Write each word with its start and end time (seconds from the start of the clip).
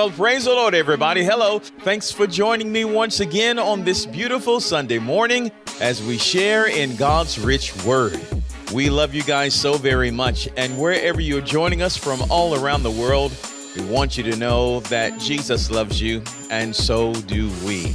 Well, 0.00 0.10
praise 0.10 0.46
the 0.46 0.52
Lord, 0.52 0.74
everybody. 0.74 1.22
Hello. 1.22 1.58
Thanks 1.58 2.10
for 2.10 2.26
joining 2.26 2.72
me 2.72 2.86
once 2.86 3.20
again 3.20 3.58
on 3.58 3.84
this 3.84 4.06
beautiful 4.06 4.58
Sunday 4.58 4.98
morning 4.98 5.52
as 5.78 6.02
we 6.02 6.16
share 6.16 6.68
in 6.68 6.96
God's 6.96 7.38
rich 7.38 7.76
word. 7.84 8.18
We 8.72 8.88
love 8.88 9.12
you 9.12 9.22
guys 9.22 9.52
so 9.52 9.74
very 9.74 10.10
much. 10.10 10.48
And 10.56 10.78
wherever 10.78 11.20
you're 11.20 11.42
joining 11.42 11.82
us 11.82 11.98
from 11.98 12.22
all 12.30 12.54
around 12.54 12.82
the 12.82 12.90
world, 12.90 13.30
we 13.76 13.84
want 13.84 14.16
you 14.16 14.22
to 14.22 14.36
know 14.36 14.80
that 14.88 15.20
Jesus 15.20 15.70
loves 15.70 16.00
you, 16.00 16.22
and 16.48 16.74
so 16.74 17.12
do 17.12 17.50
we. 17.66 17.94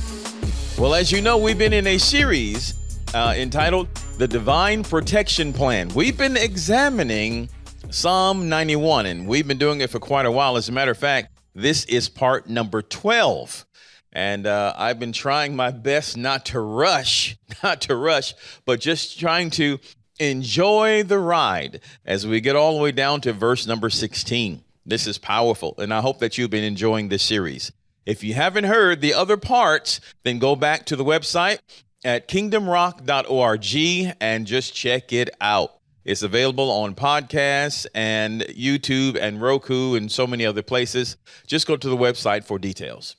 Well, 0.77 0.93
as 0.93 1.11
you 1.11 1.21
know, 1.21 1.39
we've 1.39 1.57
been 1.57 1.73
in 1.73 1.87
a 1.87 1.97
series 1.97 2.75
uh, 3.15 3.33
entitled 3.35 3.87
The 4.19 4.27
Divine 4.27 4.83
Protection 4.83 5.51
Plan. 5.51 5.89
We've 5.95 6.15
been 6.15 6.37
examining 6.37 7.49
Psalm 7.89 8.47
91, 8.47 9.07
and 9.07 9.27
we've 9.27 9.47
been 9.47 9.57
doing 9.57 9.81
it 9.81 9.89
for 9.89 9.97
quite 9.97 10.27
a 10.27 10.31
while. 10.31 10.55
As 10.55 10.69
a 10.69 10.71
matter 10.71 10.91
of 10.91 10.99
fact, 10.99 11.34
this 11.55 11.85
is 11.85 12.09
part 12.09 12.49
number 12.49 12.81
12. 12.81 13.65
And 14.11 14.45
uh, 14.45 14.73
I've 14.77 14.99
been 14.99 15.11
trying 15.11 15.55
my 15.55 15.71
best 15.71 16.15
not 16.15 16.45
to 16.47 16.59
rush, 16.59 17.37
not 17.63 17.81
to 17.81 17.95
rush, 17.95 18.33
but 18.65 18.79
just 18.79 19.19
trying 19.19 19.49
to 19.51 19.79
enjoy 20.19 21.03
the 21.03 21.19
ride 21.19 21.81
as 22.05 22.27
we 22.27 22.39
get 22.39 22.55
all 22.55 22.77
the 22.77 22.83
way 22.83 22.91
down 22.91 23.21
to 23.21 23.33
verse 23.33 23.65
number 23.65 23.89
16. 23.89 24.63
This 24.85 25.07
is 25.07 25.17
powerful, 25.17 25.73
and 25.77 25.93
I 25.93 26.01
hope 26.01 26.19
that 26.19 26.37
you've 26.37 26.51
been 26.51 26.63
enjoying 26.63 27.09
this 27.09 27.23
series. 27.23 27.71
If 28.05 28.23
you 28.23 28.35
haven't 28.35 28.65
heard 28.65 29.01
the 29.01 29.15
other 29.15 29.35
parts, 29.35 29.99
then 30.23 30.37
go 30.37 30.55
back 30.55 30.85
to 30.85 30.95
the 30.95 31.03
website 31.03 31.59
at 32.03 32.27
kingdomrock.org 32.27 34.15
and 34.21 34.45
just 34.45 34.75
check 34.75 35.11
it 35.11 35.31
out. 35.41 35.74
It's 36.05 36.21
available 36.21 36.69
on 36.69 36.93
podcasts 36.93 37.87
and 37.95 38.41
YouTube 38.43 39.17
and 39.19 39.41
Roku 39.41 39.95
and 39.95 40.11
so 40.11 40.27
many 40.27 40.45
other 40.45 40.61
places. 40.61 41.17
Just 41.47 41.65
go 41.65 41.75
to 41.75 41.89
the 41.89 41.97
website 41.97 42.43
for 42.43 42.59
details. 42.59 43.15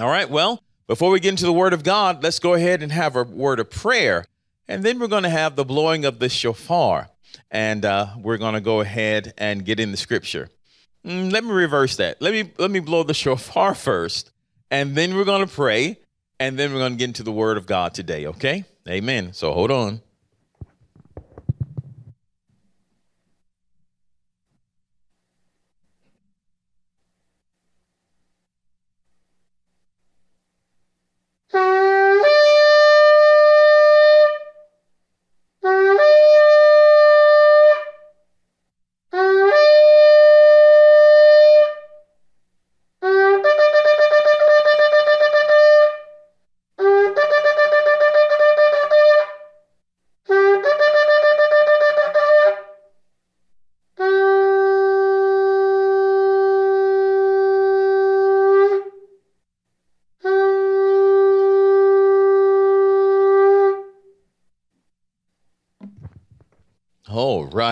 All 0.00 0.08
right, 0.08 0.28
well, 0.28 0.60
before 0.88 1.10
we 1.10 1.20
get 1.20 1.30
into 1.30 1.46
the 1.46 1.52
Word 1.52 1.72
of 1.72 1.84
God, 1.84 2.22
let's 2.22 2.40
go 2.40 2.54
ahead 2.54 2.82
and 2.82 2.90
have 2.90 3.14
a 3.14 3.22
word 3.22 3.60
of 3.60 3.70
prayer. 3.70 4.26
And 4.66 4.82
then 4.82 4.98
we're 4.98 5.06
going 5.06 5.22
to 5.22 5.30
have 5.30 5.54
the 5.54 5.64
blowing 5.64 6.04
of 6.04 6.18
the 6.18 6.28
shofar. 6.28 7.10
And 7.48 7.84
uh, 7.84 8.08
we're 8.18 8.38
going 8.38 8.54
to 8.54 8.60
go 8.60 8.80
ahead 8.80 9.32
and 9.38 9.64
get 9.64 9.78
in 9.78 9.92
the 9.92 9.96
scripture. 9.96 10.50
Mm, 11.06 11.30
let 11.32 11.44
me 11.44 11.50
reverse 11.50 11.96
that. 11.96 12.20
Let 12.20 12.32
me 12.32 12.50
let 12.58 12.70
me 12.70 12.80
blow 12.80 13.04
the 13.04 13.14
shofar 13.24 13.74
first, 13.74 14.32
and 14.70 14.96
then 14.96 15.14
we're 15.14 15.24
going 15.24 15.46
to 15.46 15.52
pray, 15.52 15.98
and 16.40 16.58
then 16.58 16.72
we're 16.72 16.80
going 16.80 16.92
to 16.92 16.98
get 16.98 17.04
into 17.04 17.22
the 17.22 17.32
Word 17.32 17.56
of 17.56 17.66
God 17.66 17.94
today. 17.94 18.26
Okay? 18.26 18.64
Amen. 18.88 19.32
So 19.32 19.52
hold 19.52 19.70
on. 19.70 20.00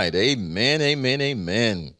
Amen. 0.07 0.81
Amen. 0.81 1.21
Amen. 1.21 1.95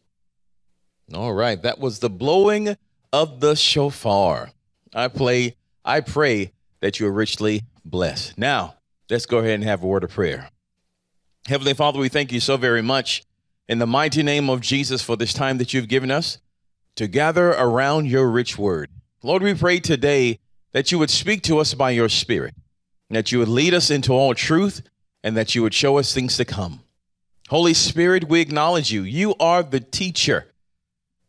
All 1.13 1.33
right. 1.33 1.61
That 1.61 1.79
was 1.79 1.99
the 1.99 2.09
blowing 2.09 2.75
of 3.11 3.39
the 3.39 3.55
shofar. 3.55 4.51
I 4.93 5.07
play, 5.07 5.55
I 5.85 6.01
pray 6.01 6.51
that 6.81 6.99
you 6.99 7.07
are 7.07 7.11
richly 7.11 7.63
blessed. 7.85 8.37
Now, 8.37 8.75
let's 9.09 9.25
go 9.25 9.39
ahead 9.39 9.55
and 9.55 9.63
have 9.63 9.83
a 9.83 9.87
word 9.87 10.03
of 10.03 10.11
prayer. 10.11 10.49
Heavenly 11.47 11.73
Father, 11.73 11.99
we 11.99 12.09
thank 12.09 12.31
you 12.31 12.39
so 12.39 12.57
very 12.57 12.81
much 12.81 13.23
in 13.67 13.79
the 13.79 13.87
mighty 13.87 14.23
name 14.23 14.49
of 14.49 14.61
Jesus 14.61 15.01
for 15.01 15.15
this 15.15 15.33
time 15.33 15.57
that 15.57 15.73
you've 15.73 15.87
given 15.87 16.11
us 16.11 16.39
to 16.95 17.07
gather 17.07 17.49
around 17.49 18.07
your 18.07 18.29
rich 18.29 18.57
word. 18.57 18.89
Lord, 19.23 19.41
we 19.41 19.53
pray 19.53 19.79
today 19.79 20.39
that 20.73 20.91
you 20.91 20.99
would 20.99 21.09
speak 21.09 21.43
to 21.43 21.59
us 21.59 21.73
by 21.73 21.91
your 21.91 22.09
spirit, 22.09 22.55
that 23.09 23.31
you 23.31 23.39
would 23.39 23.47
lead 23.47 23.73
us 23.73 23.89
into 23.89 24.13
all 24.13 24.33
truth, 24.33 24.81
and 25.23 25.37
that 25.37 25.55
you 25.55 25.61
would 25.61 25.73
show 25.73 25.97
us 25.97 26.13
things 26.13 26.37
to 26.37 26.45
come. 26.45 26.81
Holy 27.53 27.75
Spirit, 27.75 28.27
we 28.27 28.41
acknowledge 28.41 28.91
you. 28.91 29.03
You 29.03 29.35
are 29.39 29.61
the 29.61 29.79
teacher, 29.79 30.47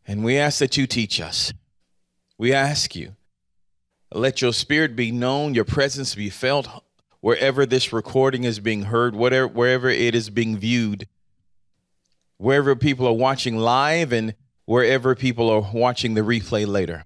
and 0.07 0.23
we 0.23 0.39
ask 0.39 0.57
that 0.57 0.75
you 0.75 0.87
teach 0.87 1.21
us. 1.21 1.53
We 2.35 2.51
ask 2.51 2.95
you, 2.95 3.15
let 4.11 4.41
your 4.41 4.51
spirit 4.51 4.95
be 4.95 5.11
known, 5.11 5.53
your 5.53 5.65
presence 5.65 6.15
be 6.15 6.31
felt 6.31 6.67
wherever 7.19 7.63
this 7.67 7.93
recording 7.93 8.43
is 8.43 8.59
being 8.59 8.85
heard, 8.85 9.15
whatever, 9.15 9.47
wherever 9.47 9.87
it 9.87 10.15
is 10.15 10.31
being 10.31 10.57
viewed, 10.57 11.07
wherever 12.37 12.75
people 12.75 13.05
are 13.05 13.13
watching 13.13 13.57
live 13.57 14.11
and 14.11 14.33
wherever 14.65 15.13
people 15.13 15.47
are 15.51 15.69
watching 15.75 16.15
the 16.15 16.21
replay 16.21 16.65
later. 16.65 17.05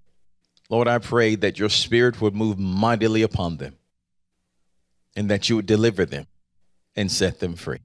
Lord, 0.69 0.87
I 0.87 0.97
pray 0.97 1.35
that 1.35 1.59
your 1.59 1.67
spirit 1.67 2.21
would 2.21 2.35
move 2.35 2.57
mightily 2.57 3.23
upon 3.23 3.57
them 3.57 3.75
and 5.17 5.29
that 5.29 5.49
you 5.49 5.57
would 5.57 5.65
deliver 5.65 6.05
them 6.05 6.27
and 6.95 7.11
set 7.11 7.41
them 7.41 7.55
free. 7.55 7.79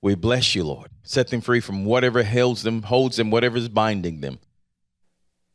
We 0.00 0.14
bless 0.14 0.54
you, 0.54 0.64
Lord. 0.64 0.90
Set 1.02 1.28
them 1.28 1.40
free 1.40 1.60
from 1.60 1.84
whatever 1.84 2.22
holds 2.22 2.62
them, 2.62 2.82
holds 2.82 3.16
them, 3.16 3.30
whatever 3.30 3.56
is 3.56 3.68
binding 3.68 4.20
them. 4.20 4.38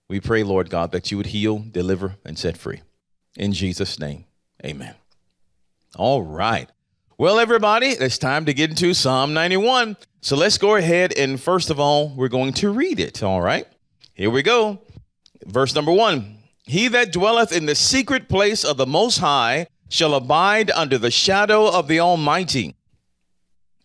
We 0.10 0.20
pray, 0.20 0.44
Lord 0.44 0.70
God, 0.70 0.92
that 0.92 1.12
you 1.12 1.18
would 1.18 1.28
heal, 1.28 1.60
deliver, 1.72 2.16
and 2.26 2.38
set 2.38 2.58
free. 2.58 2.82
In 3.38 3.54
Jesus' 3.54 4.00
name, 4.00 4.26
amen. 4.64 4.96
All 5.96 6.22
right. 6.22 6.70
Well, 7.18 7.40
everybody, 7.40 7.88
it's 7.88 8.18
time 8.18 8.46
to 8.46 8.54
get 8.54 8.70
into 8.72 8.94
Psalm 8.94 9.34
91. 9.34 9.98
So 10.22 10.36
let's 10.36 10.58
go 10.58 10.76
ahead 10.76 11.14
and 11.14 11.40
first 11.40 11.70
of 11.70 11.80
all, 11.80 12.10
we're 12.16 12.28
going 12.28 12.54
to 12.54 12.70
read 12.70 13.00
it. 13.00 13.24
All 13.24 13.42
right. 13.42 13.68
Here 14.14 14.30
we 14.30 14.44
go. 14.44 14.82
Verse 15.46 15.76
number 15.76 15.92
one 15.92 16.38
He 16.66 16.88
that 16.90 17.12
dwelleth 17.12 17.52
in 17.52 17.66
the 17.66 17.76
secret 17.76 18.30
place 18.30 18.64
of 18.64 18.78
the 18.78 18.86
Most 18.86 19.20
High 19.20 19.68
shall 19.90 20.16
abide 20.16 20.72
under 20.72 20.98
the 20.98 21.12
shadow 21.12 21.68
of 21.68 21.88
the 21.88 22.00
Almighty. 22.00 22.76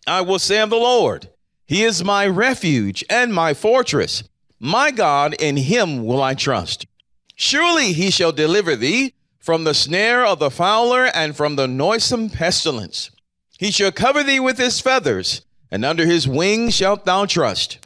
I 0.07 0.21
will 0.21 0.39
say 0.39 0.59
of 0.59 0.69
the 0.69 0.75
Lord, 0.75 1.29
He 1.65 1.83
is 1.83 2.03
my 2.03 2.25
refuge 2.25 3.03
and 3.09 3.33
my 3.33 3.53
fortress. 3.53 4.23
My 4.59 4.91
God, 4.91 5.35
in 5.39 5.57
Him 5.57 6.05
will 6.05 6.21
I 6.21 6.33
trust. 6.33 6.87
Surely 7.35 7.93
He 7.93 8.09
shall 8.11 8.31
deliver 8.31 8.75
thee 8.75 9.13
from 9.39 9.63
the 9.63 9.73
snare 9.73 10.25
of 10.25 10.39
the 10.39 10.51
fowler 10.51 11.05
and 11.05 11.35
from 11.35 11.55
the 11.55 11.67
noisome 11.67 12.29
pestilence. 12.29 13.11
He 13.57 13.71
shall 13.71 13.91
cover 13.91 14.23
thee 14.23 14.39
with 14.39 14.57
His 14.57 14.79
feathers, 14.79 15.41
and 15.71 15.85
under 15.85 16.05
His 16.05 16.27
wings 16.27 16.75
shalt 16.75 17.05
thou 17.05 17.25
trust. 17.25 17.85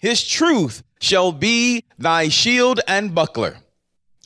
His 0.00 0.26
truth 0.26 0.82
shall 1.00 1.32
be 1.32 1.84
thy 1.98 2.28
shield 2.28 2.80
and 2.88 3.14
buckler. 3.14 3.58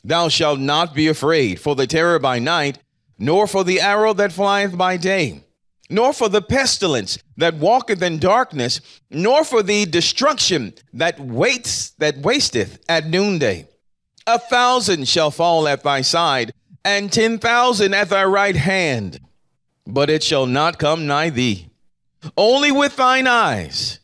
Thou 0.03 0.29
shalt 0.29 0.59
not 0.59 0.93
be 0.93 1.07
afraid 1.07 1.59
for 1.59 1.75
the 1.75 1.87
terror 1.87 2.19
by 2.19 2.39
night, 2.39 2.79
nor 3.19 3.47
for 3.47 3.63
the 3.63 3.81
arrow 3.81 4.13
that 4.13 4.31
flieth 4.31 4.77
by 4.77 4.97
day 4.97 5.43
nor 5.89 6.13
for 6.13 6.29
the 6.29 6.41
pestilence 6.41 7.17
that 7.37 7.55
walketh 7.55 8.01
in 8.01 8.19
darkness, 8.19 8.81
nor 9.09 9.43
for 9.43 9.63
the 9.63 9.85
destruction 9.85 10.73
that 10.93 11.19
waits 11.19 11.91
that 11.91 12.17
wasteth 12.17 12.79
at 12.89 13.07
noonday. 13.07 13.67
A 14.25 14.37
thousand 14.37 15.07
shall 15.07 15.31
fall 15.31 15.67
at 15.67 15.83
thy 15.83 16.01
side, 16.01 16.53
and 16.83 17.11
ten 17.11 17.39
thousand 17.39 17.93
at 17.93 18.09
thy 18.09 18.25
right 18.25 18.55
hand, 18.55 19.19
but 19.85 20.09
it 20.09 20.23
shall 20.23 20.45
not 20.45 20.79
come 20.79 21.07
nigh 21.07 21.29
thee. 21.29 21.69
Only 22.35 22.71
with 22.71 22.95
thine 22.95 23.27
eyes 23.27 23.99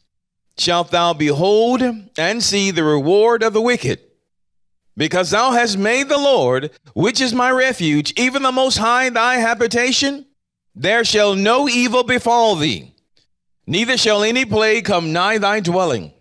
shalt 0.58 0.92
thou 0.92 1.14
behold 1.14 1.82
and 2.18 2.44
see 2.44 2.72
the 2.72 2.84
reward 2.84 3.44
of 3.44 3.54
the 3.54 3.62
wicked. 3.62 4.00
Because 4.96 5.32
thou 5.32 5.52
hast 5.52 5.78
made 5.78 6.08
the 6.08 6.18
Lord, 6.18 6.70
which 6.94 7.20
is 7.20 7.34
my 7.34 7.50
refuge, 7.50 8.14
even 8.16 8.44
the 8.44 8.52
Most 8.52 8.78
High 8.78 9.10
thy 9.10 9.36
habitation, 9.36 10.26
there 10.76 11.04
shall 11.04 11.36
no 11.36 11.70
evil 11.70 12.04
befall 12.04 12.56
thee, 12.56 12.94
neither 13.68 13.98
shall 13.98 14.24
any 14.24 14.46
plague 14.46 14.86
come 14.86 15.14
nigh 15.14 15.38
thy 15.38 15.60
dwelling. 15.60 16.12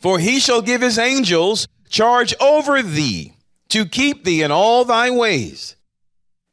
For 0.00 0.18
he 0.18 0.40
shall 0.40 0.62
give 0.62 0.80
his 0.80 0.98
angels 0.98 1.68
charge 1.88 2.34
over 2.40 2.82
thee 2.82 3.34
to 3.68 3.86
keep 3.86 4.24
thee 4.24 4.42
in 4.42 4.50
all 4.50 4.84
thy 4.84 5.10
ways. 5.10 5.76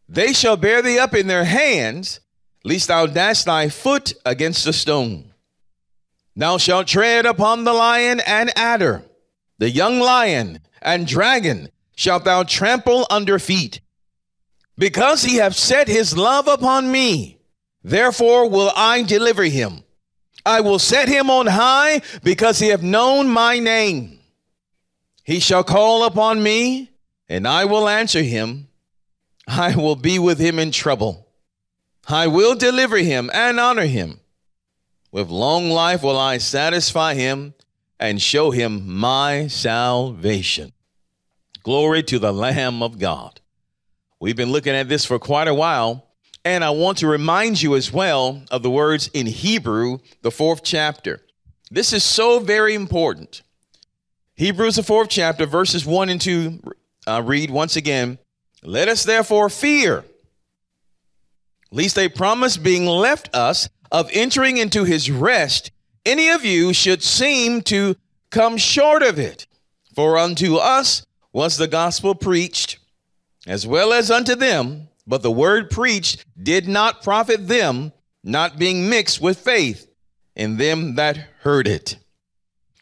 They 0.07 0.33
shall 0.33 0.57
bear 0.57 0.81
thee 0.81 0.99
up 0.99 1.13
in 1.13 1.27
their 1.27 1.45
hands, 1.45 2.19
lest 2.63 2.87
thou 2.87 3.05
dash 3.05 3.43
thy 3.43 3.69
foot 3.69 4.13
against 4.25 4.67
a 4.67 4.73
stone. 4.73 5.33
Thou 6.35 6.57
shalt 6.57 6.87
tread 6.87 7.25
upon 7.25 7.63
the 7.63 7.73
lion 7.73 8.21
and 8.25 8.51
adder, 8.57 9.03
The 9.57 9.69
young 9.69 9.99
lion 9.99 10.59
and 10.81 11.07
dragon 11.07 11.69
shalt 11.95 12.23
thou 12.23 12.43
trample 12.43 13.05
under 13.09 13.39
feet. 13.39 13.81
Because 14.79 15.23
he 15.23 15.35
hath 15.35 15.55
set 15.55 15.89
his 15.89 16.15
love 16.15 16.47
upon 16.47 16.89
me, 16.89 17.37
therefore 17.83 18.49
will 18.49 18.71
I 18.77 19.03
deliver 19.03 19.43
him. 19.43 19.83
I 20.45 20.61
will 20.61 20.79
set 20.79 21.09
him 21.09 21.29
on 21.29 21.47
high 21.47 22.01
because 22.23 22.59
he 22.59 22.69
hath 22.69 22.81
known 22.81 23.27
my 23.27 23.59
name. 23.59 24.21
He 25.25 25.41
shall 25.41 25.65
call 25.65 26.05
upon 26.05 26.41
me, 26.41 26.91
and 27.27 27.45
I 27.45 27.65
will 27.65 27.89
answer 27.89 28.23
him. 28.23 28.69
I 29.45 29.75
will 29.75 29.97
be 29.97 30.17
with 30.17 30.39
him 30.39 30.57
in 30.57 30.71
trouble. 30.71 31.27
I 32.07 32.27
will 32.27 32.55
deliver 32.55 32.97
him 32.97 33.29
and 33.33 33.59
honor 33.59 33.85
him. 33.85 34.21
With 35.11 35.27
long 35.27 35.69
life 35.69 36.03
will 36.03 36.17
I 36.17 36.37
satisfy 36.37 37.15
him 37.15 37.53
and 37.99 38.21
show 38.21 38.51
him 38.51 38.87
my 38.87 39.47
salvation. 39.47 40.71
Glory 41.63 42.01
to 42.03 42.17
the 42.17 42.31
Lamb 42.31 42.81
of 42.81 42.97
God. 42.97 43.41
We've 44.21 44.35
been 44.35 44.51
looking 44.51 44.73
at 44.73 44.89
this 44.89 45.05
for 45.05 45.17
quite 45.17 45.47
a 45.47 45.53
while, 45.53 46.05
and 46.43 46.61
I 46.61 46.71
want 46.71 46.97
to 46.97 47.07
remind 47.07 47.61
you 47.61 47.75
as 47.75 47.93
well 47.93 48.43
of 48.51 48.63
the 48.63 48.69
words 48.69 49.09
in 49.13 49.25
Hebrew, 49.27 49.99
the 50.23 50.31
fourth 50.31 50.61
chapter. 50.61 51.21
This 51.71 51.93
is 51.93 52.03
so 52.03 52.39
very 52.39 52.75
important. 52.75 53.43
Hebrews, 54.35 54.75
the 54.75 54.83
fourth 54.83 55.09
chapter, 55.09 55.45
verses 55.45 55.85
1 55.85 56.09
and 56.09 56.19
2 56.19 56.61
uh, 57.07 57.21
read 57.25 57.49
once 57.49 57.77
again 57.77 58.19
Let 58.61 58.89
us 58.89 59.03
therefore 59.03 59.49
fear, 59.49 60.03
lest 61.71 61.97
a 61.97 62.09
promise 62.09 62.57
being 62.57 62.85
left 62.85 63.33
us 63.33 63.69
of 63.89 64.09
entering 64.13 64.57
into 64.57 64.83
his 64.83 65.09
rest, 65.09 65.71
any 66.05 66.27
of 66.29 66.43
you 66.43 66.73
should 66.73 67.03
seem 67.03 67.61
to 67.61 67.95
come 68.31 68.57
short 68.57 69.01
of 69.01 69.17
it. 69.17 69.47
For 69.95 70.17
unto 70.17 70.55
us 70.55 71.05
was 71.31 71.55
the 71.55 71.67
gospel 71.67 72.15
preached, 72.15 72.78
as 73.49 73.65
well 73.65 73.91
as 73.91 74.11
unto 74.11 74.35
them, 74.35 74.87
but 75.07 75.23
the 75.23 75.31
word 75.31 75.71
preached 75.71 76.23
did 76.41 76.67
not 76.67 77.01
profit 77.01 77.47
them, 77.47 77.91
not 78.23 78.59
being 78.59 78.87
mixed 78.87 79.19
with 79.19 79.39
faith 79.39 79.87
in 80.35 80.57
them 80.57 80.95
that 80.95 81.17
heard 81.41 81.67
it. 81.67 81.97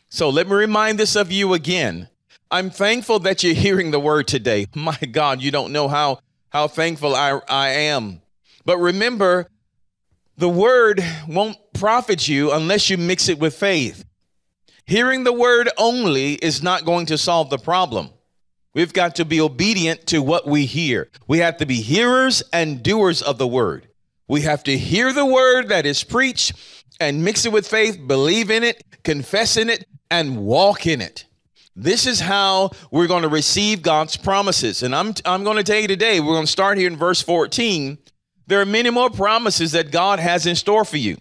So 0.10 0.30
let 0.30 0.46
me 0.48 0.54
remind 0.54 1.00
this 1.00 1.16
of 1.16 1.32
you 1.32 1.54
again. 1.54 2.10
I'm 2.52 2.70
thankful 2.70 3.20
that 3.20 3.44
you're 3.44 3.54
hearing 3.54 3.92
the 3.92 4.00
word 4.00 4.28
today. 4.28 4.68
My 4.76 4.98
God, 4.98 5.42
you 5.42 5.52
don't 5.52 5.72
know 5.72 5.88
how, 5.88 6.20
how 6.50 6.68
thankful 6.68 7.16
I, 7.16 7.40
I 7.48 7.70
am. 7.70 8.22
But 8.66 8.78
remember, 8.78 9.48
the 10.38 10.50
word 10.50 11.02
won't 11.30 11.58
profit 11.74 12.28
you 12.28 12.52
unless 12.52 12.90
you 12.90 12.98
mix 12.98 13.30
it 13.30 13.40
with 13.40 13.56
faith. 13.56 14.04
Hearing 14.86 15.24
the 15.24 15.34
word 15.34 15.70
only 15.78 16.34
is 16.34 16.62
not 16.62 16.84
going 16.84 17.06
to 17.06 17.18
solve 17.18 17.50
the 17.50 17.58
problem. 17.58 18.10
We've 18.78 18.94
got 18.94 19.16
to 19.16 19.26
be 19.26 19.42
obedient 19.42 20.06
to 20.10 20.22
what 20.22 20.46
we 20.46 20.68
hear. 20.68 21.10
We 21.28 21.40
have 21.40 21.58
to 21.58 21.66
be 21.66 21.82
hearers 21.82 22.44
and 22.54 22.84
doers 22.84 23.24
of 23.24 23.40
the 23.40 23.48
word. 23.48 23.88
We 24.28 24.42
have 24.42 24.64
to 24.66 24.78
hear 24.78 25.12
the 25.12 25.26
word 25.26 25.70
that 25.70 25.88
is 25.88 26.04
preached 26.04 26.54
and 27.00 27.26
mix 27.26 27.44
it 27.48 27.52
with 27.52 27.68
faith, 27.68 28.00
believe 28.06 28.52
in 28.52 28.64
it, 28.64 28.84
confess 29.04 29.58
in 29.58 29.72
it, 29.72 29.88
and 30.12 30.46
walk 30.46 30.86
in 30.86 31.02
it. 31.02 31.26
This 31.76 32.06
is 32.06 32.20
how 32.20 32.70
we're 32.92 33.08
going 33.08 33.24
to 33.24 33.30
receive 33.30 33.82
God's 33.82 34.16
promises. 34.16 34.84
And 34.84 34.94
I'm, 34.94 35.16
I'm 35.26 35.44
going 35.44 35.58
to 35.58 35.64
tell 35.64 35.80
you 35.80 35.88
today, 35.88 36.20
we're 36.20 36.36
going 36.36 36.46
to 36.46 36.52
start 36.52 36.78
here 36.78 36.86
in 36.86 36.98
verse 36.98 37.20
14. 37.20 37.98
There 38.46 38.62
are 38.62 38.66
many 38.66 38.92
more 38.92 39.10
promises 39.10 39.72
that 39.72 39.90
God 39.90 40.20
has 40.20 40.46
in 40.46 40.56
store 40.56 40.86
for 40.86 40.98
you. 40.98 41.18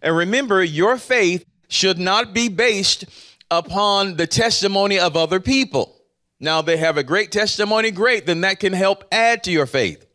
And 0.00 0.16
remember, 0.16 0.64
your 0.64 0.96
faith 0.96 1.44
should 1.68 1.98
not 1.98 2.32
be 2.32 2.48
based 2.48 3.04
upon 3.50 4.16
the 4.16 4.26
testimony 4.26 4.98
of 4.98 5.18
other 5.18 5.38
people. 5.38 5.93
Now 6.44 6.62
they 6.62 6.76
have 6.76 6.98
a 6.98 7.02
great 7.02 7.32
testimony, 7.32 7.90
great, 7.90 8.26
then 8.26 8.42
that 8.42 8.60
can 8.60 8.72
help 8.72 9.04
add 9.10 9.42
to 9.44 9.50
your 9.50 9.66
faith. 9.66 10.06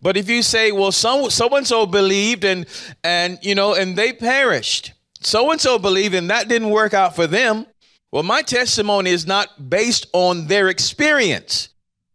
But 0.00 0.16
if 0.16 0.28
you 0.28 0.42
say, 0.42 0.72
well, 0.72 0.92
so 0.92 1.28
so 1.28 1.48
and 1.56 1.66
so 1.66 1.86
believed 1.86 2.44
and 2.44 2.66
and 3.04 3.38
you 3.42 3.54
know, 3.54 3.74
and 3.74 3.96
they 3.96 4.12
perished. 4.12 4.92
So 5.20 5.50
and 5.50 5.60
so 5.60 5.78
believed 5.78 6.14
and 6.14 6.30
that 6.30 6.48
didn't 6.48 6.70
work 6.70 6.94
out 6.94 7.14
for 7.14 7.26
them. 7.26 7.66
Well, 8.10 8.22
my 8.22 8.42
testimony 8.42 9.10
is 9.10 9.26
not 9.26 9.68
based 9.68 10.06
on 10.14 10.46
their 10.46 10.68
experience, 10.68 11.68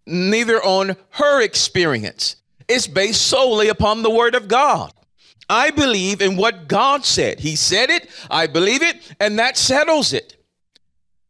neither 0.08 0.62
on 0.64 0.96
her 1.12 1.42
experience. 1.42 2.38
It's 2.68 2.88
based 2.88 3.22
solely 3.22 3.70
upon 3.70 4.02
the 4.02 4.10
word 4.10 4.34
of 4.34 4.48
God. 4.48 4.92
I 5.50 5.70
believe 5.70 6.22
in 6.22 6.38
what 6.38 6.68
God 6.68 7.06
said. 7.06 7.42
He 7.42 7.56
said 7.56 7.90
it, 7.92 8.10
I 8.32 8.48
believe 8.48 8.82
it, 8.82 9.16
and 9.20 9.38
that 9.38 9.58
settles 9.58 10.14
it. 10.14 10.43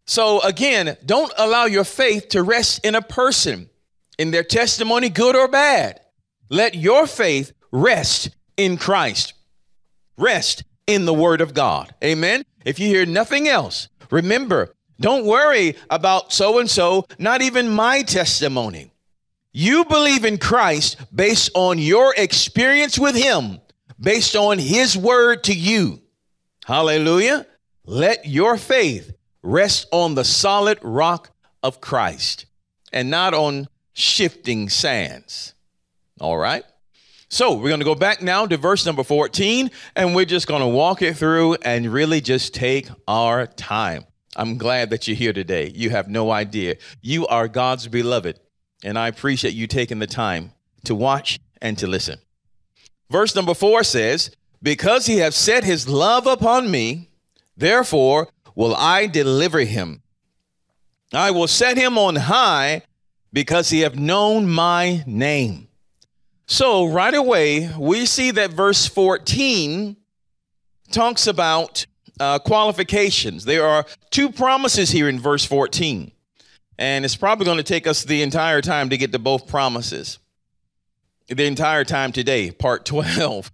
So 0.06 0.42
again, 0.42 0.98
don't 1.06 1.32
allow 1.38 1.66
your 1.66 1.84
faith 1.84 2.30
to 2.30 2.44
rest 2.44 2.86
in 2.86 2.96
a 2.96 3.02
person, 3.02 3.70
in 4.18 4.32
their 4.32 4.44
testimony, 4.44 5.10
good 5.10 5.36
or 5.36 5.48
bad. 5.48 6.02
Let 6.50 6.76
your 6.76 7.08
faith 7.08 7.54
rest 7.72 8.30
in 8.58 8.78
Christ. 8.78 9.34
Rest 10.18 10.64
in 10.88 11.06
the 11.06 11.14
word 11.14 11.42
of 11.42 11.54
God. 11.54 11.94
Amen. 12.04 12.44
If 12.66 12.80
you 12.80 12.88
hear 12.88 13.06
nothing 13.06 13.48
else, 13.48 13.88
remember, 14.12 14.76
don't 15.00 15.26
worry 15.26 15.76
about 15.90 16.32
so 16.32 16.60
and 16.60 16.70
so, 16.70 17.06
not 17.18 17.42
even 17.42 17.70
my 17.70 18.04
testimony. 18.04 18.92
You 19.52 19.86
believe 19.86 20.26
in 20.26 20.38
Christ 20.38 20.98
based 21.16 21.52
on 21.54 21.78
your 21.78 22.14
experience 22.16 22.98
with 22.98 23.16
him, 23.16 23.60
based 24.00 24.36
on 24.36 24.60
his 24.60 24.98
word 24.98 25.44
to 25.46 25.54
you. 25.54 26.02
Hallelujah. 26.66 27.46
Let 27.86 28.28
your 28.28 28.58
faith 28.58 29.14
rest 29.44 29.88
on 29.92 30.16
the 30.16 30.24
solid 30.24 30.80
rock 30.82 31.30
of 31.62 31.82
Christ 31.82 32.46
and 32.92 33.10
not 33.10 33.34
on 33.34 33.68
shifting 33.94 34.70
sands. 34.70 35.54
All 36.20 36.38
right. 36.38 36.64
So 37.30 37.54
we're 37.54 37.70
going 37.70 37.80
to 37.80 37.86
go 37.86 37.96
back 37.96 38.22
now 38.22 38.46
to 38.46 38.58
verse 38.58 38.86
number 38.86 39.04
14, 39.04 39.72
and 39.96 40.16
we're 40.16 40.26
just 40.26 40.48
going 40.48 40.62
to 40.62 40.68
walk 40.68 41.02
it 41.02 41.18
through 41.18 41.56
and 41.64 41.92
really 41.92 42.22
just 42.22 42.54
take 42.54 42.88
our 43.08 43.48
time. 43.48 44.06
I'm 44.36 44.58
glad 44.58 44.92
that 44.92 45.08
you're 45.08 45.18
here 45.18 45.34
today. 45.34 45.72
You 45.74 45.90
have 45.90 46.08
no 46.08 46.32
idea. 46.32 46.76
You 47.02 47.26
are 47.28 47.48
God's 47.48 47.88
beloved, 47.88 48.40
and 48.84 49.00
I 49.00 49.08
appreciate 49.08 49.56
you 49.56 49.66
taking 49.66 49.98
the 49.98 50.08
time 50.08 50.52
to 50.86 50.94
watch 50.94 51.40
and 51.60 51.76
to 51.80 51.88
listen. 51.88 52.20
Verse 53.10 53.36
number 53.36 53.56
four 53.56 53.84
says, 53.84 54.30
Because 54.62 55.08
he 55.08 55.18
hath 55.18 55.34
set 55.34 55.64
his 55.64 55.88
love 55.88 56.28
upon 56.28 56.70
me, 56.70 57.10
therefore 57.58 58.28
will 58.56 58.76
I 58.76 59.08
deliver 59.08 59.60
him. 59.60 60.02
I 61.14 61.32
will 61.32 61.48
set 61.48 61.78
him 61.78 61.98
on 61.98 62.16
high 62.16 62.84
because 63.32 63.70
he 63.70 63.82
have 63.82 63.98
known 63.98 64.50
my 64.50 65.04
name. 65.06 65.68
So 66.46 66.86
right 66.86 67.14
away, 67.14 67.70
we 67.78 68.06
see 68.06 68.32
that 68.32 68.52
verse 68.52 68.86
14 68.88 69.96
talks 70.92 71.28
about 71.28 71.86
uh, 72.20 72.40
qualifications. 72.40 73.46
There 73.46 73.66
are 73.66 73.86
two 74.12 74.30
promises 74.30 74.92
here 74.92 75.10
in 75.10 75.20
verse 75.20 75.46
14. 75.46 76.12
And 76.78 77.06
it's 77.06 77.16
probably 77.16 77.46
going 77.46 77.58
to 77.58 77.64
take 77.64 77.88
us 77.88 78.04
the 78.04 78.22
entire 78.22 78.62
time 78.62 78.90
to 78.90 78.98
get 78.98 79.12
to 79.12 79.20
both 79.20 79.48
promises. 79.48 80.20
The 81.28 81.46
entire 81.46 81.84
time 81.84 82.12
today, 82.12 82.52
part 82.52 82.86
12. 82.86 83.52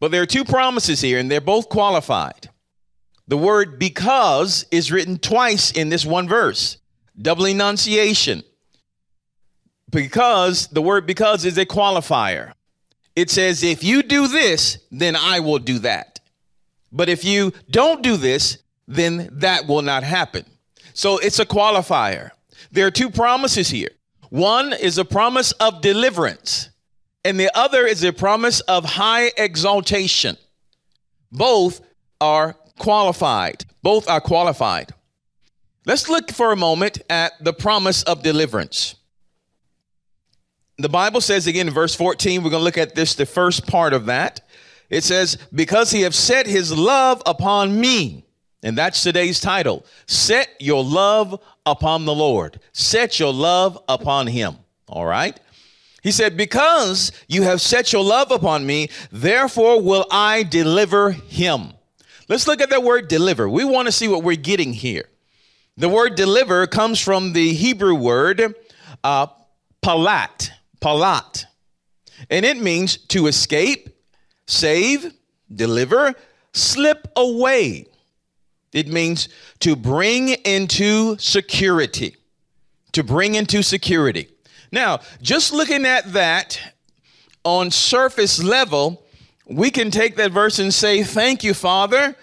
But 0.00 0.10
there 0.10 0.22
are 0.22 0.26
two 0.26 0.44
promises 0.44 1.00
here, 1.00 1.18
and 1.18 1.30
they're 1.30 1.40
both 1.40 1.68
qualified. 1.68 2.48
The 3.28 3.36
word 3.36 3.78
because 3.78 4.66
is 4.70 4.92
written 4.92 5.18
twice 5.18 5.70
in 5.70 5.88
this 5.88 6.04
one 6.04 6.28
verse, 6.28 6.78
double 7.20 7.46
enunciation. 7.46 8.42
Because 9.90 10.68
the 10.68 10.82
word 10.82 11.06
because 11.06 11.44
is 11.44 11.58
a 11.58 11.66
qualifier. 11.66 12.52
It 13.14 13.30
says, 13.30 13.62
if 13.62 13.84
you 13.84 14.02
do 14.02 14.26
this, 14.26 14.78
then 14.90 15.16
I 15.16 15.40
will 15.40 15.58
do 15.58 15.78
that. 15.80 16.20
But 16.90 17.08
if 17.08 17.24
you 17.24 17.52
don't 17.70 18.02
do 18.02 18.16
this, 18.16 18.58
then 18.88 19.28
that 19.32 19.66
will 19.66 19.82
not 19.82 20.02
happen. 20.02 20.44
So 20.94 21.18
it's 21.18 21.38
a 21.38 21.46
qualifier. 21.46 22.30
There 22.70 22.86
are 22.86 22.90
two 22.90 23.10
promises 23.10 23.70
here. 23.70 23.90
One 24.30 24.72
is 24.72 24.96
a 24.96 25.04
promise 25.04 25.52
of 25.52 25.82
deliverance, 25.82 26.70
and 27.22 27.38
the 27.38 27.50
other 27.56 27.86
is 27.86 28.02
a 28.02 28.12
promise 28.12 28.60
of 28.60 28.84
high 28.84 29.30
exaltation. 29.36 30.38
Both 31.30 31.82
are 32.20 32.56
qualified. 32.78 33.64
Both 33.82 34.08
are 34.08 34.20
qualified. 34.20 34.92
Let's 35.84 36.08
look 36.08 36.30
for 36.30 36.52
a 36.52 36.56
moment 36.56 37.02
at 37.10 37.32
the 37.42 37.52
promise 37.52 38.02
of 38.04 38.22
deliverance. 38.22 38.94
The 40.78 40.88
Bible 40.88 41.20
says 41.20 41.46
again 41.46 41.68
in 41.68 41.74
verse 41.74 41.94
14, 41.94 42.42
we're 42.42 42.50
going 42.50 42.60
to 42.60 42.64
look 42.64 42.78
at 42.78 42.94
this, 42.94 43.14
the 43.14 43.26
first 43.26 43.66
part 43.66 43.92
of 43.92 44.06
that. 44.06 44.40
It 44.90 45.04
says, 45.04 45.38
Because 45.54 45.90
he 45.90 46.02
have 46.02 46.14
set 46.14 46.46
his 46.46 46.76
love 46.76 47.22
upon 47.26 47.80
me. 47.80 48.24
And 48.62 48.78
that's 48.78 49.02
today's 49.02 49.40
title. 49.40 49.84
Set 50.06 50.48
your 50.60 50.84
love 50.84 51.40
upon 51.66 52.04
the 52.04 52.14
Lord. 52.14 52.60
Set 52.72 53.18
your 53.18 53.32
love 53.32 53.82
upon 53.88 54.28
him. 54.28 54.56
All 54.86 55.06
right. 55.06 55.38
He 56.02 56.12
said, 56.12 56.36
Because 56.36 57.10
you 57.26 57.42
have 57.42 57.60
set 57.60 57.92
your 57.92 58.04
love 58.04 58.30
upon 58.30 58.66
me, 58.66 58.88
therefore 59.10 59.80
will 59.80 60.06
I 60.10 60.42
deliver 60.44 61.12
him. 61.12 61.72
Let's 62.32 62.46
look 62.46 62.62
at 62.62 62.70
that 62.70 62.82
word 62.82 63.08
deliver. 63.08 63.46
We 63.46 63.62
want 63.62 63.88
to 63.88 63.92
see 63.92 64.08
what 64.08 64.24
we're 64.24 64.36
getting 64.36 64.72
here. 64.72 65.04
The 65.76 65.90
word 65.90 66.14
deliver 66.14 66.66
comes 66.66 66.98
from 66.98 67.34
the 67.34 67.52
Hebrew 67.52 67.94
word 67.94 68.54
uh, 69.04 69.26
palat, 69.82 70.48
palat, 70.80 71.44
and 72.30 72.46
it 72.46 72.56
means 72.56 72.96
to 73.08 73.26
escape, 73.26 73.90
save, 74.46 75.12
deliver, 75.54 76.14
slip 76.54 77.06
away. 77.16 77.84
It 78.72 78.88
means 78.88 79.28
to 79.60 79.76
bring 79.76 80.30
into 80.30 81.18
security. 81.18 82.16
To 82.92 83.04
bring 83.04 83.34
into 83.34 83.62
security. 83.62 84.28
Now, 84.72 85.00
just 85.20 85.52
looking 85.52 85.84
at 85.84 86.10
that 86.14 86.58
on 87.44 87.70
surface 87.70 88.42
level, 88.42 89.04
we 89.46 89.70
can 89.70 89.90
take 89.90 90.16
that 90.16 90.32
verse 90.32 90.58
and 90.58 90.72
say, 90.72 91.02
Thank 91.02 91.44
you, 91.44 91.54
Father, 91.54 92.16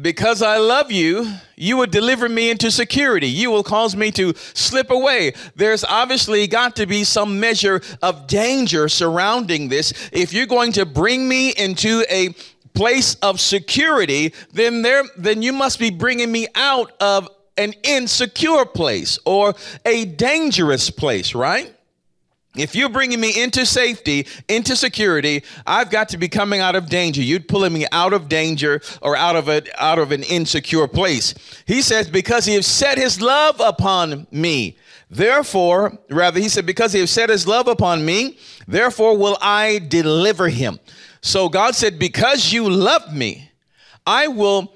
because 0.00 0.42
I 0.42 0.58
love 0.58 0.90
you, 0.90 1.32
you 1.56 1.76
will 1.76 1.86
deliver 1.86 2.28
me 2.28 2.50
into 2.50 2.70
security. 2.70 3.28
You 3.28 3.50
will 3.50 3.62
cause 3.62 3.94
me 3.94 4.10
to 4.12 4.34
slip 4.54 4.90
away. 4.90 5.34
There's 5.54 5.84
obviously 5.84 6.46
got 6.46 6.76
to 6.76 6.86
be 6.86 7.04
some 7.04 7.38
measure 7.38 7.80
of 8.02 8.26
danger 8.26 8.88
surrounding 8.88 9.68
this. 9.68 9.92
If 10.12 10.32
you're 10.32 10.46
going 10.46 10.72
to 10.72 10.86
bring 10.86 11.28
me 11.28 11.50
into 11.50 12.04
a 12.10 12.34
place 12.74 13.14
of 13.16 13.40
security, 13.40 14.34
then 14.52 14.82
there 14.82 15.04
then 15.16 15.42
you 15.42 15.52
must 15.52 15.78
be 15.78 15.90
bringing 15.90 16.32
me 16.32 16.48
out 16.54 16.92
of 17.00 17.28
an 17.56 17.72
insecure 17.84 18.64
place 18.64 19.18
or 19.24 19.54
a 19.84 20.04
dangerous 20.04 20.90
place, 20.90 21.34
right? 21.34 21.73
If 22.56 22.76
you're 22.76 22.88
bringing 22.88 23.20
me 23.20 23.42
into 23.42 23.66
safety, 23.66 24.28
into 24.48 24.76
security, 24.76 25.42
I've 25.66 25.90
got 25.90 26.08
to 26.10 26.16
be 26.16 26.28
coming 26.28 26.60
out 26.60 26.76
of 26.76 26.88
danger. 26.88 27.20
You're 27.20 27.40
pulling 27.40 27.72
me 27.72 27.86
out 27.90 28.12
of 28.12 28.28
danger 28.28 28.80
or 29.02 29.16
out 29.16 29.34
of 29.34 29.48
a, 29.48 29.62
out 29.82 29.98
of 29.98 30.12
an 30.12 30.22
insecure 30.22 30.86
place. 30.86 31.34
He 31.66 31.82
says, 31.82 32.08
because 32.08 32.44
he 32.44 32.54
has 32.54 32.66
set 32.66 32.96
his 32.96 33.20
love 33.20 33.58
upon 33.58 34.28
me. 34.30 34.76
Therefore, 35.10 35.98
rather, 36.10 36.38
he 36.38 36.48
said, 36.48 36.64
because 36.64 36.92
he 36.92 37.00
has 37.00 37.10
set 37.10 37.28
his 37.28 37.46
love 37.46 37.66
upon 37.66 38.04
me, 38.04 38.38
therefore 38.68 39.18
will 39.18 39.36
I 39.40 39.80
deliver 39.88 40.48
him. 40.48 40.78
So 41.22 41.48
God 41.48 41.74
said, 41.74 41.98
because 41.98 42.52
you 42.52 42.70
love 42.70 43.12
me, 43.12 43.50
I 44.06 44.28
will, 44.28 44.72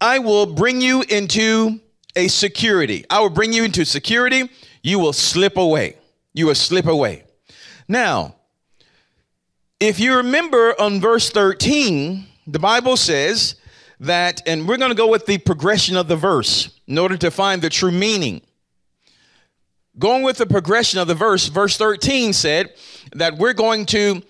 I 0.00 0.18
will 0.18 0.46
bring 0.46 0.80
you 0.80 1.04
into 1.08 1.78
a 2.16 2.26
security. 2.26 3.04
I 3.08 3.20
will 3.20 3.30
bring 3.30 3.52
you 3.52 3.62
into 3.62 3.84
security. 3.84 4.50
You 4.82 4.98
will 4.98 5.12
slip 5.12 5.56
away 5.56 5.96
you 6.32 6.46
will 6.46 6.54
slip 6.54 6.86
away. 6.86 7.24
Now, 7.88 8.36
if 9.80 9.98
you 9.98 10.16
remember 10.16 10.74
on 10.80 11.00
verse 11.00 11.30
13, 11.30 12.26
the 12.46 12.58
Bible 12.58 12.96
says 12.96 13.56
that, 14.00 14.42
and 14.46 14.68
we're 14.68 14.76
going 14.76 14.90
to 14.90 14.96
go 14.96 15.08
with 15.08 15.26
the 15.26 15.38
progression 15.38 15.96
of 15.96 16.08
the 16.08 16.16
verse 16.16 16.78
in 16.86 16.98
order 16.98 17.16
to 17.16 17.30
find 17.30 17.62
the 17.62 17.70
true 17.70 17.90
meaning. 17.90 18.42
Going 19.98 20.22
with 20.22 20.38
the 20.38 20.46
progression 20.46 21.00
of 21.00 21.08
the 21.08 21.14
verse, 21.14 21.48
verse 21.48 21.76
13 21.76 22.32
said 22.32 22.74
that 23.12 23.38
we're 23.38 23.52
going 23.52 23.86
to 23.86 24.22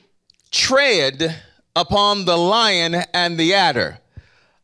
tread 0.50 1.36
upon 1.76 2.24
the 2.24 2.36
lion 2.36 2.96
and 3.14 3.38
the 3.38 3.54
adder. 3.54 3.98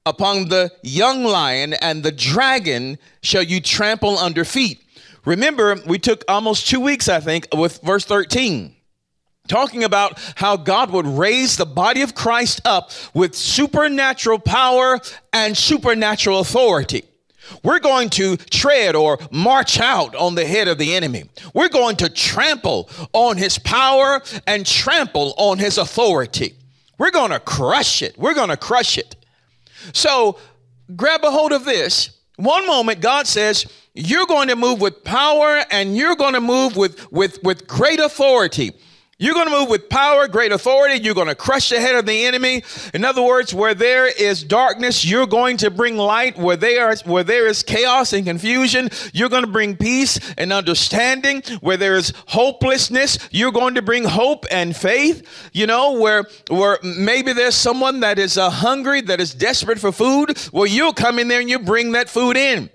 Upon 0.04 0.48
the 0.48 0.70
young 0.82 1.24
lion 1.24 1.74
and 1.74 2.02
the 2.02 2.12
dragon 2.12 2.98
shall 3.22 3.42
you 3.42 3.60
trample 3.60 4.18
under 4.18 4.44
feet. 4.44 4.82
Remember, 5.26 5.76
we 5.86 5.98
took 5.98 6.24
almost 6.28 6.68
two 6.68 6.80
weeks, 6.80 7.08
I 7.08 7.20
think, 7.20 7.48
with 7.52 7.80
verse 7.82 8.04
13 8.04 8.76
talking 9.48 9.84
about 9.84 10.18
how 10.34 10.56
God 10.56 10.90
would 10.90 11.06
raise 11.06 11.56
the 11.56 11.66
body 11.66 12.02
of 12.02 12.14
Christ 12.14 12.60
up 12.64 12.90
with 13.14 13.34
supernatural 13.34 14.38
power 14.38 14.98
and 15.32 15.56
supernatural 15.56 16.40
authority. 16.40 17.04
We're 17.62 17.78
going 17.78 18.10
to 18.10 18.36
tread 18.36 18.96
or 18.96 19.18
march 19.30 19.78
out 19.78 20.16
on 20.16 20.34
the 20.34 20.44
head 20.44 20.66
of 20.66 20.78
the 20.78 20.94
enemy. 20.94 21.30
We're 21.54 21.68
going 21.68 21.96
to 21.96 22.08
trample 22.08 22.90
on 23.12 23.36
his 23.36 23.56
power 23.58 24.20
and 24.46 24.66
trample 24.66 25.32
on 25.36 25.58
his 25.58 25.78
authority. 25.78 26.56
We're 26.98 27.12
going 27.12 27.30
to 27.30 27.38
crush 27.38 28.02
it. 28.02 28.18
We're 28.18 28.34
going 28.34 28.48
to 28.48 28.56
crush 28.56 28.98
it. 28.98 29.14
So 29.92 30.38
grab 30.96 31.22
a 31.22 31.30
hold 31.30 31.52
of 31.52 31.64
this. 31.64 32.15
One 32.36 32.66
moment, 32.66 33.00
God 33.00 33.26
says, 33.26 33.66
you're 33.94 34.26
going 34.26 34.48
to 34.48 34.56
move 34.56 34.80
with 34.80 35.04
power 35.04 35.64
and 35.70 35.96
you're 35.96 36.16
going 36.16 36.34
to 36.34 36.40
move 36.40 36.76
with, 36.76 37.10
with, 37.10 37.42
with 37.42 37.66
great 37.66 37.98
authority. 37.98 38.72
You're 39.18 39.32
going 39.32 39.46
to 39.46 39.58
move 39.58 39.70
with 39.70 39.88
power, 39.88 40.28
great 40.28 40.52
authority. 40.52 41.02
You're 41.02 41.14
going 41.14 41.28
to 41.28 41.34
crush 41.34 41.70
the 41.70 41.80
head 41.80 41.94
of 41.94 42.04
the 42.04 42.26
enemy. 42.26 42.62
In 42.92 43.02
other 43.02 43.22
words, 43.22 43.54
where 43.54 43.72
there 43.72 44.06
is 44.06 44.44
darkness, 44.44 45.06
you're 45.06 45.26
going 45.26 45.56
to 45.58 45.70
bring 45.70 45.96
light. 45.96 46.36
Where 46.36 46.56
there 46.56 46.90
is, 46.90 47.02
where 47.06 47.24
there 47.24 47.46
is 47.46 47.62
chaos 47.62 48.12
and 48.12 48.26
confusion, 48.26 48.90
you're 49.14 49.30
going 49.30 49.44
to 49.44 49.50
bring 49.50 49.74
peace 49.74 50.20
and 50.36 50.52
understanding. 50.52 51.42
Where 51.62 51.78
there 51.78 51.96
is 51.96 52.12
hopelessness, 52.26 53.18
you're 53.30 53.52
going 53.52 53.76
to 53.76 53.82
bring 53.82 54.04
hope 54.04 54.44
and 54.50 54.76
faith. 54.76 55.26
You 55.54 55.66
know, 55.66 55.92
where 55.92 56.26
where 56.50 56.78
maybe 56.82 57.32
there's 57.32 57.54
someone 57.54 58.00
that 58.00 58.18
is 58.18 58.36
uh, 58.36 58.50
hungry, 58.50 59.00
that 59.00 59.18
is 59.18 59.32
desperate 59.32 59.78
for 59.78 59.92
food. 59.92 60.36
Well, 60.52 60.66
you'll 60.66 60.92
come 60.92 61.18
in 61.18 61.28
there 61.28 61.40
and 61.40 61.48
you 61.48 61.58
bring 61.58 61.92
that 61.92 62.10
food 62.10 62.36
in. 62.36 62.68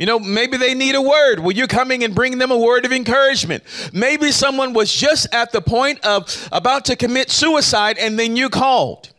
You 0.00 0.06
know, 0.06 0.18
maybe 0.18 0.56
they 0.56 0.72
need 0.72 0.94
a 0.94 1.02
word. 1.02 1.40
Will 1.40 1.52
you 1.52 1.66
coming 1.66 2.04
and 2.04 2.14
bring 2.14 2.38
them 2.38 2.50
a 2.50 2.56
word 2.56 2.86
of 2.86 2.92
encouragement? 2.92 3.62
Maybe 3.92 4.32
someone 4.32 4.72
was 4.72 4.90
just 4.90 5.26
at 5.34 5.52
the 5.52 5.60
point 5.60 6.02
of 6.06 6.48
about 6.50 6.86
to 6.86 6.96
commit 6.96 7.30
suicide 7.30 7.98
and 7.98 8.18
then 8.18 8.34
you 8.34 8.48
called. 8.48 9.12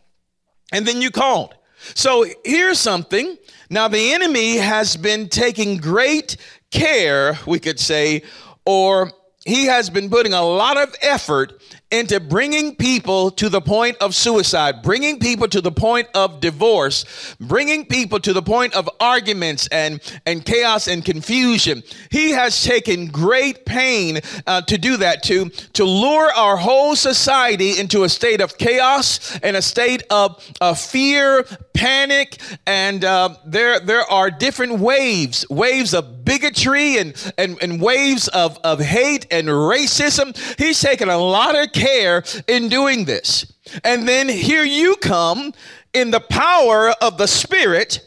And 0.72 0.84
then 0.84 1.00
you 1.00 1.12
called. 1.12 1.54
So 1.94 2.26
here's 2.44 2.80
something. 2.80 3.38
Now, 3.70 3.86
the 3.86 4.12
enemy 4.12 4.56
has 4.56 4.96
been 4.96 5.28
taking 5.28 5.76
great 5.76 6.36
care, 6.72 7.38
we 7.46 7.60
could 7.60 7.78
say, 7.78 8.24
or 8.66 9.12
he 9.44 9.66
has 9.66 9.88
been 9.88 10.10
putting 10.10 10.32
a 10.32 10.42
lot 10.42 10.78
of 10.78 10.92
effort 11.00 11.62
into 11.92 12.18
bringing 12.18 12.74
people 12.74 13.30
to 13.30 13.48
the 13.48 13.60
point 13.60 13.96
of 13.98 14.14
suicide, 14.14 14.82
bringing 14.82 15.20
people 15.20 15.46
to 15.46 15.60
the 15.60 15.70
point 15.70 16.08
of 16.14 16.40
divorce, 16.40 17.36
bringing 17.38 17.84
people 17.84 18.18
to 18.18 18.32
the 18.32 18.42
point 18.42 18.74
of 18.74 18.88
arguments 18.98 19.68
and, 19.68 20.00
and 20.24 20.44
chaos 20.44 20.88
and 20.88 21.04
confusion. 21.04 21.82
He 22.10 22.30
has 22.30 22.64
taken 22.64 23.08
great 23.08 23.66
pain 23.66 24.20
uh, 24.46 24.62
to 24.62 24.78
do 24.78 24.96
that, 24.96 25.22
to, 25.24 25.50
to 25.50 25.84
lure 25.84 26.32
our 26.32 26.56
whole 26.56 26.96
society 26.96 27.78
into 27.78 28.04
a 28.04 28.08
state 28.08 28.40
of 28.40 28.56
chaos 28.56 29.38
and 29.42 29.54
a 29.54 29.62
state 29.62 30.02
of, 30.10 30.42
of 30.62 30.80
fear, 30.80 31.44
panic, 31.74 32.38
and 32.66 33.04
uh, 33.04 33.34
there, 33.44 33.80
there 33.80 34.10
are 34.10 34.30
different 34.30 34.78
waves, 34.78 35.44
waves 35.50 35.92
of 35.92 36.24
bigotry 36.24 36.96
and, 36.96 37.32
and, 37.36 37.58
and 37.62 37.80
waves 37.80 38.28
of, 38.28 38.58
of 38.64 38.80
hate 38.80 39.26
and 39.30 39.48
racism. 39.48 40.36
He's 40.58 40.80
taken 40.80 41.08
a 41.10 41.18
lot 41.18 41.54
of 41.54 41.72
care 41.82 42.22
in 42.46 42.68
doing 42.68 43.04
this. 43.04 43.52
And 43.84 44.08
then 44.08 44.28
here 44.28 44.64
you 44.64 44.96
come 44.96 45.52
in 45.92 46.10
the 46.10 46.20
power 46.20 46.90
of 47.00 47.18
the 47.18 47.26
Spirit, 47.28 48.00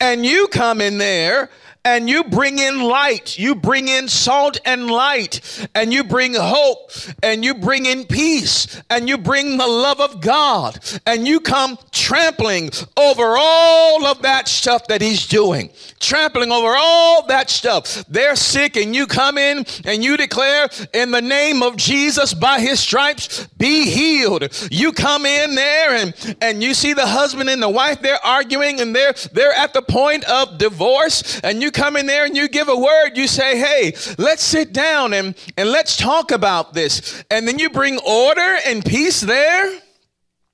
and 0.00 0.24
you 0.24 0.48
come 0.48 0.80
in 0.80 0.98
there 0.98 1.50
and 1.84 2.08
you 2.08 2.24
bring 2.24 2.58
in 2.58 2.82
light, 2.82 3.38
you 3.38 3.54
bring 3.54 3.88
in 3.88 4.08
salt 4.08 4.58
and 4.64 4.90
light, 4.90 5.68
and 5.74 5.92
you 5.92 6.04
bring 6.04 6.34
hope, 6.34 6.90
and 7.22 7.44
you 7.44 7.54
bring 7.54 7.86
in 7.86 8.04
peace, 8.04 8.82
and 8.90 9.08
you 9.08 9.16
bring 9.16 9.56
the 9.56 9.66
love 9.66 10.00
of 10.00 10.20
God, 10.20 10.78
and 11.06 11.26
you 11.26 11.40
come 11.40 11.78
trampling 11.92 12.70
over 12.96 13.36
all 13.38 14.04
of 14.06 14.22
that 14.22 14.48
stuff 14.48 14.86
that 14.88 15.00
He's 15.00 15.26
doing, 15.26 15.70
trampling 16.00 16.52
over 16.52 16.74
all 16.76 17.26
that 17.26 17.48
stuff. 17.48 18.04
They're 18.08 18.36
sick, 18.36 18.76
and 18.76 18.94
you 18.94 19.06
come 19.06 19.38
in 19.38 19.64
and 19.84 20.04
you 20.04 20.16
declare, 20.16 20.68
in 20.92 21.10
the 21.10 21.22
name 21.22 21.62
of 21.62 21.76
Jesus, 21.76 22.34
by 22.34 22.60
His 22.60 22.80
stripes, 22.80 23.46
be 23.56 23.88
healed. 23.88 24.48
You 24.70 24.92
come 24.92 25.24
in 25.24 25.54
there 25.54 25.94
and, 25.96 26.36
and 26.40 26.62
you 26.62 26.74
see 26.74 26.92
the 26.92 27.06
husband 27.06 27.48
and 27.48 27.62
the 27.62 27.68
wife, 27.68 28.02
they're 28.02 28.24
arguing, 28.24 28.80
and 28.80 28.94
they're, 28.94 29.14
they're 29.32 29.52
at 29.52 29.72
the 29.72 29.82
point 29.82 30.24
of 30.24 30.58
divorce, 30.58 31.40
and 31.40 31.62
you 31.62 31.67
come 31.70 31.96
in 31.96 32.06
there 32.06 32.24
and 32.24 32.36
you 32.36 32.48
give 32.48 32.68
a 32.68 32.76
word, 32.76 33.16
you 33.16 33.26
say, 33.26 33.58
hey, 33.58 33.94
let's 34.18 34.42
sit 34.42 34.72
down 34.72 35.12
and, 35.12 35.34
and 35.56 35.70
let's 35.70 35.96
talk 35.96 36.30
about 36.30 36.74
this. 36.74 37.24
And 37.30 37.46
then 37.46 37.58
you 37.58 37.70
bring 37.70 37.98
order 37.98 38.56
and 38.66 38.84
peace 38.84 39.20
there. 39.20 39.80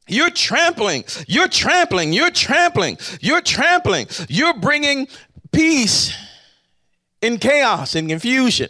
You're 0.07 0.31
trampling, 0.31 1.05
you're 1.27 1.49
trampling, 1.49 2.13
you're 2.13 2.31
trampling, 2.31 2.99
you're 3.21 3.41
trampling, 3.41 4.07
you're 4.29 4.53
bringing 4.53 5.09
peace 5.51 6.15
in 7.23 7.39
chaos 7.39 7.95
and 7.95 8.09
confusion. 8.09 8.69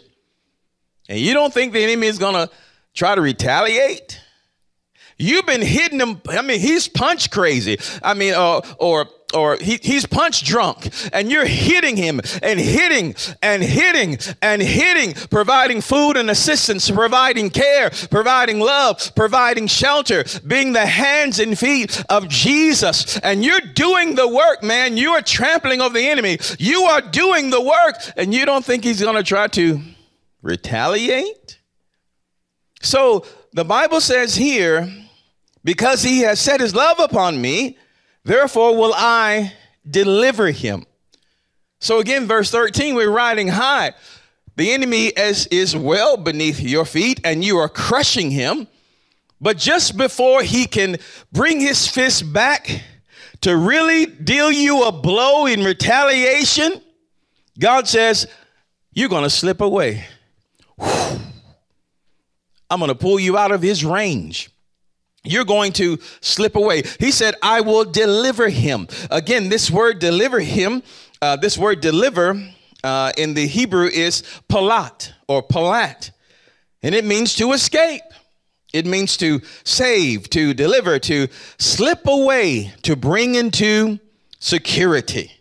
And 1.09 1.19
you 1.19 1.33
don't 1.33 1.53
think 1.53 1.73
the 1.73 1.83
enemy 1.83 2.07
is 2.07 2.17
going 2.17 2.35
to 2.35 2.49
try 2.93 3.13
to 3.13 3.21
retaliate? 3.21 4.21
You've 5.17 5.45
been 5.45 5.61
hitting 5.61 5.99
him. 5.99 6.21
I 6.27 6.41
mean, 6.41 6.59
he's 6.59 6.87
punch 6.87 7.31
crazy. 7.31 7.77
I 8.01 8.13
mean, 8.13 8.33
uh, 8.33 8.61
or 8.79 9.07
or 9.33 9.57
he, 9.57 9.77
he's 9.81 10.05
punch 10.05 10.43
drunk 10.45 10.89
and 11.11 11.31
you're 11.31 11.45
hitting 11.45 11.97
him 11.97 12.21
and 12.41 12.59
hitting 12.59 13.15
and 13.41 13.63
hitting 13.63 14.17
and 14.41 14.61
hitting, 14.61 15.13
providing 15.29 15.81
food 15.81 16.17
and 16.17 16.29
assistance, 16.29 16.89
providing 16.89 17.49
care, 17.49 17.89
providing 18.09 18.59
love, 18.59 19.13
providing 19.15 19.67
shelter, 19.67 20.23
being 20.45 20.73
the 20.73 20.85
hands 20.85 21.39
and 21.39 21.57
feet 21.57 22.03
of 22.09 22.29
Jesus. 22.29 23.17
And 23.19 23.43
you're 23.43 23.59
doing 23.59 24.15
the 24.15 24.27
work, 24.27 24.63
man. 24.63 24.97
You 24.97 25.11
are 25.11 25.21
trampling 25.21 25.81
over 25.81 25.93
the 25.93 26.07
enemy. 26.07 26.37
You 26.59 26.83
are 26.83 27.01
doing 27.01 27.49
the 27.49 27.61
work 27.61 27.95
and 28.15 28.33
you 28.33 28.45
don't 28.45 28.63
think 28.63 28.83
he's 28.83 29.01
going 29.01 29.15
to 29.15 29.23
try 29.23 29.47
to 29.47 29.81
retaliate? 30.45 31.59
So 32.81 33.25
the 33.51 33.65
Bible 33.65 33.99
says 33.99 34.35
here, 34.35 34.87
because 35.63 36.03
he 36.03 36.19
has 36.19 36.39
set 36.39 36.61
his 36.61 36.75
love 36.75 36.99
upon 36.99 37.41
me, 37.41 37.77
therefore 38.25 38.75
will 38.75 38.93
I 38.93 39.53
deliver 39.89 40.51
him. 40.51 40.85
So 41.79 41.99
again, 41.99 42.27
verse 42.27 42.51
13, 42.51 42.95
we're 42.95 43.09
riding 43.09 43.47
high. 43.47 43.93
The 44.57 44.71
enemy 44.71 45.07
is, 45.07 45.47
is 45.47 45.75
well 45.75 46.17
beneath 46.17 46.59
your 46.59 46.85
feet, 46.85 47.21
and 47.23 47.43
you 47.43 47.57
are 47.57 47.69
crushing 47.69 48.31
him. 48.31 48.67
But 49.39 49.57
just 49.57 49.97
before 49.97 50.43
he 50.43 50.65
can 50.65 50.97
bring 51.31 51.59
his 51.59 51.87
fist 51.87 52.33
back 52.33 52.83
to 53.41 53.55
really 53.55 54.05
deal 54.05 54.51
you 54.51 54.83
a 54.83 54.91
blow 54.91 55.45
in 55.45 55.63
retaliation, 55.63 56.81
God 57.59 57.87
says, 57.87 58.27
You're 58.93 59.09
going 59.09 59.23
to 59.23 59.29
slip 59.29 59.61
away. 59.61 60.05
I'm 60.79 62.79
going 62.79 62.89
to 62.89 62.95
pull 62.95 63.19
you 63.19 63.37
out 63.37 63.51
of 63.51 63.61
his 63.61 63.85
range 63.85 64.49
you're 65.25 65.45
going 65.45 65.73
to 65.73 65.97
slip 66.21 66.55
away. 66.55 66.83
He 66.99 67.11
said, 67.11 67.35
I 67.41 67.61
will 67.61 67.85
deliver 67.85 68.49
him. 68.49 68.87
Again, 69.11 69.49
this 69.49 69.69
word 69.69 69.99
deliver 69.99 70.39
him, 70.39 70.83
uh, 71.21 71.35
this 71.35 71.57
word 71.57 71.81
deliver 71.81 72.41
uh, 72.83 73.11
in 73.17 73.33
the 73.33 73.47
Hebrew 73.47 73.87
is 73.87 74.23
palat 74.49 75.11
or 75.27 75.41
palat, 75.41 76.11
and 76.83 76.93
it 76.93 77.03
means 77.05 77.35
to 77.35 77.53
escape. 77.53 78.03
It 78.73 78.85
means 78.85 79.15
to 79.17 79.41
save, 79.63 80.29
to 80.31 80.53
deliver, 80.53 80.99
to 80.99 81.29
slip 81.57 82.05
away, 82.07 82.73
to 82.81 82.97
bring 82.97 83.35
into 83.35 83.99
security. 84.39 85.31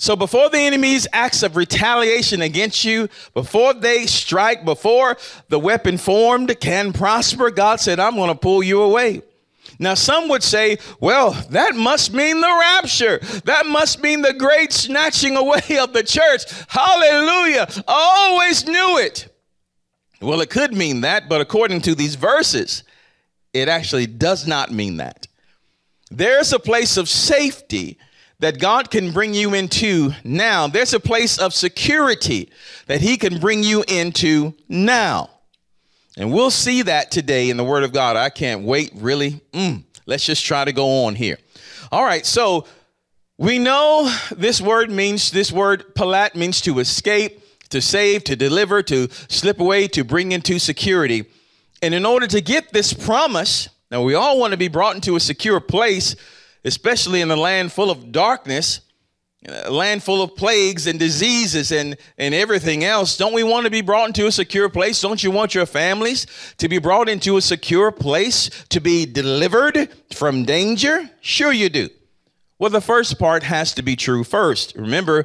So 0.00 0.16
before 0.16 0.48
the 0.48 0.58
enemy's 0.58 1.06
acts 1.12 1.42
of 1.42 1.56
retaliation 1.56 2.40
against 2.40 2.84
you, 2.84 3.10
before 3.34 3.74
they 3.74 4.06
strike, 4.06 4.64
before 4.64 5.18
the 5.50 5.58
weapon 5.58 5.98
formed 5.98 6.58
can 6.58 6.94
prosper, 6.94 7.50
God 7.50 7.80
said, 7.80 8.00
I'm 8.00 8.14
going 8.14 8.30
to 8.30 8.34
pull 8.34 8.62
you 8.62 8.80
away. 8.80 9.20
Now, 9.78 9.92
some 9.92 10.30
would 10.30 10.42
say, 10.42 10.78
well, 11.00 11.32
that 11.50 11.76
must 11.76 12.14
mean 12.14 12.40
the 12.40 12.48
rapture. 12.48 13.18
That 13.44 13.66
must 13.66 14.02
mean 14.02 14.22
the 14.22 14.32
great 14.32 14.72
snatching 14.72 15.36
away 15.36 15.60
of 15.78 15.92
the 15.92 16.02
church. 16.02 16.44
Hallelujah. 16.68 17.68
I 17.86 18.28
always 18.30 18.66
knew 18.66 18.96
it. 19.00 19.28
Well, 20.22 20.40
it 20.40 20.48
could 20.48 20.72
mean 20.72 21.02
that, 21.02 21.28
but 21.28 21.42
according 21.42 21.82
to 21.82 21.94
these 21.94 22.14
verses, 22.14 22.84
it 23.52 23.68
actually 23.68 24.06
does 24.06 24.46
not 24.46 24.72
mean 24.72 24.96
that. 24.96 25.26
There's 26.10 26.54
a 26.54 26.58
place 26.58 26.96
of 26.96 27.06
safety 27.06 27.98
that 28.40 28.58
God 28.58 28.90
can 28.90 29.12
bring 29.12 29.34
you 29.34 29.54
into 29.54 30.12
now. 30.24 30.66
There's 30.66 30.94
a 30.94 31.00
place 31.00 31.38
of 31.38 31.54
security 31.54 32.50
that 32.86 33.00
He 33.00 33.16
can 33.16 33.38
bring 33.38 33.62
you 33.62 33.84
into 33.86 34.54
now. 34.68 35.30
And 36.16 36.32
we'll 36.32 36.50
see 36.50 36.82
that 36.82 37.10
today 37.10 37.50
in 37.50 37.56
the 37.56 37.64
Word 37.64 37.84
of 37.84 37.92
God. 37.92 38.16
I 38.16 38.30
can't 38.30 38.62
wait, 38.62 38.92
really. 38.96 39.40
Mm, 39.52 39.84
let's 40.06 40.24
just 40.24 40.44
try 40.44 40.64
to 40.64 40.72
go 40.72 41.04
on 41.04 41.14
here. 41.14 41.38
All 41.92 42.04
right, 42.04 42.26
so 42.26 42.66
we 43.36 43.58
know 43.58 44.14
this 44.36 44.60
word 44.60 44.90
means, 44.90 45.30
this 45.30 45.50
word 45.50 45.94
palat 45.94 46.34
means 46.34 46.60
to 46.62 46.78
escape, 46.78 47.42
to 47.70 47.80
save, 47.80 48.24
to 48.24 48.36
deliver, 48.36 48.82
to 48.82 49.08
slip 49.28 49.60
away, 49.60 49.88
to 49.88 50.04
bring 50.04 50.32
into 50.32 50.58
security. 50.58 51.24
And 51.82 51.94
in 51.94 52.04
order 52.04 52.26
to 52.26 52.40
get 52.40 52.72
this 52.72 52.92
promise, 52.92 53.68
now 53.90 54.02
we 54.02 54.14
all 54.14 54.38
want 54.38 54.52
to 54.52 54.56
be 54.56 54.68
brought 54.68 54.94
into 54.94 55.16
a 55.16 55.20
secure 55.20 55.58
place 55.60 56.16
especially 56.64 57.20
in 57.20 57.30
a 57.30 57.36
land 57.36 57.72
full 57.72 57.90
of 57.90 58.12
darkness, 58.12 58.80
a 59.48 59.70
land 59.70 60.02
full 60.02 60.22
of 60.22 60.36
plagues 60.36 60.86
and 60.86 60.98
diseases 60.98 61.72
and, 61.72 61.96
and 62.18 62.34
everything 62.34 62.84
else. 62.84 63.16
Don't 63.16 63.32
we 63.32 63.42
want 63.42 63.64
to 63.64 63.70
be 63.70 63.80
brought 63.80 64.08
into 64.08 64.26
a 64.26 64.32
secure 64.32 64.68
place? 64.68 65.00
Don't 65.00 65.22
you 65.22 65.30
want 65.30 65.54
your 65.54 65.64
families 65.64 66.26
to 66.58 66.68
be 66.68 66.78
brought 66.78 67.08
into 67.08 67.38
a 67.38 67.40
secure 67.40 67.90
place, 67.90 68.50
to 68.68 68.80
be 68.80 69.06
delivered 69.06 69.88
from 70.12 70.44
danger? 70.44 71.08
Sure, 71.22 71.52
you 71.52 71.70
do. 71.70 71.88
Well, 72.58 72.70
the 72.70 72.82
first 72.82 73.18
part 73.18 73.42
has 73.42 73.72
to 73.74 73.82
be 73.82 73.96
true 73.96 74.24
first. 74.24 74.74
Remember, 74.76 75.24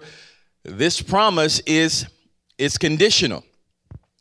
this 0.64 1.02
promise 1.02 1.60
is 1.66 2.06
it's 2.58 2.78
conditional. 2.78 3.44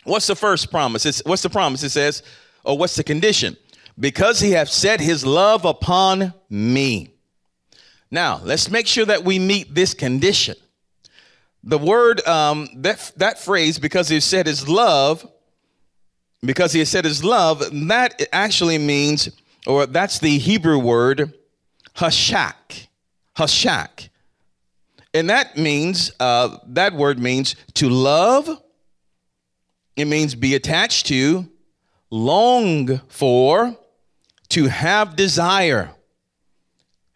What's 0.03 0.27
the 0.27 0.35
first 0.35 0.70
promise? 0.72 1.07
It's, 1.07 1.22
what's 1.24 1.42
the 1.42 1.50
promise? 1.50 1.85
It 1.85 1.90
says, 1.90 2.24
or 2.64 2.77
what's 2.77 2.96
the 2.96 3.05
condition? 3.05 3.57
Because 3.98 4.40
he 4.40 4.52
hath 4.52 4.68
set 4.68 5.00
his 5.00 5.24
love 5.24 5.64
upon 5.64 6.35
me. 6.50 7.14
Now, 8.11 8.40
let's 8.44 8.70
make 8.70 8.87
sure 8.87 9.07
that 9.07 9.24
we 9.24 9.38
meet 9.38 9.74
this 9.74 9.94
condition. 9.94 10.57
The 11.62 11.78
word, 11.78 12.26
um, 12.26 12.68
that, 12.76 13.12
that 13.16 13.38
phrase, 13.38 13.78
because 13.78 14.09
he 14.09 14.20
said 14.20 14.46
his 14.46 14.68
love, 14.68 15.26
because 16.44 16.72
he 16.72 16.80
has 16.80 16.90
said 16.90 17.04
his 17.04 17.24
love, 17.24 17.62
that 17.88 18.22
actually 18.33 18.78
means, 18.78 19.30
or 19.66 19.87
that's 19.87 20.18
the 20.18 20.38
Hebrew 20.38 20.78
word, 20.78 21.33
hashak. 21.96 22.87
Hashak. 23.37 24.11
And 25.14 25.30
that 25.30 25.57
means, 25.57 26.12
uh, 26.20 26.59
that 26.66 26.92
word 26.92 27.18
means 27.18 27.57
to 27.74 27.88
love. 27.88 28.48
It 29.96 30.04
means 30.07 30.35
be 30.35 30.54
attached 30.54 31.07
to, 31.07 31.48
long 32.11 32.98
for, 33.09 33.76
to 34.55 34.69
have 34.69 35.17
desire. 35.17 35.90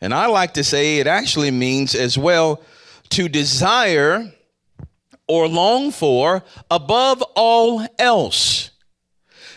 And 0.00 0.12
I 0.12 0.26
like 0.26 0.54
to 0.54 0.64
say 0.64 0.98
it 0.98 1.06
actually 1.06 1.52
means 1.52 1.94
as 1.94 2.18
well 2.18 2.60
to 3.10 3.28
desire 3.28 4.32
or 5.28 5.46
long 5.46 5.92
for 5.92 6.42
above 6.68 7.22
all 7.36 7.86
else. 7.96 8.70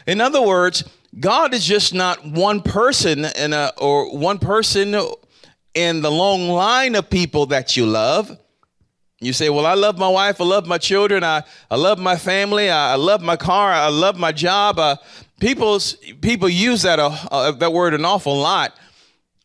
In 0.05 0.21
other 0.21 0.43
words, 0.43 0.83
God 1.19 1.55
is 1.55 1.65
just 1.65 1.91
not 1.91 2.23
one 2.23 2.61
person 2.61 3.25
in 3.25 3.51
a, 3.51 3.71
or 3.79 4.15
one 4.15 4.37
person 4.37 4.95
in 5.73 6.01
the 6.03 6.11
long 6.11 6.49
line 6.49 6.93
of 6.93 7.09
people 7.09 7.47
that 7.47 7.75
you 7.75 7.87
love. 7.87 8.37
You 9.19 9.33
say, 9.33 9.49
Well, 9.49 9.65
I 9.65 9.73
love 9.73 9.97
my 9.97 10.07
wife, 10.07 10.39
I 10.39 10.43
love 10.43 10.67
my 10.67 10.77
children, 10.77 11.23
I, 11.23 11.41
I 11.71 11.77
love 11.77 11.97
my 11.97 12.15
family, 12.15 12.69
I, 12.69 12.93
I 12.93 12.95
love 12.95 13.23
my 13.23 13.37
car, 13.37 13.71
I 13.71 13.87
love 13.87 14.19
my 14.19 14.31
job, 14.31 14.77
uh, 14.77 14.97
people's 15.41 15.95
people 16.21 16.47
use 16.47 16.83
that 16.83 16.99
uh, 16.99 17.17
uh, 17.29 17.51
that 17.51 17.73
word 17.73 17.93
an 17.93 18.05
awful 18.05 18.37
lot. 18.37 18.77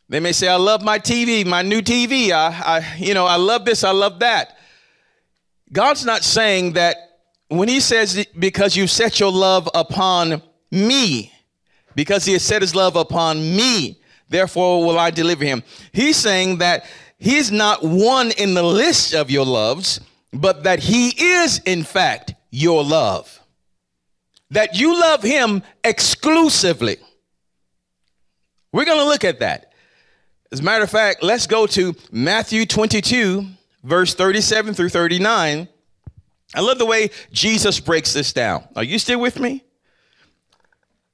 They 0.07 0.21
may 0.21 0.31
say, 0.31 0.47
"I 0.47 0.55
love 0.55 0.81
my 0.81 0.99
TV, 0.99 1.45
my 1.45 1.63
new 1.63 1.81
TV. 1.81 2.31
I, 2.31 2.77
I, 2.77 2.95
you 2.97 3.13
know, 3.13 3.25
I 3.25 3.35
love 3.35 3.65
this, 3.65 3.83
I 3.83 3.91
love 3.91 4.19
that." 4.19 4.57
God's 5.73 6.05
not 6.05 6.23
saying 6.23 6.73
that 6.73 6.95
when 7.49 7.67
He 7.67 7.81
says, 7.81 8.25
"Because 8.39 8.77
you 8.77 8.87
set 8.87 9.19
your 9.19 9.31
love 9.31 9.67
upon 9.73 10.41
me," 10.71 11.33
because 11.95 12.23
He 12.23 12.33
has 12.33 12.43
set 12.43 12.61
His 12.61 12.73
love 12.73 12.95
upon 12.95 13.39
me, 13.39 13.99
therefore 14.29 14.85
will 14.85 14.99
I 14.99 15.09
deliver 15.09 15.43
him. 15.43 15.63
He's 15.91 16.15
saying 16.15 16.59
that 16.59 16.85
He's 17.19 17.51
not 17.51 17.83
one 17.83 18.31
in 18.31 18.53
the 18.53 18.63
list 18.63 19.13
of 19.13 19.31
your 19.31 19.45
loves, 19.45 19.99
but 20.31 20.63
that 20.63 20.79
He 20.79 21.09
is, 21.09 21.59
in 21.65 21.83
fact, 21.83 22.35
your 22.51 22.83
love 22.83 23.41
that 24.51 24.79
you 24.79 24.99
love 24.99 25.23
him 25.23 25.63
exclusively. 25.83 26.97
We're 28.71 28.85
going 28.85 28.99
to 28.99 29.05
look 29.05 29.23
at 29.23 29.39
that. 29.39 29.73
As 30.51 30.61
a 30.61 30.63
matter 30.63 30.83
of 30.83 30.89
fact, 30.89 31.23
let's 31.23 31.47
go 31.47 31.67
to 31.67 31.95
Matthew 32.11 32.65
22, 32.65 33.45
verse 33.83 34.13
37 34.13 34.73
through 34.73 34.89
39. 34.89 35.67
I 36.55 36.61
love 36.61 36.77
the 36.77 36.85
way 36.85 37.09
Jesus 37.31 37.79
breaks 37.79 38.13
this 38.13 38.31
down. 38.31 38.63
Are 38.75 38.83
you 38.83 38.99
still 38.99 39.19
with 39.19 39.39
me? 39.39 39.63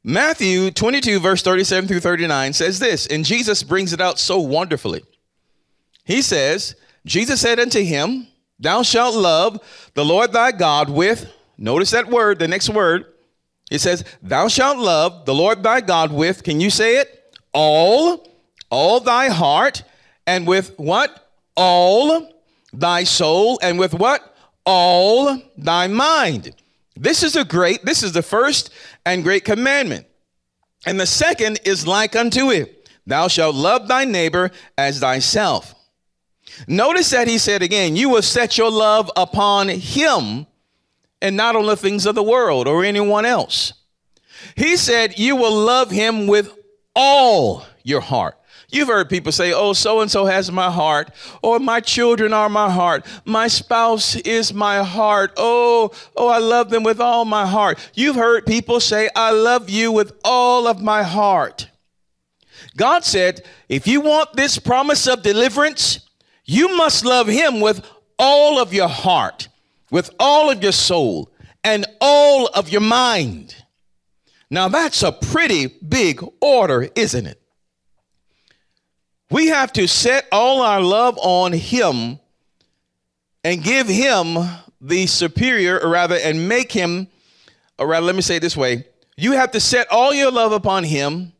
Matthew 0.04 0.70
22, 0.70 1.20
verse 1.20 1.42
37 1.42 1.88
through 1.88 2.02
39 2.02 2.54
says 2.54 2.78
this, 2.78 3.08
and 3.08 3.24
Jesus 3.24 3.64
brings 3.64 3.94
it 3.94 4.02
out 4.02 4.20
so 4.20 4.38
wonderfully. 4.40 5.02
He 6.04 6.22
says, 6.22 6.76
Jesus 7.06 7.40
said 7.42 7.60
unto 7.60 7.82
him, 7.82 8.28
Thou 8.60 8.84
shalt 8.84 9.16
love 9.16 9.62
the 9.94 10.06
Lord 10.06 10.34
thy 10.34 10.52
God 10.52 10.90
with, 10.90 11.32
notice 11.58 11.92
that 11.92 12.10
word, 12.10 12.38
the 12.38 12.48
next 12.48 12.70
word, 12.70 13.13
it 13.74 13.82
says, 13.82 14.06
Thou 14.22 14.48
shalt 14.48 14.78
love 14.78 15.26
the 15.26 15.34
Lord 15.34 15.64
thy 15.64 15.82
God 15.82 16.14
with, 16.14 16.44
can 16.44 16.62
you 16.62 16.70
say 16.70 16.98
it? 16.98 17.38
All, 17.54 18.30
all 18.70 19.00
thy 19.00 19.30
heart, 19.30 19.84
and 20.28 20.46
with 20.46 20.78
what? 20.78 21.32
All 21.58 22.32
thy 22.72 23.04
soul, 23.04 23.60
and 23.64 23.80
with 23.80 23.96
what? 23.96 24.36
All 24.64 25.42
thy 25.58 25.88
mind. 25.88 26.56
This 26.96 27.24
is 27.24 27.36
a 27.36 27.44
great, 27.44 27.84
this 27.84 28.04
is 28.04 28.12
the 28.12 28.22
first 28.22 28.70
and 29.08 29.24
great 29.24 29.44
commandment. 29.44 30.06
And 30.86 31.00
the 31.00 31.08
second 31.08 31.60
is 31.66 31.88
like 31.88 32.16
unto 32.16 32.52
it 32.52 32.88
Thou 33.08 33.28
shalt 33.28 33.56
love 33.56 33.88
thy 33.88 34.06
neighbor 34.06 34.52
as 34.78 35.00
thyself. 35.00 35.74
Notice 36.68 37.10
that 37.10 37.28
he 37.28 37.40
said 37.40 37.64
again, 37.64 37.96
you 37.96 38.10
will 38.10 38.22
set 38.22 38.56
your 38.56 38.70
love 38.70 39.10
upon 39.16 39.70
him 39.70 40.46
and 41.24 41.36
not 41.36 41.56
on 41.56 41.66
the 41.66 41.76
things 41.76 42.06
of 42.06 42.14
the 42.14 42.22
world 42.22 42.68
or 42.68 42.84
anyone 42.84 43.26
else. 43.26 43.74
He 44.56 44.78
said, 44.78 45.18
you 45.18 45.36
will 45.36 45.56
love 45.56 45.90
him 45.90 46.28
with 46.28 46.54
all 46.96 47.66
your 47.82 48.02
heart. 48.02 48.38
You've 48.70 48.88
heard 48.90 49.10
people 49.10 49.32
say, 49.32 49.54
oh, 49.54 49.74
so 49.74 50.02
and 50.02 50.10
so 50.10 50.26
has 50.26 50.52
my 50.52 50.70
heart, 50.70 51.12
or 51.44 51.60
my 51.60 51.80
children 51.80 52.34
are 52.34 52.50
my 52.50 52.72
heart, 52.72 53.06
my 53.24 53.48
spouse 53.48 54.16
is 54.16 54.54
my 54.54 54.84
heart. 54.84 55.32
Oh, 55.38 55.92
oh, 56.18 56.28
I 56.28 56.40
love 56.40 56.72
them 56.72 56.84
with 56.84 57.00
all 57.00 57.24
my 57.24 57.46
heart. 57.46 57.78
You've 57.94 58.16
heard 58.16 58.48
people 58.48 58.80
say, 58.80 59.10
I 59.16 59.32
love 59.32 59.70
you 59.70 59.92
with 59.92 60.14
all 60.24 60.68
of 60.68 60.82
my 60.82 61.04
heart. 61.04 61.70
God 62.76 63.04
said, 63.04 63.46
if 63.70 63.86
you 63.86 64.02
want 64.02 64.34
this 64.34 64.58
promise 64.58 65.08
of 65.08 65.22
deliverance, 65.22 66.08
you 66.44 66.76
must 66.76 67.06
love 67.06 67.28
him 67.28 67.62
with 67.62 67.86
all 68.18 68.60
of 68.60 68.74
your 68.74 68.90
heart, 68.90 69.50
with 69.94 70.10
all 70.20 70.50
of 70.50 70.64
your 70.64 70.72
soul, 70.72 71.32
and 71.64 71.86
all 72.02 72.48
of 72.48 72.68
your 72.68 72.82
mind. 72.82 73.56
Now, 74.50 74.68
that's 74.68 75.04
a 75.04 75.12
pretty 75.12 75.68
big 75.68 76.20
order, 76.42 76.90
isn't 76.96 77.28
it? 77.28 77.40
We 79.30 79.50
have 79.50 79.72
to 79.74 79.88
set 79.88 80.26
all 80.32 80.64
our 80.64 80.82
love 80.82 81.20
on 81.22 81.54
Him 81.54 82.20
and 83.44 83.64
give 83.64 83.88
Him 83.88 84.40
the 84.82 85.06
superior, 85.06 85.80
or 85.80 85.90
rather, 85.90 86.16
and 86.16 86.50
make 86.50 86.72
Him, 86.72 87.08
or 87.78 87.86
rather, 87.86 88.08
let 88.08 88.16
me 88.16 88.24
say 88.24 88.38
it 88.38 88.42
this 88.42 88.58
way 88.58 88.88
you 89.16 89.34
have 89.34 89.52
to 89.52 89.60
set 89.60 89.92
all 89.92 90.12
your 90.12 90.32
love 90.32 90.54
upon 90.54 90.86
Him. 90.86 91.34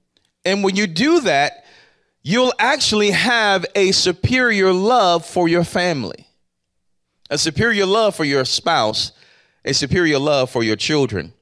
And 0.46 0.64
when 0.64 0.76
you 0.76 0.86
do 0.86 1.22
that, 1.22 1.66
you'll 2.22 2.54
actually 2.60 3.10
have 3.10 3.66
a 3.74 3.94
superior 3.94 4.72
love 4.72 5.26
for 5.26 5.48
your 5.48 5.64
family, 5.64 6.28
a 7.30 7.38
superior 7.38 7.86
love 7.86 8.16
for 8.16 8.24
your 8.24 8.46
spouse, 8.46 9.12
a 9.66 9.74
superior 9.74 10.20
love 10.20 10.50
for 10.50 10.64
your 10.64 10.76
children. 10.76 11.34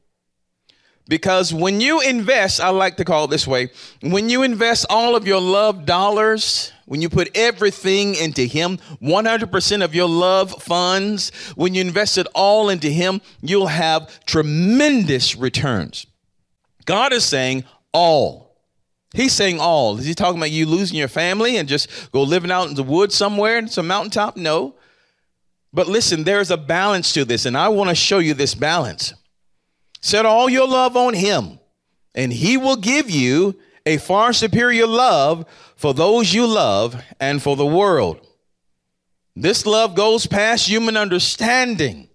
Because 1.07 1.53
when 1.53 1.81
you 1.81 1.99
invest, 1.99 2.61
I 2.61 2.69
like 2.69 2.97
to 2.97 3.05
call 3.05 3.25
it 3.25 3.31
this 3.31 3.45
way 3.45 3.71
when 4.01 4.29
you 4.29 4.43
invest 4.43 4.85
all 4.89 5.15
of 5.15 5.27
your 5.27 5.41
love 5.41 5.85
dollars, 5.85 6.71
when 6.85 7.01
you 7.01 7.09
put 7.09 7.29
everything 7.35 8.15
into 8.15 8.43
Him, 8.43 8.77
100% 9.01 9.83
of 9.83 9.95
your 9.95 10.07
love 10.07 10.51
funds, 10.63 11.31
when 11.55 11.73
you 11.73 11.81
invest 11.81 12.17
it 12.17 12.27
all 12.33 12.69
into 12.69 12.89
Him, 12.89 13.19
you'll 13.41 13.67
have 13.67 14.23
tremendous 14.25 15.35
returns. 15.35 16.05
God 16.85 17.13
is 17.13 17.25
saying 17.25 17.65
all. 17.93 18.55
He's 19.13 19.33
saying 19.33 19.59
all. 19.59 19.97
Is 19.97 20.05
he 20.05 20.13
talking 20.13 20.37
about 20.37 20.51
you 20.51 20.65
losing 20.65 20.97
your 20.97 21.09
family 21.09 21.57
and 21.57 21.67
just 21.67 22.11
go 22.13 22.23
living 22.23 22.51
out 22.51 22.69
in 22.69 22.75
the 22.75 22.83
woods 22.83 23.15
somewhere 23.15 23.57
in 23.57 23.67
some 23.67 23.87
mountaintop? 23.87 24.37
No. 24.37 24.75
But 25.73 25.87
listen, 25.87 26.23
there's 26.23 26.51
a 26.51 26.57
balance 26.57 27.13
to 27.13 27.25
this, 27.25 27.45
and 27.45 27.57
I 27.57 27.69
want 27.69 27.89
to 27.89 27.95
show 27.95 28.19
you 28.19 28.33
this 28.33 28.55
balance. 28.55 29.13
Set 30.01 30.25
all 30.25 30.49
your 30.49 30.67
love 30.67 30.97
on 30.97 31.13
him, 31.13 31.59
and 32.13 32.33
he 32.33 32.57
will 32.57 32.75
give 32.75 33.09
you 33.09 33.57
a 33.85 33.97
far 33.97 34.33
superior 34.33 34.87
love 34.87 35.45
for 35.75 35.93
those 35.93 36.33
you 36.33 36.45
love 36.45 37.01
and 37.19 37.41
for 37.41 37.55
the 37.55 37.65
world. 37.65 38.27
This 39.35 39.65
love 39.65 39.95
goes 39.95 40.27
past 40.27 40.67
human 40.67 40.97
understanding, 40.97 42.09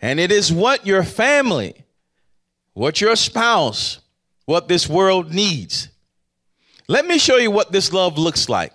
and 0.00 0.18
it 0.18 0.32
is 0.32 0.52
what 0.52 0.86
your 0.86 1.04
family, 1.04 1.84
what 2.72 3.00
your 3.00 3.14
spouse, 3.14 4.00
what 4.44 4.66
this 4.66 4.88
world 4.88 5.32
needs. 5.32 5.88
Let 6.88 7.06
me 7.06 7.18
show 7.18 7.36
you 7.36 7.50
what 7.50 7.70
this 7.70 7.92
love 7.92 8.18
looks 8.18 8.48
like. 8.48 8.72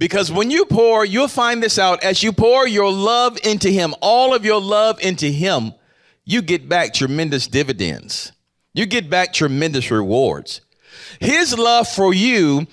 Because 0.00 0.32
when 0.32 0.50
you 0.50 0.64
pour, 0.64 1.04
you'll 1.04 1.28
find 1.28 1.62
this 1.62 1.78
out 1.78 2.02
as 2.02 2.22
you 2.22 2.32
pour 2.32 2.66
your 2.66 2.90
love 2.90 3.38
into 3.44 3.68
Him, 3.68 3.94
all 4.00 4.34
of 4.34 4.46
your 4.46 4.58
love 4.58 4.98
into 5.00 5.26
Him, 5.26 5.74
you 6.24 6.40
get 6.40 6.70
back 6.70 6.94
tremendous 6.94 7.46
dividends. 7.46 8.32
You 8.72 8.86
get 8.86 9.10
back 9.10 9.34
tremendous 9.34 9.90
rewards. 9.90 10.62
His 11.20 11.58
love 11.58 11.86
for 11.86 12.14
you 12.14 12.66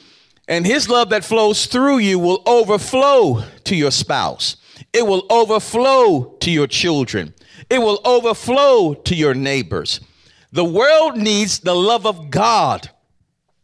and 0.48 0.66
his 0.66 0.88
love 0.88 1.10
that 1.10 1.26
flows 1.26 1.66
through 1.66 1.98
you 1.98 2.18
will 2.18 2.42
overflow 2.46 3.44
to 3.66 3.76
your 3.76 3.92
spouse. 3.92 4.56
It 4.94 5.06
will 5.06 5.26
overflow 5.30 6.38
to 6.40 6.50
your 6.50 6.68
children. 6.68 7.34
It 7.70 7.80
will 7.80 8.00
overflow 8.06 8.94
to 8.94 9.16
your 9.16 9.34
neighbors. 9.34 10.00
The 10.54 10.64
world 10.64 11.18
needs 11.18 11.60
the 11.60 11.76
love 11.76 12.06
of 12.06 12.30
God, 12.30 12.90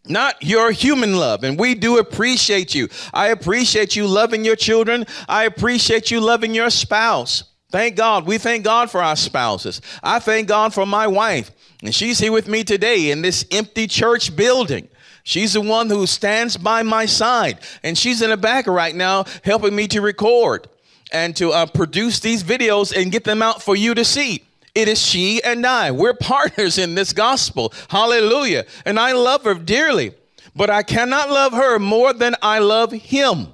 not 0.08 0.42
your 0.44 0.72
human 0.72 1.16
love. 1.16 1.44
And 1.44 1.58
we 1.58 1.76
do 1.76 1.98
appreciate 1.98 2.76
you. 2.76 2.90
I 3.14 3.28
appreciate 3.28 3.96
you 3.96 4.08
loving 4.08 4.44
your 4.44 4.56
children. 4.56 5.06
I 5.28 5.46
appreciate 5.46 6.12
you 6.12 6.20
loving 6.20 6.54
your 6.54 6.70
spouse. 6.70 7.44
Thank 7.72 7.96
God. 7.96 8.26
We 8.28 8.38
thank 8.38 8.64
God 8.64 8.92
for 8.92 9.02
our 9.02 9.16
spouses. 9.16 9.82
I 10.04 10.20
thank 10.20 10.48
God 10.48 10.74
for 10.74 10.86
my 10.86 11.08
wife. 11.08 11.52
And 11.82 11.94
she's 11.94 12.20
here 12.20 12.32
with 12.32 12.48
me 12.48 12.64
today 12.64 13.12
in 13.12 13.22
this 13.22 13.46
empty 13.50 13.88
church 13.88 14.36
building. 14.36 14.88
She's 15.24 15.54
the 15.54 15.62
one 15.62 15.90
who 15.90 16.06
stands 16.06 16.58
by 16.58 16.84
my 16.84 17.06
side. 17.06 17.60
And 17.82 17.98
she's 17.98 18.22
in 18.22 18.30
the 18.30 18.38
back 18.38 18.68
right 18.68 18.94
now 18.94 19.26
helping 19.44 19.76
me 19.76 19.88
to 19.88 20.02
record 20.02 20.68
and 21.12 21.36
to 21.38 21.52
uh, 21.52 21.66
produce 21.66 22.20
these 22.20 22.44
videos 22.44 22.96
and 22.96 23.12
get 23.12 23.24
them 23.24 23.42
out 23.42 23.62
for 23.62 23.76
you 23.76 23.94
to 23.96 24.04
see. 24.04 24.44
It 24.76 24.88
is 24.88 25.00
she 25.00 25.44
and 25.44 25.66
I. 25.66 25.92
We're 25.92 26.14
partners 26.20 26.78
in 26.78 26.96
this 26.96 27.14
gospel. 27.14 27.74
Hallelujah. 27.90 28.66
And 28.86 29.00
I 29.00 29.14
love 29.14 29.44
her 29.44 29.54
dearly, 29.54 30.14
but 30.56 30.70
I 30.70 30.84
cannot 30.84 31.30
love 31.30 31.54
her 31.54 31.80
more 31.80 32.14
than 32.14 32.36
I 32.42 32.60
love 32.60 32.92
him. 32.92 33.48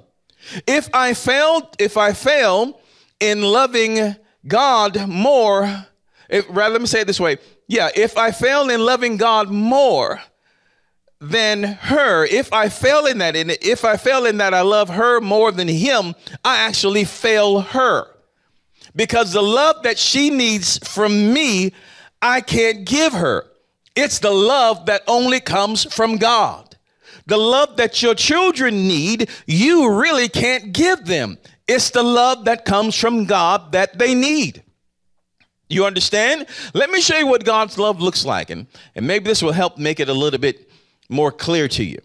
If 0.66 0.88
I 0.94 1.14
fail, 1.14 1.70
if 1.78 1.96
I 1.96 2.12
fail 2.12 2.80
in 3.20 3.42
loving 3.42 4.16
God 4.46 5.08
more, 5.08 5.86
if, 6.28 6.46
rather, 6.48 6.72
let 6.72 6.80
me 6.80 6.86
say 6.86 7.02
it 7.02 7.06
this 7.06 7.20
way. 7.20 7.38
Yeah, 7.68 7.90
if 7.94 8.16
I 8.16 8.30
fail 8.30 8.70
in 8.70 8.80
loving 8.80 9.16
God 9.16 9.50
more 9.50 10.20
than 11.20 11.62
her, 11.62 12.24
if 12.24 12.52
I 12.52 12.68
fail 12.68 13.06
in 13.06 13.18
that, 13.18 13.36
and 13.36 13.50
if 13.50 13.84
I 13.84 13.96
fail 13.96 14.24
in 14.24 14.38
that 14.38 14.54
I 14.54 14.62
love 14.62 14.88
her 14.88 15.20
more 15.20 15.52
than 15.52 15.68
him, 15.68 16.14
I 16.44 16.58
actually 16.58 17.04
fail 17.04 17.60
her. 17.60 18.08
Because 18.94 19.32
the 19.32 19.42
love 19.42 19.82
that 19.84 19.98
she 19.98 20.30
needs 20.30 20.78
from 20.78 21.32
me, 21.32 21.72
I 22.20 22.40
can't 22.40 22.84
give 22.84 23.12
her. 23.12 23.46
It's 23.96 24.18
the 24.18 24.30
love 24.30 24.86
that 24.86 25.02
only 25.06 25.40
comes 25.40 25.84
from 25.92 26.16
God. 26.16 26.76
The 27.26 27.36
love 27.36 27.76
that 27.76 28.02
your 28.02 28.14
children 28.14 28.88
need, 28.88 29.28
you 29.46 29.92
really 29.92 30.28
can't 30.28 30.72
give 30.72 31.04
them. 31.04 31.38
It's 31.68 31.90
the 31.90 32.02
love 32.02 32.46
that 32.46 32.64
comes 32.64 32.96
from 32.96 33.26
God 33.26 33.72
that 33.72 33.98
they 33.98 34.14
need. 34.14 34.62
You 35.68 35.84
understand? 35.84 36.46
Let 36.74 36.90
me 36.90 37.00
show 37.00 37.16
you 37.16 37.28
what 37.28 37.44
God's 37.44 37.78
love 37.78 38.00
looks 38.00 38.24
like, 38.24 38.50
and, 38.50 38.66
and 38.96 39.06
maybe 39.06 39.26
this 39.26 39.40
will 39.40 39.52
help 39.52 39.78
make 39.78 40.00
it 40.00 40.08
a 40.08 40.12
little 40.12 40.40
bit 40.40 40.68
more 41.08 41.30
clear 41.30 41.68
to 41.68 41.84
you. 41.84 42.00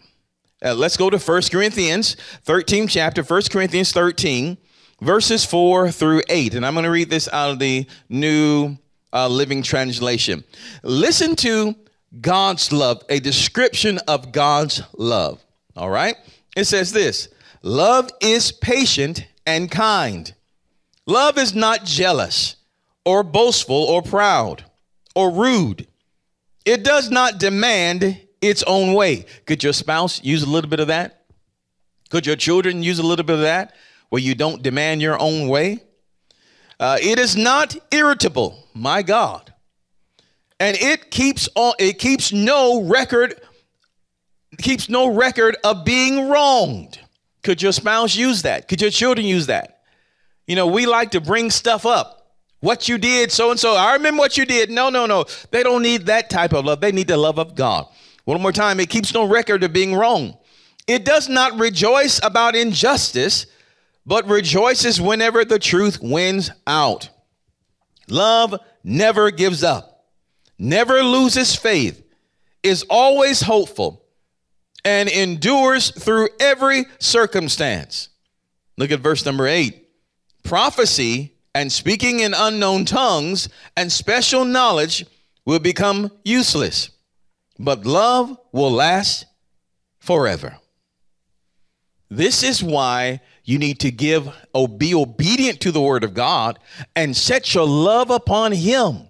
Uh, 0.64 0.74
let's 0.74 0.96
go 0.96 1.10
to 1.10 1.18
1 1.18 1.42
Corinthians 1.50 2.14
13 2.44 2.86
chapter, 2.86 3.22
1 3.22 3.42
Corinthians 3.50 3.90
13, 3.90 4.56
verses 5.00 5.44
4 5.44 5.90
through 5.90 6.22
8. 6.28 6.54
And 6.54 6.64
I'm 6.64 6.74
going 6.74 6.84
to 6.84 6.90
read 6.90 7.10
this 7.10 7.28
out 7.32 7.50
of 7.50 7.58
the 7.58 7.86
New 8.08 8.76
uh, 9.12 9.28
Living 9.28 9.62
Translation. 9.62 10.44
Listen 10.82 11.36
to 11.36 11.74
God's 12.20 12.72
love, 12.72 13.02
a 13.08 13.20
description 13.20 13.98
of 14.08 14.32
God's 14.32 14.82
love. 14.96 15.44
All 15.76 15.90
right? 15.90 16.16
It 16.56 16.64
says 16.64 16.92
this 16.92 17.28
Love 17.62 18.10
is 18.20 18.52
patient 18.52 19.26
and 19.46 19.70
kind. 19.70 20.32
Love 21.06 21.38
is 21.38 21.54
not 21.54 21.84
jealous 21.84 22.56
or 23.04 23.22
boastful 23.22 23.76
or 23.76 24.02
proud 24.02 24.64
or 25.14 25.30
rude. 25.30 25.86
It 26.64 26.82
does 26.82 27.10
not 27.10 27.38
demand 27.38 28.20
its 28.40 28.64
own 28.64 28.92
way. 28.92 29.26
Could 29.46 29.62
your 29.62 29.72
spouse 29.72 30.22
use 30.24 30.42
a 30.42 30.50
little 30.50 30.68
bit 30.68 30.80
of 30.80 30.88
that? 30.88 31.24
Could 32.10 32.26
your 32.26 32.36
children 32.36 32.82
use 32.82 32.98
a 32.98 33.06
little 33.06 33.24
bit 33.24 33.34
of 33.34 33.42
that 33.42 33.74
where 34.08 34.22
you 34.22 34.34
don't 34.34 34.62
demand 34.62 35.02
your 35.02 35.20
own 35.20 35.48
way? 35.48 35.82
Uh, 36.78 36.98
it 37.00 37.18
is 37.18 37.36
not 37.36 37.76
irritable, 37.90 38.66
my 38.74 39.02
God. 39.02 39.52
And 40.60 40.76
it 40.76 41.10
keeps 41.10 41.48
on, 41.54 41.74
it 41.78 41.98
keeps 41.98 42.32
no 42.32 42.82
record, 42.82 43.40
keeps 44.58 44.88
no 44.88 45.12
record 45.12 45.56
of 45.64 45.84
being 45.84 46.28
wronged. 46.28 46.98
Could 47.42 47.62
your 47.62 47.72
spouse 47.72 48.16
use 48.16 48.42
that? 48.42 48.68
Could 48.68 48.80
your 48.80 48.90
children 48.90 49.26
use 49.26 49.46
that? 49.46 49.82
You 50.46 50.56
know, 50.56 50.66
we 50.66 50.86
like 50.86 51.12
to 51.12 51.20
bring 51.20 51.50
stuff 51.50 51.84
up. 51.84 52.12
What 52.60 52.88
you 52.88 52.98
did, 52.98 53.30
so 53.30 53.50
and 53.50 53.60
so. 53.60 53.74
I 53.74 53.92
remember 53.92 54.20
what 54.20 54.36
you 54.36 54.46
did. 54.46 54.70
No, 54.70 54.88
no, 54.88 55.06
no. 55.06 55.26
They 55.50 55.62
don't 55.62 55.82
need 55.82 56.06
that 56.06 56.30
type 56.30 56.52
of 56.52 56.64
love. 56.64 56.80
They 56.80 56.90
need 56.90 57.08
the 57.08 57.16
love 57.16 57.38
of 57.38 57.54
God. 57.54 57.86
One 58.24 58.40
more 58.40 58.52
time, 58.52 58.80
it 58.80 58.88
keeps 58.88 59.12
no 59.14 59.28
record 59.28 59.62
of 59.62 59.72
being 59.72 59.94
wrong. 59.94 60.36
It 60.86 61.04
does 61.04 61.28
not 61.28 61.58
rejoice 61.58 62.18
about 62.22 62.56
injustice, 62.56 63.46
but 64.06 64.28
rejoices 64.28 65.00
whenever 65.00 65.44
the 65.44 65.58
truth 65.58 65.98
wins 66.00 66.50
out. 66.66 67.10
Love 68.08 68.54
never 68.84 69.32
gives 69.32 69.64
up, 69.64 70.06
never 70.58 71.02
loses 71.02 71.56
faith, 71.56 72.04
is 72.62 72.84
always 72.88 73.40
hopeful 73.40 74.04
and 74.84 75.08
endures 75.08 75.90
through 75.90 76.28
every 76.38 76.84
circumstance. 77.00 78.08
Look 78.78 78.92
at 78.92 79.00
verse 79.00 79.26
number 79.26 79.48
eight. 79.48 79.88
Prophecy 80.44 81.34
and 81.54 81.72
speaking 81.72 82.20
in 82.20 82.34
unknown 82.36 82.84
tongues 82.84 83.48
and 83.76 83.90
special 83.90 84.44
knowledge 84.44 85.04
will 85.44 85.58
become 85.58 86.12
useless, 86.24 86.90
but 87.58 87.84
love 87.84 88.38
will 88.52 88.70
last 88.70 89.26
forever. 89.98 90.58
This 92.08 92.44
is 92.44 92.62
why 92.62 93.20
you 93.46 93.58
need 93.58 93.80
to 93.80 93.90
give 93.90 94.28
or 94.52 94.68
be 94.68 94.94
obedient 94.94 95.60
to 95.60 95.72
the 95.72 95.80
word 95.80 96.04
of 96.04 96.12
God 96.12 96.58
and 96.94 97.16
set 97.16 97.54
your 97.54 97.66
love 97.66 98.10
upon 98.10 98.52
him 98.52 99.08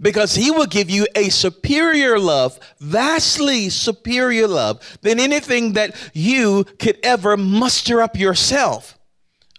because 0.00 0.34
he 0.34 0.50
will 0.50 0.66
give 0.66 0.90
you 0.90 1.06
a 1.14 1.28
superior 1.28 2.18
love, 2.18 2.58
vastly 2.80 3.68
superior 3.68 4.48
love 4.48 4.98
than 5.02 5.20
anything 5.20 5.74
that 5.74 5.94
you 6.12 6.64
could 6.78 6.98
ever 7.02 7.36
muster 7.36 8.02
up 8.02 8.18
yourself. 8.18 8.98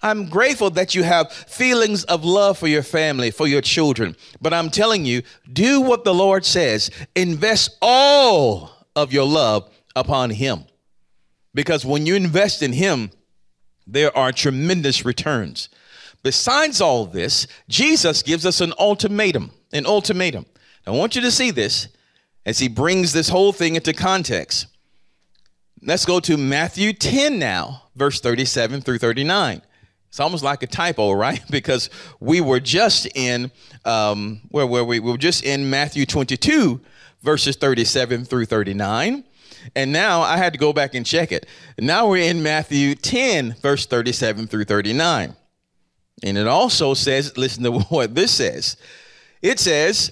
I'm 0.04 0.28
grateful 0.28 0.72
that 0.72 0.94
you 0.94 1.04
have 1.04 1.32
feelings 1.32 2.04
of 2.06 2.26
love 2.26 2.58
for 2.58 2.68
your 2.68 2.84
family, 2.84 3.32
for 3.32 3.48
your 3.48 3.62
children. 3.62 4.18
But 4.42 4.54
I'm 4.54 4.70
telling 4.70 5.06
you, 5.06 5.22
do 5.54 5.80
what 5.80 6.04
the 6.04 6.14
Lord 6.14 6.44
says. 6.44 6.90
Invest 7.16 7.78
all 7.82 8.72
of 8.96 9.14
your 9.14 9.28
love 9.28 9.72
upon 9.96 10.32
Him. 10.32 10.66
Because 11.54 11.86
when 11.86 12.06
you 12.08 12.16
invest 12.16 12.64
in 12.64 12.74
Him, 12.74 13.12
there 13.88 14.16
are 14.18 14.32
tremendous 14.32 15.06
returns. 15.06 15.70
Besides 16.24 16.82
all 16.82 17.06
this, 17.06 17.48
Jesus 17.68 18.22
gives 18.22 18.46
us 18.46 18.62
an 18.62 18.74
ultimatum 18.80 19.52
an 19.74 19.86
ultimatum. 19.86 20.46
I 20.86 20.92
want 20.92 21.16
you 21.16 21.22
to 21.22 21.32
see 21.32 21.52
this 21.52 21.88
as 22.46 22.60
he 22.60 22.68
brings 22.68 23.14
this 23.14 23.30
whole 23.30 23.54
thing 23.54 23.76
into 23.76 23.94
context. 23.94 24.68
Let's 25.82 26.06
go 26.06 26.20
to 26.22 26.38
Matthew 26.38 26.94
10 26.94 27.40
now, 27.40 27.84
verse 27.96 28.20
37 28.20 28.82
through 28.82 29.00
39. 29.00 29.62
It's 30.10 30.20
almost 30.20 30.44
like 30.44 30.62
a 30.64 30.68
typo, 30.68 31.12
right? 31.12 31.42
Because 31.50 31.90
we 32.20 32.42
were 32.42 32.60
just 32.60 33.08
in 33.16 33.52
um, 33.86 34.42
where 34.50 34.68
were 34.68 34.84
we? 34.84 35.00
We 35.00 35.12
were 35.12 35.18
just 35.18 35.44
in 35.44 35.70
Matthew 35.70 36.06
22, 36.06 36.82
verses 37.24 37.56
37 37.56 38.26
through 38.26 38.46
39. 38.46 39.24
And 39.76 39.92
now 39.92 40.22
I 40.22 40.38
had 40.38 40.54
to 40.54 40.60
go 40.60 40.74
back 40.74 40.94
and 40.94 41.06
check 41.06 41.32
it. 41.32 41.46
Now 41.80 42.08
we're 42.08 42.30
in 42.30 42.44
Matthew 42.44 42.96
10, 42.96 43.56
verse 43.62 43.86
37 43.86 44.48
through 44.48 44.66
39. 44.66 45.36
And 46.24 46.38
it 46.38 46.48
also 46.48 46.94
says, 46.94 47.38
listen 47.38 47.64
to 47.64 47.72
what 47.90 48.16
this 48.16 48.32
says. 48.32 48.78
It 49.42 49.60
says, 49.60 50.12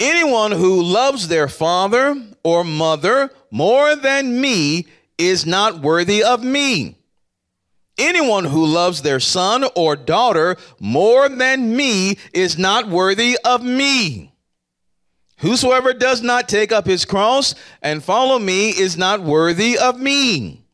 Anyone 0.00 0.52
who 0.52 0.82
loves 0.82 1.28
their 1.28 1.46
father 1.46 2.16
or 2.42 2.64
mother 2.64 3.30
more 3.50 3.94
than 3.94 4.40
me 4.40 4.86
is 5.18 5.44
not 5.44 5.80
worthy 5.80 6.22
of 6.22 6.42
me. 6.42 6.96
Anyone 7.98 8.46
who 8.46 8.64
loves 8.64 9.02
their 9.02 9.20
son 9.20 9.66
or 9.76 9.94
daughter 9.94 10.56
more 10.80 11.28
than 11.28 11.76
me 11.76 12.16
is 12.32 12.56
not 12.56 12.88
worthy 12.88 13.36
of 13.44 13.62
me. 13.62 14.29
Whosoever 15.40 15.94
does 15.94 16.20
not 16.22 16.48
take 16.48 16.70
up 16.70 16.86
his 16.86 17.04
cross 17.06 17.54
and 17.80 18.04
follow 18.04 18.38
me 18.38 18.70
is 18.70 18.98
not 18.98 19.22
worthy 19.22 19.78
of 19.78 19.98
me. 19.98 20.64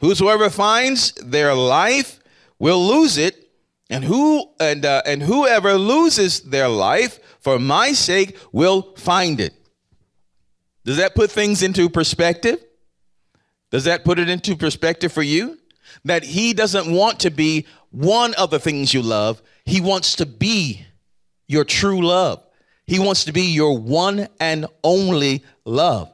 Whosoever 0.00 0.48
finds 0.48 1.12
their 1.12 1.54
life 1.54 2.20
will 2.58 2.86
lose 2.86 3.18
it, 3.18 3.50
and 3.90 4.04
who 4.04 4.48
and 4.58 4.84
uh, 4.84 5.02
and 5.06 5.22
whoever 5.22 5.74
loses 5.74 6.40
their 6.40 6.68
life 6.68 7.18
for 7.40 7.58
my 7.58 7.92
sake 7.92 8.38
will 8.52 8.94
find 8.96 9.38
it. 9.38 9.54
Does 10.84 10.96
that 10.96 11.14
put 11.14 11.30
things 11.30 11.62
into 11.62 11.90
perspective? 11.90 12.64
Does 13.70 13.84
that 13.84 14.04
put 14.04 14.18
it 14.18 14.30
into 14.30 14.56
perspective 14.56 15.12
for 15.12 15.22
you? 15.22 15.58
That 16.04 16.22
he 16.24 16.54
doesn't 16.54 16.90
want 16.90 17.20
to 17.20 17.30
be 17.30 17.66
one 17.90 18.34
of 18.34 18.50
the 18.50 18.60
things 18.60 18.94
you 18.94 19.02
love. 19.02 19.42
He 19.64 19.80
wants 19.80 20.16
to 20.16 20.26
be 20.26 20.86
your 21.48 21.64
true 21.64 22.00
love. 22.00 22.45
He 22.86 22.98
wants 22.98 23.24
to 23.24 23.32
be 23.32 23.52
your 23.52 23.78
one 23.78 24.28
and 24.38 24.66
only 24.84 25.44
love. 25.64 26.12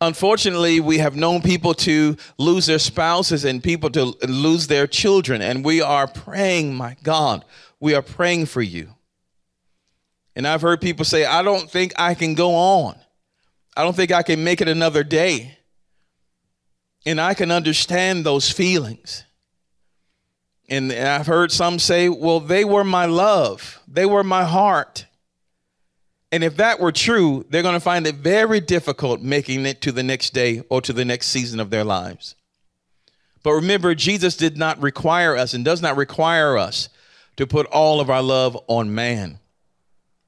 Unfortunately, 0.00 0.78
we 0.78 0.98
have 0.98 1.16
known 1.16 1.42
people 1.42 1.74
to 1.74 2.16
lose 2.36 2.66
their 2.66 2.78
spouses 2.78 3.44
and 3.44 3.62
people 3.62 3.90
to 3.90 4.14
lose 4.28 4.66
their 4.66 4.86
children. 4.86 5.42
And 5.42 5.64
we 5.64 5.80
are 5.80 6.06
praying, 6.06 6.74
my 6.74 6.96
God, 7.02 7.44
we 7.80 7.94
are 7.94 8.02
praying 8.02 8.46
for 8.46 8.62
you. 8.62 8.94
And 10.36 10.46
I've 10.46 10.62
heard 10.62 10.80
people 10.80 11.04
say, 11.04 11.24
I 11.24 11.42
don't 11.42 11.68
think 11.68 11.92
I 11.96 12.14
can 12.14 12.34
go 12.34 12.54
on. 12.54 12.96
I 13.76 13.82
don't 13.82 13.96
think 13.96 14.12
I 14.12 14.22
can 14.22 14.44
make 14.44 14.60
it 14.60 14.68
another 14.68 15.02
day. 15.02 15.58
And 17.04 17.20
I 17.20 17.34
can 17.34 17.50
understand 17.50 18.24
those 18.24 18.50
feelings. 18.50 19.24
And 20.68 20.92
I've 20.92 21.26
heard 21.26 21.50
some 21.50 21.78
say, 21.78 22.08
well, 22.08 22.38
they 22.38 22.64
were 22.64 22.84
my 22.84 23.06
love, 23.06 23.80
they 23.88 24.06
were 24.06 24.22
my 24.22 24.44
heart. 24.44 25.06
And 26.30 26.44
if 26.44 26.56
that 26.56 26.78
were 26.78 26.92
true, 26.92 27.46
they're 27.48 27.62
going 27.62 27.74
to 27.74 27.80
find 27.80 28.06
it 28.06 28.16
very 28.16 28.60
difficult 28.60 29.22
making 29.22 29.64
it 29.64 29.80
to 29.82 29.92
the 29.92 30.02
next 30.02 30.34
day 30.34 30.62
or 30.68 30.80
to 30.82 30.92
the 30.92 31.04
next 31.04 31.28
season 31.28 31.58
of 31.58 31.70
their 31.70 31.84
lives. 31.84 32.34
But 33.42 33.52
remember, 33.52 33.94
Jesus 33.94 34.36
did 34.36 34.58
not 34.58 34.80
require 34.82 35.36
us 35.36 35.54
and 35.54 35.64
does 35.64 35.80
not 35.80 35.96
require 35.96 36.58
us 36.58 36.88
to 37.36 37.46
put 37.46 37.66
all 37.66 38.00
of 38.00 38.10
our 38.10 38.22
love 38.22 38.58
on 38.66 38.94
man. 38.94 39.38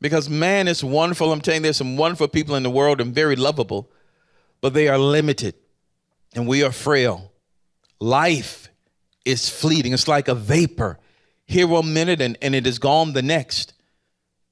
Because 0.01 0.31
man 0.31 0.69
is 0.69 0.83
wonderful. 0.83 1.33
I'm 1.33 1.43
telling 1.43 1.61
you, 1.61 1.65
there's 1.65 1.77
some 1.77 1.97
wonderful 1.97 2.29
people 2.29 2.55
in 2.55 2.63
the 2.63 2.71
world 2.71 3.01
and 3.01 3.15
very 3.15 3.37
lovable, 3.37 3.91
but 4.63 4.73
they 4.73 4.89
are 4.89 4.97
limited 4.97 5.55
and 6.35 6.47
we 6.47 6.63
are 6.63 6.73
frail. 6.73 7.33
Life 7.99 8.69
is 9.27 9.51
fleeting, 9.51 9.93
it's 9.93 10.09
like 10.09 10.29
a 10.29 10.35
vapor. 10.35 10.99
Here 11.45 11.67
one 11.67 11.93
minute 11.93 12.21
and, 12.21 12.39
and 12.41 12.55
it 12.55 12.67
is 12.67 12.79
gone 12.79 13.13
the 13.13 13.23
next. 13.23 13.75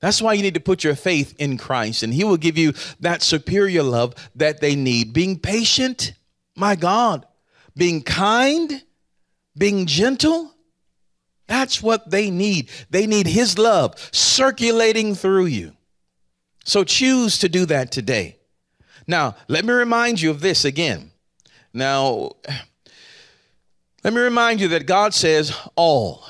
That's 0.01 0.23
why 0.23 0.35
you 0.35 0.43
need 0.43 0.55
to 0.55 0.61
put 0.61 0.85
your 0.85 0.95
faith 0.95 1.35
in 1.39 1.59
Christ, 1.59 2.03
and 2.03 2.15
He 2.15 2.25
will 2.25 2.37
give 2.37 2.57
you 2.57 2.73
that 3.01 3.23
superior 3.23 3.83
love 3.83 4.15
that 4.37 4.61
they 4.61 4.77
need. 4.77 5.13
Being 5.13 5.39
patient, 5.39 6.13
my 6.55 6.77
God, 6.77 7.27
being 7.77 8.03
kind, 8.03 8.83
being 9.57 9.87
gentle, 9.87 10.55
that's 11.49 11.83
what 11.83 12.11
they 12.11 12.31
need. 12.31 12.71
They 12.91 13.07
need 13.07 13.27
His 13.27 13.59
love 13.59 13.99
circulating 14.13 15.15
through 15.15 15.47
you. 15.47 15.73
So 16.65 16.85
choose 16.85 17.39
to 17.39 17.49
do 17.49 17.67
that 17.67 17.91
today. 17.91 18.37
Now, 19.07 19.37
let 19.49 19.65
me 19.65 19.73
remind 19.73 20.21
you 20.21 20.31
of 20.31 20.41
this 20.41 20.65
again. 20.65 21.11
Now, 21.73 22.33
let 24.05 24.13
me 24.13 24.21
remind 24.21 24.61
you 24.61 24.69
that 24.69 24.87
God 24.87 25.15
says 25.15 25.57
all 25.75 26.25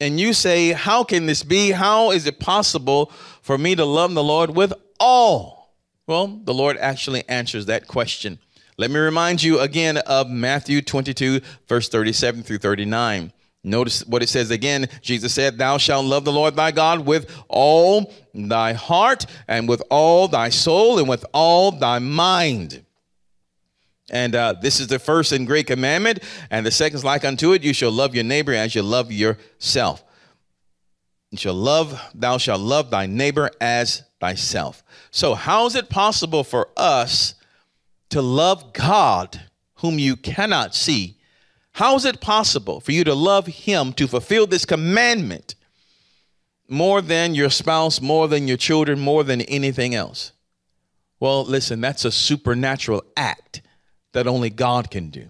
and 0.00 0.20
you 0.20 0.32
say, 0.32 0.72
How 0.72 1.04
can 1.04 1.26
this 1.26 1.42
be? 1.42 1.70
How 1.70 2.10
is 2.10 2.26
it 2.26 2.38
possible 2.38 3.12
for 3.42 3.58
me 3.58 3.74
to 3.74 3.84
love 3.84 4.14
the 4.14 4.22
Lord 4.22 4.50
with 4.50 4.72
all? 5.00 5.74
Well, 6.06 6.40
the 6.44 6.54
Lord 6.54 6.76
actually 6.78 7.28
answers 7.28 7.66
that 7.66 7.86
question. 7.86 8.38
Let 8.76 8.90
me 8.90 9.00
remind 9.00 9.42
you 9.42 9.58
again 9.58 9.98
of 9.98 10.30
Matthew 10.30 10.80
22, 10.82 11.40
verse 11.66 11.88
37 11.88 12.44
through 12.44 12.58
39. 12.58 13.32
Notice 13.64 14.06
what 14.06 14.22
it 14.22 14.28
says 14.28 14.50
again. 14.50 14.88
Jesus 15.02 15.34
said, 15.34 15.58
Thou 15.58 15.78
shalt 15.78 16.06
love 16.06 16.24
the 16.24 16.32
Lord 16.32 16.54
thy 16.54 16.70
God 16.70 17.04
with 17.04 17.30
all 17.48 18.14
thy 18.32 18.72
heart, 18.72 19.26
and 19.48 19.68
with 19.68 19.82
all 19.90 20.28
thy 20.28 20.48
soul, 20.48 20.98
and 20.98 21.08
with 21.08 21.26
all 21.34 21.72
thy 21.72 21.98
mind. 21.98 22.84
And 24.10 24.34
uh, 24.34 24.54
this 24.60 24.80
is 24.80 24.86
the 24.86 24.98
first 24.98 25.32
and 25.32 25.46
great 25.46 25.66
commandment. 25.66 26.20
And 26.50 26.64
the 26.64 26.70
second 26.70 26.96
is 26.96 27.04
like 27.04 27.24
unto 27.24 27.52
it 27.52 27.62
you 27.62 27.72
shall 27.72 27.90
love 27.90 28.14
your 28.14 28.24
neighbor 28.24 28.54
as 28.54 28.74
you 28.74 28.82
love 28.82 29.12
yourself. 29.12 30.02
You 31.30 31.38
shall 31.38 31.54
love, 31.54 32.00
thou 32.14 32.38
shalt 32.38 32.60
love 32.60 32.90
thy 32.90 33.06
neighbor 33.06 33.50
as 33.60 34.02
thyself. 34.18 34.82
So, 35.10 35.34
how 35.34 35.66
is 35.66 35.74
it 35.74 35.90
possible 35.90 36.42
for 36.42 36.68
us 36.76 37.34
to 38.10 38.22
love 38.22 38.72
God 38.72 39.42
whom 39.76 39.98
you 39.98 40.16
cannot 40.16 40.74
see? 40.74 41.18
How 41.72 41.94
is 41.96 42.04
it 42.06 42.20
possible 42.20 42.80
for 42.80 42.92
you 42.92 43.04
to 43.04 43.14
love 43.14 43.46
him 43.46 43.92
to 43.94 44.08
fulfill 44.08 44.46
this 44.46 44.64
commandment 44.64 45.54
more 46.66 47.00
than 47.02 47.34
your 47.34 47.50
spouse, 47.50 48.00
more 48.00 48.26
than 48.26 48.48
your 48.48 48.56
children, 48.56 48.98
more 48.98 49.22
than 49.22 49.42
anything 49.42 49.94
else? 49.94 50.32
Well, 51.20 51.44
listen, 51.44 51.80
that's 51.80 52.04
a 52.04 52.10
supernatural 52.10 53.04
act 53.16 53.60
that 54.12 54.26
only 54.26 54.50
God 54.50 54.90
can 54.90 55.10
do. 55.10 55.28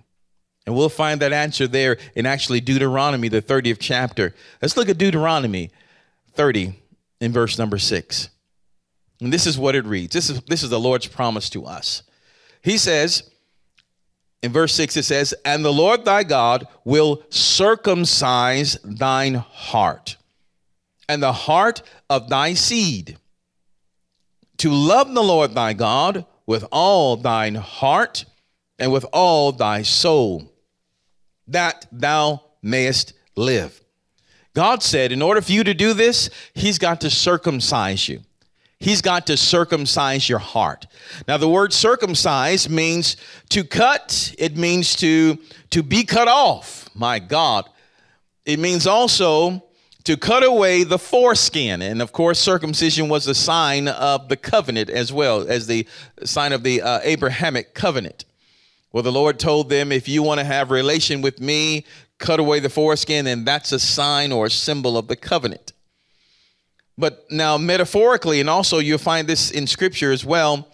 And 0.67 0.77
we'll 0.77 0.91
find 0.91 1.21
that 1.21 1.33
answer 1.33 1.67
there 1.67 1.97
in 2.15 2.27
actually 2.27 2.61
Deuteronomy, 2.61 3.29
the 3.29 3.41
30th 3.41 3.79
chapter. 3.81 4.35
Let's 4.61 4.77
look 4.77 4.89
at 4.89 4.99
Deuteronomy 4.99 5.71
30 6.35 6.75
in 7.21 7.33
verse 7.33 7.59
number 7.59 7.79
6. 7.79 8.29
And 9.21 9.33
this 9.33 9.47
is 9.47 9.59
what 9.59 9.75
it 9.75 9.85
reads. 9.85 10.13
This 10.13 10.31
is 10.31 10.41
this 10.43 10.63
is 10.63 10.71
the 10.71 10.79
Lord's 10.79 11.07
promise 11.07 11.51
to 11.51 11.65
us. 11.65 12.03
He 12.63 12.79
says 12.79 13.31
in 14.43 14.53
verse 14.53 14.73
6 14.75 14.97
it 14.97 15.05
says, 15.05 15.35
"And 15.45 15.65
the 15.65 15.73
Lord 15.73 16.05
thy 16.05 16.23
God 16.23 16.69
will 16.85 17.23
circumcise 17.31 18.79
thine 18.85 19.35
heart 19.35 20.17
and 21.09 21.23
the 21.23 21.33
heart 21.33 21.83
of 22.09 22.29
thy 22.29 22.55
seed 22.55 23.19
to 24.59 24.71
love 24.71 25.13
the 25.15 25.23
Lord 25.23 25.55
thy 25.55 25.73
God 25.73 26.27
with 26.47 26.65
all 26.71 27.17
thine 27.17 27.55
heart 27.57 28.25
and 28.79 28.93
with 28.93 29.05
all 29.13 29.53
thy 29.53 29.83
soul, 29.83 30.53
that 31.47 31.87
thou 31.91 32.43
mayest 32.63 33.13
live. 33.37 33.81
God 34.55 34.83
said, 34.83 35.13
in 35.13 35.23
order 35.23 35.41
for 35.41 35.53
you 35.53 35.65
to 35.65 35.75
do 35.75 35.93
this, 35.93 36.31
He's 36.55 36.79
got 36.79 37.01
to 37.03 37.11
circumcise 37.11 38.09
you. 38.09 38.23
He's 38.81 39.03
got 39.03 39.27
to 39.27 39.37
circumcise 39.37 40.29
your 40.29 40.39
heart. 40.39 40.87
Now, 41.27 41.37
the 41.37 41.49
word 41.49 41.73
circumcise 41.73 42.69
means 42.69 43.17
to 43.51 43.65
cut, 43.65 44.35
it 44.39 44.57
means 44.57 44.95
to, 44.97 45.39
to 45.71 45.83
be 45.83 46.05
cut 46.05 46.29
off. 46.29 46.89
My 46.95 47.19
God. 47.19 47.69
It 48.45 48.59
means 48.59 48.87
also 48.87 49.65
to 50.05 50.17
cut 50.17 50.45
away 50.45 50.85
the 50.85 50.99
foreskin. 50.99 51.83
And 51.83 52.01
of 52.01 52.13
course, 52.13 52.39
circumcision 52.39 53.09
was 53.09 53.27
a 53.27 53.35
sign 53.35 53.89
of 53.89 54.29
the 54.29 54.37
covenant 54.37 54.91
as 54.91 55.13
well 55.13 55.47
as 55.49 55.67
the 55.67 55.87
sign 56.25 56.53
of 56.53 56.63
the 56.63 56.81
uh, 56.81 57.01
Abrahamic 57.03 57.75
covenant. 57.75 58.25
Well, 58.93 59.03
the 59.03 59.13
Lord 59.13 59.39
told 59.39 59.69
them, 59.69 59.93
if 59.93 60.09
you 60.09 60.23
want 60.23 60.41
to 60.41 60.45
have 60.45 60.71
relation 60.71 61.21
with 61.21 61.41
me, 61.41 61.85
cut 62.19 62.41
away 62.41 62.61
the 62.61 62.71
foreskin, 62.71 63.27
and 63.27 63.47
that's 63.47 63.71
a 63.73 63.79
sign 63.79 64.33
or 64.33 64.47
a 64.47 64.51
symbol 64.51 64.97
of 64.97 65.09
the 65.09 65.17
covenant. 65.17 65.73
But 66.97 67.31
now, 67.31 67.59
metaphorically, 67.59 68.41
and 68.41 68.51
also 68.51 68.79
you'll 68.79 68.99
find 68.99 69.29
this 69.29 69.51
in 69.51 69.67
scripture 69.67 70.11
as 70.11 70.25
well, 70.25 70.69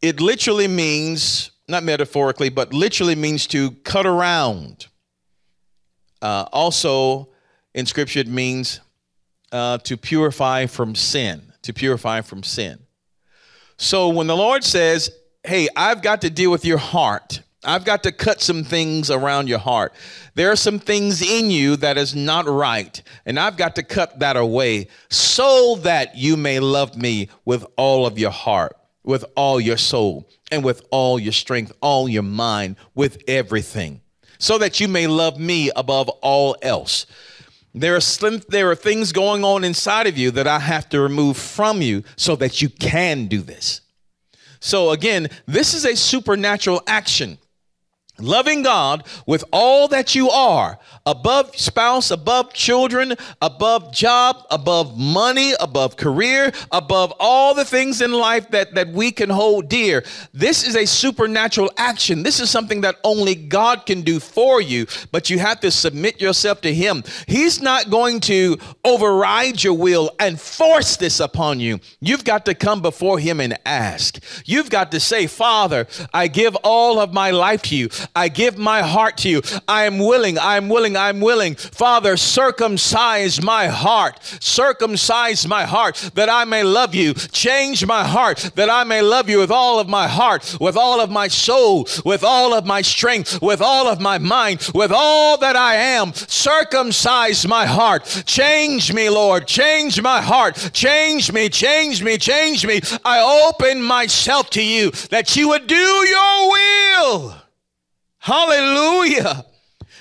it 0.00 0.20
literally 0.20 0.68
means, 0.68 1.50
not 1.66 1.82
metaphorically, 1.82 2.50
but 2.50 2.72
literally 2.72 3.16
means 3.16 3.46
to 3.48 3.72
cut 3.84 4.06
around. 4.06 4.86
Uh, 6.22 6.44
also, 6.52 7.28
in 7.74 7.86
scripture, 7.86 8.20
it 8.20 8.28
means 8.28 8.80
uh, 9.50 9.78
to 9.78 9.96
purify 9.96 10.66
from 10.66 10.94
sin, 10.94 11.52
to 11.62 11.72
purify 11.72 12.20
from 12.20 12.42
sin. 12.42 12.78
So 13.76 14.08
when 14.10 14.26
the 14.26 14.36
Lord 14.36 14.62
says, 14.62 15.10
Hey, 15.42 15.68
I've 15.74 16.02
got 16.02 16.20
to 16.20 16.30
deal 16.30 16.50
with 16.50 16.66
your 16.66 16.76
heart, 16.76 17.40
I've 17.64 17.86
got 17.86 18.02
to 18.02 18.12
cut 18.12 18.42
some 18.42 18.62
things 18.62 19.10
around 19.10 19.48
your 19.48 19.58
heart. 19.58 19.94
There 20.34 20.50
are 20.50 20.56
some 20.56 20.78
things 20.78 21.22
in 21.22 21.50
you 21.50 21.76
that 21.76 21.96
is 21.96 22.14
not 22.14 22.46
right, 22.46 23.02
and 23.24 23.38
I've 23.38 23.56
got 23.56 23.74
to 23.76 23.82
cut 23.82 24.18
that 24.20 24.36
away 24.36 24.88
so 25.08 25.76
that 25.76 26.14
you 26.14 26.36
may 26.36 26.60
love 26.60 26.94
me 26.94 27.30
with 27.46 27.64
all 27.76 28.06
of 28.06 28.18
your 28.18 28.30
heart, 28.30 28.76
with 29.02 29.24
all 29.34 29.58
your 29.58 29.78
soul, 29.78 30.28
and 30.52 30.62
with 30.62 30.86
all 30.90 31.18
your 31.18 31.32
strength, 31.32 31.72
all 31.80 32.06
your 32.06 32.22
mind, 32.22 32.76
with 32.94 33.22
everything, 33.26 34.02
so 34.38 34.58
that 34.58 34.78
you 34.78 34.88
may 34.88 35.06
love 35.06 35.38
me 35.40 35.70
above 35.74 36.10
all 36.20 36.54
else. 36.60 37.06
There 37.74 37.96
are, 37.96 38.00
slim, 38.00 38.42
there 38.48 38.70
are 38.70 38.76
things 38.76 39.12
going 39.12 39.42
on 39.42 39.64
inside 39.64 40.06
of 40.06 40.18
you 40.18 40.32
that 40.32 40.46
I 40.46 40.58
have 40.58 40.88
to 40.90 41.00
remove 41.00 41.38
from 41.38 41.80
you 41.80 42.04
so 42.16 42.36
that 42.36 42.60
you 42.60 42.68
can 42.68 43.26
do 43.26 43.40
this. 43.40 43.80
So, 44.60 44.90
again, 44.90 45.28
this 45.46 45.74
is 45.74 45.84
a 45.84 45.96
supernatural 45.96 46.82
action 46.86 47.38
loving 48.22 48.62
God 48.62 49.04
with 49.26 49.44
all 49.52 49.88
that 49.88 50.14
you 50.14 50.30
are, 50.30 50.78
above 51.06 51.56
spouse, 51.56 52.10
above 52.10 52.52
children, 52.52 53.14
above 53.40 53.92
job, 53.92 54.44
above 54.50 54.98
money, 54.98 55.52
above 55.60 55.96
career, 55.96 56.52
above 56.70 57.12
all 57.18 57.54
the 57.54 57.64
things 57.64 58.00
in 58.00 58.12
life 58.12 58.48
that, 58.50 58.74
that 58.74 58.88
we 58.88 59.10
can 59.10 59.30
hold 59.30 59.68
dear. 59.68 60.04
This 60.32 60.66
is 60.66 60.76
a 60.76 60.86
supernatural 60.86 61.70
action. 61.76 62.22
This 62.22 62.40
is 62.40 62.50
something 62.50 62.82
that 62.82 62.96
only 63.04 63.34
God 63.34 63.86
can 63.86 64.02
do 64.02 64.20
for 64.20 64.60
you, 64.60 64.86
but 65.12 65.30
you 65.30 65.38
have 65.38 65.60
to 65.60 65.70
submit 65.70 66.20
yourself 66.20 66.60
to 66.62 66.72
Him. 66.72 67.02
He's 67.26 67.60
not 67.60 67.90
going 67.90 68.20
to 68.20 68.58
override 68.84 69.62
your 69.62 69.74
will 69.74 70.10
and 70.18 70.40
force 70.40 70.96
this 70.96 71.20
upon 71.20 71.60
you. 71.60 71.80
You've 72.00 72.24
got 72.24 72.44
to 72.46 72.54
come 72.54 72.82
before 72.82 73.18
Him 73.18 73.40
and 73.40 73.58
ask. 73.64 74.22
You've 74.44 74.70
got 74.70 74.90
to 74.92 75.00
say, 75.00 75.26
Father, 75.26 75.86
I 76.12 76.28
give 76.28 76.56
all 76.56 76.98
of 76.98 77.12
my 77.12 77.30
life 77.30 77.62
to 77.62 77.76
you. 77.76 77.88
I 78.14 78.28
give 78.28 78.58
my 78.58 78.82
heart 78.82 79.18
to 79.18 79.28
you. 79.28 79.42
I 79.68 79.84
am 79.84 79.98
willing, 79.98 80.38
I 80.38 80.56
am 80.56 80.68
willing, 80.68 80.96
I'm 80.96 81.20
willing. 81.20 81.54
Father, 81.54 82.16
circumcise 82.16 83.42
my 83.42 83.66
heart. 83.68 84.18
Circumcise 84.40 85.46
my 85.46 85.64
heart 85.64 86.10
that 86.14 86.28
I 86.28 86.44
may 86.44 86.62
love 86.62 86.94
you. 86.94 87.14
Change 87.14 87.86
my 87.86 88.04
heart 88.04 88.50
that 88.54 88.70
I 88.70 88.84
may 88.84 89.02
love 89.02 89.28
you 89.28 89.38
with 89.38 89.50
all 89.50 89.78
of 89.78 89.88
my 89.88 90.08
heart, 90.08 90.56
with 90.60 90.76
all 90.76 91.00
of 91.00 91.10
my 91.10 91.28
soul, 91.28 91.88
with 92.04 92.24
all 92.24 92.54
of 92.54 92.66
my 92.66 92.82
strength, 92.82 93.40
with 93.42 93.60
all 93.60 93.86
of 93.86 94.00
my 94.00 94.18
mind, 94.18 94.68
with 94.74 94.92
all 94.92 95.38
that 95.38 95.56
I 95.56 95.74
am. 95.74 96.12
Circumcise 96.14 97.46
my 97.46 97.66
heart. 97.66 98.22
Change 98.26 98.92
me, 98.92 99.08
Lord. 99.08 99.46
Change 99.46 100.00
my 100.00 100.20
heart. 100.20 100.70
Change 100.72 101.32
me, 101.32 101.48
change 101.48 102.02
me, 102.02 102.18
change 102.18 102.66
me. 102.66 102.80
I 103.04 103.48
open 103.48 103.82
myself 103.82 104.50
to 104.50 104.62
you 104.62 104.90
that 105.10 105.36
you 105.36 105.48
would 105.48 105.66
do 105.66 105.74
your 105.76 106.50
will. 106.50 107.34
Hallelujah. 108.20 109.46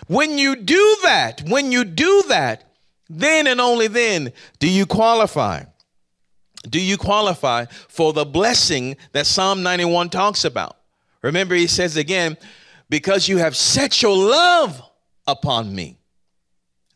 When 0.07 0.37
you 0.37 0.57
do 0.57 0.97
that, 1.03 1.41
when 1.47 1.71
you 1.71 1.85
do 1.85 2.23
that, 2.27 2.69
then 3.09 3.47
and 3.47 3.61
only 3.61 3.87
then 3.87 4.33
do 4.59 4.69
you 4.69 4.85
qualify. 4.85 5.63
Do 6.69 6.81
you 6.81 6.97
qualify 6.97 7.65
for 7.87 8.11
the 8.11 8.25
blessing 8.25 8.97
that 9.13 9.25
Psalm 9.25 9.63
91 9.63 10.09
talks 10.09 10.43
about? 10.43 10.75
Remember, 11.21 11.55
he 11.55 11.67
says 11.67 11.95
again, 11.95 12.37
because 12.89 13.29
you 13.29 13.37
have 13.37 13.55
set 13.55 14.01
your 14.01 14.15
love 14.15 14.81
upon 15.25 15.73
me, 15.73 15.97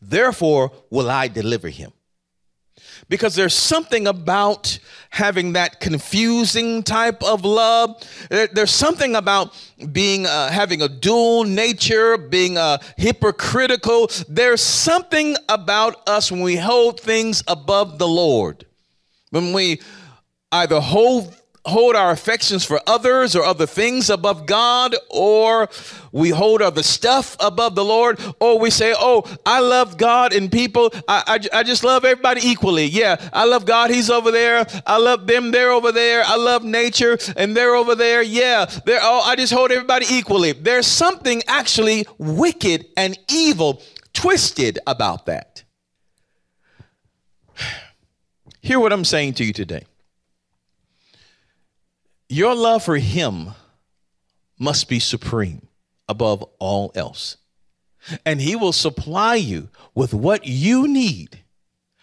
therefore 0.02 0.72
will 0.90 1.10
I 1.10 1.28
deliver 1.28 1.70
him 1.70 1.92
because 3.08 3.34
there's 3.34 3.54
something 3.54 4.06
about 4.06 4.78
having 5.10 5.52
that 5.52 5.80
confusing 5.80 6.82
type 6.82 7.22
of 7.22 7.44
love. 7.44 8.02
There's 8.28 8.70
something 8.70 9.14
about 9.16 9.54
being 9.92 10.26
uh, 10.26 10.50
having 10.50 10.82
a 10.82 10.88
dual 10.88 11.44
nature, 11.44 12.16
being 12.16 12.58
uh, 12.58 12.78
hypocritical. 12.96 14.10
There's 14.28 14.62
something 14.62 15.36
about 15.48 16.08
us 16.08 16.30
when 16.32 16.40
we 16.40 16.56
hold 16.56 17.00
things 17.00 17.42
above 17.46 17.98
the 17.98 18.08
Lord, 18.08 18.66
when 19.30 19.52
we 19.52 19.80
either 20.52 20.80
hold 20.80 21.34
hold 21.66 21.96
our 21.96 22.10
affections 22.10 22.64
for 22.64 22.80
others 22.86 23.34
or 23.34 23.42
other 23.42 23.66
things 23.66 24.10
above 24.10 24.46
God, 24.46 24.94
or 25.08 25.68
we 26.12 26.30
hold 26.30 26.60
other 26.60 26.82
stuff 26.82 27.36
above 27.40 27.74
the 27.74 27.84
Lord, 27.84 28.20
or 28.40 28.58
we 28.58 28.70
say, 28.70 28.94
Oh, 28.96 29.24
I 29.46 29.60
love 29.60 29.96
God 29.96 30.34
and 30.34 30.52
people. 30.52 30.90
I, 31.08 31.38
I, 31.52 31.58
I, 31.60 31.62
just 31.62 31.82
love 31.82 32.04
everybody 32.04 32.42
equally. 32.46 32.84
Yeah, 32.84 33.16
I 33.32 33.46
love 33.46 33.64
God. 33.64 33.90
He's 33.90 34.10
over 34.10 34.30
there. 34.30 34.66
I 34.86 34.98
love 34.98 35.26
them. 35.26 35.50
They're 35.50 35.72
over 35.72 35.92
there. 35.92 36.22
I 36.26 36.36
love 36.36 36.64
nature 36.64 37.18
and 37.36 37.56
they're 37.56 37.74
over 37.74 37.94
there. 37.94 38.22
Yeah, 38.22 38.66
they're 38.84 39.00
all, 39.00 39.22
I 39.22 39.36
just 39.36 39.52
hold 39.52 39.72
everybody 39.72 40.06
equally. 40.10 40.52
There's 40.52 40.86
something 40.86 41.42
actually 41.48 42.06
wicked 42.18 42.86
and 42.96 43.18
evil, 43.30 43.82
twisted 44.12 44.78
about 44.86 45.26
that. 45.26 45.64
Hear 48.60 48.80
what 48.80 48.92
I'm 48.92 49.04
saying 49.04 49.34
to 49.34 49.44
you 49.44 49.52
today. 49.52 49.84
Your 52.34 52.56
love 52.56 52.82
for 52.82 52.96
Him 52.96 53.50
must 54.58 54.88
be 54.88 54.98
supreme 54.98 55.68
above 56.08 56.42
all 56.58 56.90
else. 56.96 57.36
And 58.26 58.40
He 58.40 58.56
will 58.56 58.72
supply 58.72 59.36
you 59.36 59.68
with 59.94 60.12
what 60.12 60.44
you 60.44 60.88
need 60.88 61.44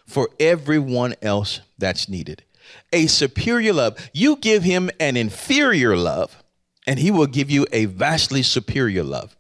for 0.06 0.30
everyone 0.39 1.15
else 1.22 1.60
that's 1.78 2.08
needed. 2.08 2.46
A 2.94 3.08
superior 3.08 3.74
love. 3.74 4.10
You 4.13 4.38
give 4.38 4.63
Him 4.63 4.89
an 5.02 5.17
inferior 5.17 5.98
love, 5.98 6.41
and 6.88 6.98
He 6.98 7.12
will 7.12 7.28
give 7.28 7.52
you 7.52 7.67
a 7.74 7.84
vastly 7.84 8.41
superior 8.41 9.04
love. 9.04 9.36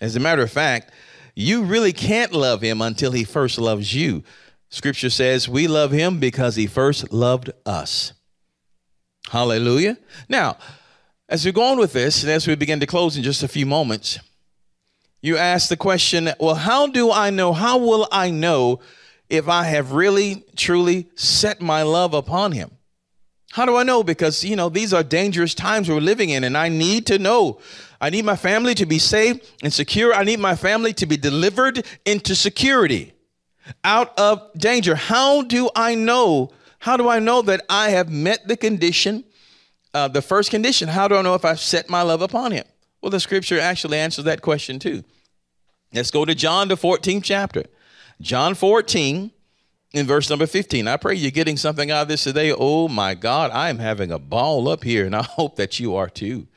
As 0.00 0.16
a 0.16 0.20
matter 0.20 0.40
of 0.40 0.50
fact, 0.50 0.92
you 1.36 1.62
really 1.62 1.92
can't 1.92 2.32
love 2.32 2.62
Him 2.62 2.80
until 2.80 3.12
He 3.12 3.24
first 3.24 3.58
loves 3.58 3.92
you. 3.92 4.22
Scripture 4.70 5.10
says 5.10 5.46
we 5.46 5.68
love 5.68 5.90
Him 5.90 6.18
because 6.18 6.56
He 6.56 6.66
first 6.66 7.12
loved 7.12 7.50
us. 7.66 8.14
Hallelujah. 9.32 9.96
Now, 10.28 10.58
as 11.26 11.46
we 11.46 11.52
go 11.52 11.62
on 11.62 11.78
with 11.78 11.94
this, 11.94 12.22
and 12.22 12.30
as 12.30 12.46
we 12.46 12.54
begin 12.54 12.80
to 12.80 12.86
close 12.86 13.16
in 13.16 13.22
just 13.22 13.42
a 13.42 13.48
few 13.48 13.64
moments, 13.64 14.18
you 15.22 15.38
ask 15.38 15.70
the 15.70 15.76
question, 15.78 16.28
well, 16.38 16.54
how 16.54 16.86
do 16.86 17.10
I 17.10 17.30
know? 17.30 17.54
How 17.54 17.78
will 17.78 18.06
I 18.12 18.28
know 18.28 18.80
if 19.30 19.48
I 19.48 19.62
have 19.62 19.92
really, 19.92 20.44
truly 20.54 21.08
set 21.14 21.62
my 21.62 21.80
love 21.80 22.12
upon 22.12 22.52
him? 22.52 22.72
How 23.52 23.64
do 23.64 23.74
I 23.74 23.84
know? 23.84 24.02
Because, 24.02 24.44
you 24.44 24.54
know, 24.54 24.68
these 24.68 24.92
are 24.92 25.02
dangerous 25.02 25.54
times 25.54 25.88
we're 25.88 25.98
living 25.98 26.28
in, 26.28 26.44
and 26.44 26.54
I 26.54 26.68
need 26.68 27.06
to 27.06 27.18
know. 27.18 27.58
I 28.02 28.10
need 28.10 28.26
my 28.26 28.36
family 28.36 28.74
to 28.74 28.84
be 28.84 28.98
safe 28.98 29.40
and 29.62 29.72
secure. 29.72 30.12
I 30.12 30.24
need 30.24 30.40
my 30.40 30.56
family 30.56 30.92
to 30.92 31.06
be 31.06 31.16
delivered 31.16 31.86
into 32.04 32.34
security, 32.34 33.14
out 33.82 34.12
of 34.18 34.52
danger. 34.58 34.94
How 34.94 35.40
do 35.40 35.70
I 35.74 35.94
know 35.94 36.50
how 36.82 36.96
do 36.96 37.08
I 37.08 37.20
know 37.20 37.42
that 37.42 37.64
I 37.68 37.90
have 37.90 38.10
met 38.10 38.48
the 38.48 38.56
condition, 38.56 39.22
uh, 39.94 40.08
the 40.08 40.20
first 40.20 40.50
condition? 40.50 40.88
How 40.88 41.06
do 41.06 41.14
I 41.14 41.22
know 41.22 41.36
if 41.36 41.44
I've 41.44 41.60
set 41.60 41.88
my 41.88 42.02
love 42.02 42.22
upon 42.22 42.50
him? 42.50 42.64
Well, 43.00 43.10
the 43.10 43.20
scripture 43.20 43.60
actually 43.60 43.98
answers 43.98 44.24
that 44.24 44.42
question 44.42 44.80
too. 44.80 45.04
Let's 45.94 46.10
go 46.10 46.24
to 46.24 46.34
John, 46.34 46.66
the 46.66 46.76
14th 46.76 47.22
chapter. 47.22 47.66
John 48.20 48.56
14, 48.56 49.30
in 49.92 50.06
verse 50.06 50.28
number 50.28 50.48
15. 50.48 50.88
I 50.88 50.96
pray 50.96 51.14
you're 51.14 51.30
getting 51.30 51.56
something 51.56 51.92
out 51.92 52.02
of 52.02 52.08
this 52.08 52.24
today. 52.24 52.52
Oh 52.52 52.88
my 52.88 53.14
God, 53.14 53.52
I 53.52 53.68
am 53.68 53.78
having 53.78 54.10
a 54.10 54.18
ball 54.18 54.68
up 54.68 54.82
here, 54.82 55.06
and 55.06 55.14
I 55.14 55.22
hope 55.22 55.54
that 55.56 55.78
you 55.78 55.94
are 55.94 56.08
too. 56.08 56.48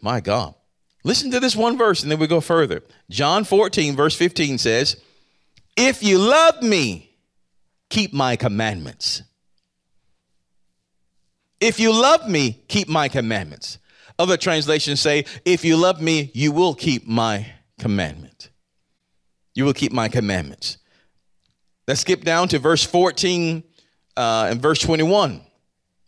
My 0.00 0.20
God. 0.20 0.54
Listen 1.04 1.30
to 1.30 1.40
this 1.40 1.54
one 1.54 1.76
verse 1.76 2.02
and 2.02 2.10
then 2.10 2.18
we 2.18 2.26
go 2.26 2.40
further. 2.40 2.82
John 3.10 3.44
14, 3.44 3.96
verse 3.96 4.16
15 4.16 4.56
says, 4.56 4.96
If 5.76 6.02
you 6.02 6.16
love 6.16 6.62
me, 6.62 7.10
keep 7.90 8.14
my 8.14 8.36
commandments. 8.36 9.24
If 11.62 11.78
you 11.78 11.92
love 11.92 12.28
me, 12.28 12.60
keep 12.66 12.88
my 12.88 13.06
commandments. 13.06 13.78
Other 14.18 14.36
translations 14.36 15.00
say, 15.00 15.26
If 15.44 15.64
you 15.64 15.76
love 15.76 16.02
me, 16.02 16.32
you 16.34 16.50
will 16.50 16.74
keep 16.74 17.06
my 17.06 17.46
commandment. 17.78 18.50
You 19.54 19.64
will 19.64 19.72
keep 19.72 19.92
my 19.92 20.08
commandments. 20.08 20.78
Let's 21.86 22.00
skip 22.00 22.24
down 22.24 22.48
to 22.48 22.58
verse 22.58 22.82
14 22.82 23.62
uh, 24.16 24.48
and 24.50 24.60
verse 24.60 24.80
21. 24.80 25.40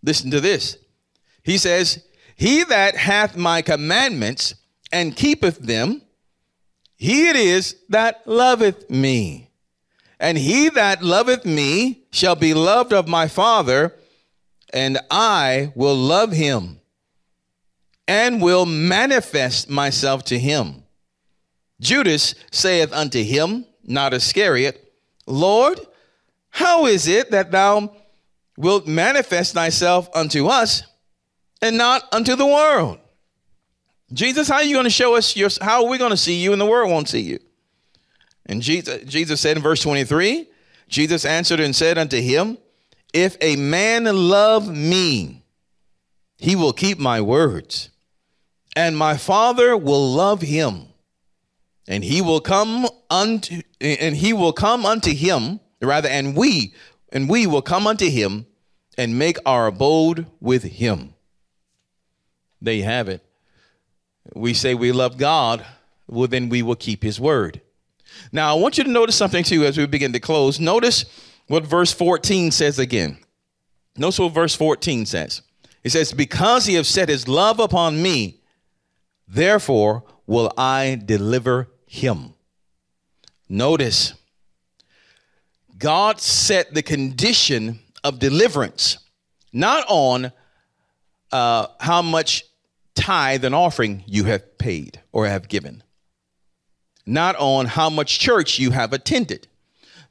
Listen 0.03 0.33
to 0.33 0.41
this. 0.41 0.77
He 1.45 1.57
says, 1.57 2.05
He 2.35 2.65
that 2.65 2.97
hath 2.97 3.37
my 3.37 3.63
commandments 3.63 4.57
and 4.91 5.15
keepeth 5.15 5.61
them, 5.61 6.03
he 6.97 7.29
it 7.29 7.37
is 7.37 7.77
that 7.91 8.27
loveth 8.27 8.91
me. 8.91 9.53
And 10.19 10.37
he 10.37 10.69
that 10.71 11.01
loveth 11.05 11.45
me 11.45 12.07
shall 12.11 12.35
be 12.35 12.55
loved 12.55 12.93
of 12.93 13.07
my 13.07 13.29
Father, 13.29 13.95
and 14.75 14.99
I 15.09 15.73
will 15.77 15.95
love 15.95 16.33
him 16.33 16.81
and 18.09 18.43
will 18.43 18.67
manifest 18.67 19.71
myself 19.71 20.25
to 20.25 20.39
him. 20.39 20.83
Judas 21.81 22.35
saith 22.51 22.93
unto 22.93 23.23
him, 23.23 23.67
not 23.85 24.13
Iscariot, 24.13 24.93
Lord, 25.27 25.81
how 26.51 26.87
is 26.87 27.07
it 27.07 27.31
that 27.31 27.53
thou 27.53 27.95
wilt 28.59 28.87
manifest 28.87 29.55
thyself 29.55 30.09
unto 30.15 30.49
us 30.49 30.83
and 31.63 31.79
not 31.79 32.03
unto 32.13 32.35
the 32.35 32.47
world? 32.47 32.99
Jesus, 34.13 34.49
how 34.49 34.57
are 34.57 34.65
you 34.65 34.75
going 34.75 34.85
to 34.85 34.91
show 34.91 35.15
us 35.15 35.37
your, 35.37 35.51
how 35.61 35.85
are 35.85 35.89
we 35.89 35.99
going 35.99 36.11
to 36.11 36.17
see 36.17 36.41
you 36.41 36.53
and 36.53 36.61
the 36.61 36.67
world 36.67 36.91
won't 36.91 37.09
see 37.09 37.21
you? 37.21 37.39
And 38.47 38.61
Jesus, 38.61 39.05
Jesus 39.05 39.41
said 39.41 39.57
in 39.57 39.63
verse 39.63 39.83
23, 39.83 40.49
Jesus 40.89 41.25
answered 41.25 41.61
and 41.61 41.75
said 41.75 41.97
unto 41.97 42.21
him, 42.21 42.59
If 43.15 43.39
a 43.41 43.57
man 43.57 44.05
love 44.05 44.69
me, 44.69 45.43
he 46.37 46.55
will 46.55 46.75
keep 46.75 46.99
my 46.99 47.23
words, 47.23 47.89
and 48.77 48.99
my 48.99 49.17
Father 49.17 49.75
will 49.75 50.13
love 50.13 50.43
him, 50.43 50.89
and 51.89 52.05
he 52.05 52.21
will 52.21 52.41
come 52.41 52.87
unto 53.09 53.63
and 53.81 54.15
he 54.15 54.35
will 54.35 54.53
come 54.53 54.85
unto 54.85 55.15
him, 55.15 55.61
rather, 55.81 56.11
and 56.11 56.37
we 56.37 56.75
and 57.11 57.31
we 57.31 57.47
will 57.47 57.63
come 57.63 57.87
unto 57.87 58.11
him 58.11 58.45
and 58.99 59.19
make 59.19 59.39
our 59.47 59.69
abode 59.69 60.27
with 60.41 60.65
him. 60.65 61.15
There 62.61 62.75
you 62.75 62.85
have 62.85 63.09
it 63.09 63.25
we 64.33 64.55
say 64.55 64.75
we 64.75 64.93
love 64.93 65.19
God, 65.19 65.65
well, 66.07 66.29
then 66.29 66.49
we 66.49 66.63
will 66.63 66.77
keep 66.77 67.03
his 67.03 67.21
word. 67.21 67.61
Now, 68.33 68.55
I 68.55 68.59
want 68.59 68.79
you 68.79 68.85
to 68.85 68.91
notice 68.91 69.17
something 69.17 69.45
too 69.45 69.65
as 69.65 69.77
we 69.77 69.87
begin 69.87 70.13
to 70.13 70.21
close. 70.21 70.61
Notice 70.61 71.05
what 71.47 71.65
verse 71.65 71.93
14 71.93 72.51
says 72.51 72.79
again. 72.79 73.19
Notice 73.97 74.19
what 74.19 74.33
verse 74.33 74.55
14 74.55 75.07
says. 75.07 75.43
It 75.83 75.91
says, 75.91 76.13
Because 76.13 76.67
he 76.67 76.75
has 76.75 76.89
set 76.89 77.09
his 77.09 77.29
love 77.29 77.61
upon 77.61 78.03
me, 78.03 78.41
therefore 79.29 80.05
will 80.27 80.53
I 80.57 81.01
deliver 81.05 81.69
him. 81.87 82.35
Notice, 83.49 84.15
God 85.79 86.21
set 86.21 86.73
the 86.73 86.83
condition 86.83 87.81
of 88.03 88.19
deliverance 88.19 88.99
not 89.55 89.85
on 89.89 90.33
uh, 91.33 91.69
how 91.81 92.03
much 92.03 92.45
tithe 92.95 93.45
and 93.45 93.55
offering 93.55 94.03
you 94.07 94.25
have 94.25 94.59
paid 94.59 95.01
or 95.13 95.27
have 95.27 95.49
given, 95.49 95.83
not 97.07 97.37
on 97.37 97.67
how 97.67 97.89
much 97.89 98.19
church 98.19 98.59
you 98.59 98.73
have 98.73 98.93
attended, 98.93 99.47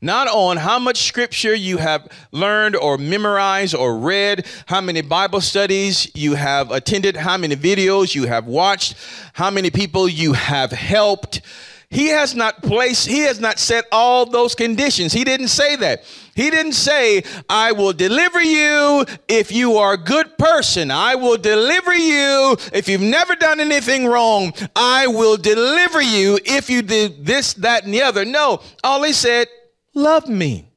not 0.03 0.27
on 0.27 0.57
how 0.57 0.77
much 0.77 1.03
scripture 1.07 1.55
you 1.55 1.77
have 1.77 2.07
learned 2.31 2.75
or 2.75 2.97
memorized 2.97 3.73
or 3.73 3.97
read, 3.97 4.45
how 4.65 4.81
many 4.81 5.01
Bible 5.01 5.39
studies 5.39 6.11
you 6.13 6.35
have 6.35 6.71
attended, 6.71 7.15
how 7.15 7.37
many 7.37 7.55
videos 7.55 8.13
you 8.13 8.25
have 8.27 8.45
watched, 8.45 8.95
how 9.31 9.49
many 9.49 9.71
people 9.71 10.09
you 10.09 10.33
have 10.33 10.71
helped. 10.71 11.41
He 11.89 12.07
has 12.07 12.35
not 12.35 12.61
placed, 12.63 13.07
he 13.07 13.19
has 13.19 13.39
not 13.39 13.59
set 13.59 13.85
all 13.91 14.25
those 14.25 14.55
conditions. 14.55 15.13
He 15.13 15.23
didn't 15.23 15.49
say 15.49 15.75
that. 15.77 16.03
He 16.35 16.49
didn't 16.49 16.73
say, 16.73 17.23
I 17.47 17.71
will 17.71 17.93
deliver 17.93 18.41
you 18.41 19.05
if 19.29 19.51
you 19.51 19.77
are 19.77 19.93
a 19.93 19.97
good 19.97 20.37
person. 20.37 20.89
I 20.91 21.15
will 21.15 21.37
deliver 21.37 21.93
you 21.93 22.57
if 22.73 22.89
you've 22.89 22.99
never 22.99 23.35
done 23.35 23.59
anything 23.59 24.07
wrong. 24.07 24.53
I 24.75 25.07
will 25.07 25.37
deliver 25.37 26.01
you 26.01 26.39
if 26.43 26.69
you 26.69 26.81
did 26.81 27.25
this, 27.25 27.53
that, 27.53 27.85
and 27.85 27.93
the 27.93 28.01
other. 28.01 28.25
No, 28.25 28.61
all 28.83 29.03
he 29.03 29.13
said, 29.13 29.47
love 29.93 30.27
me. 30.27 30.69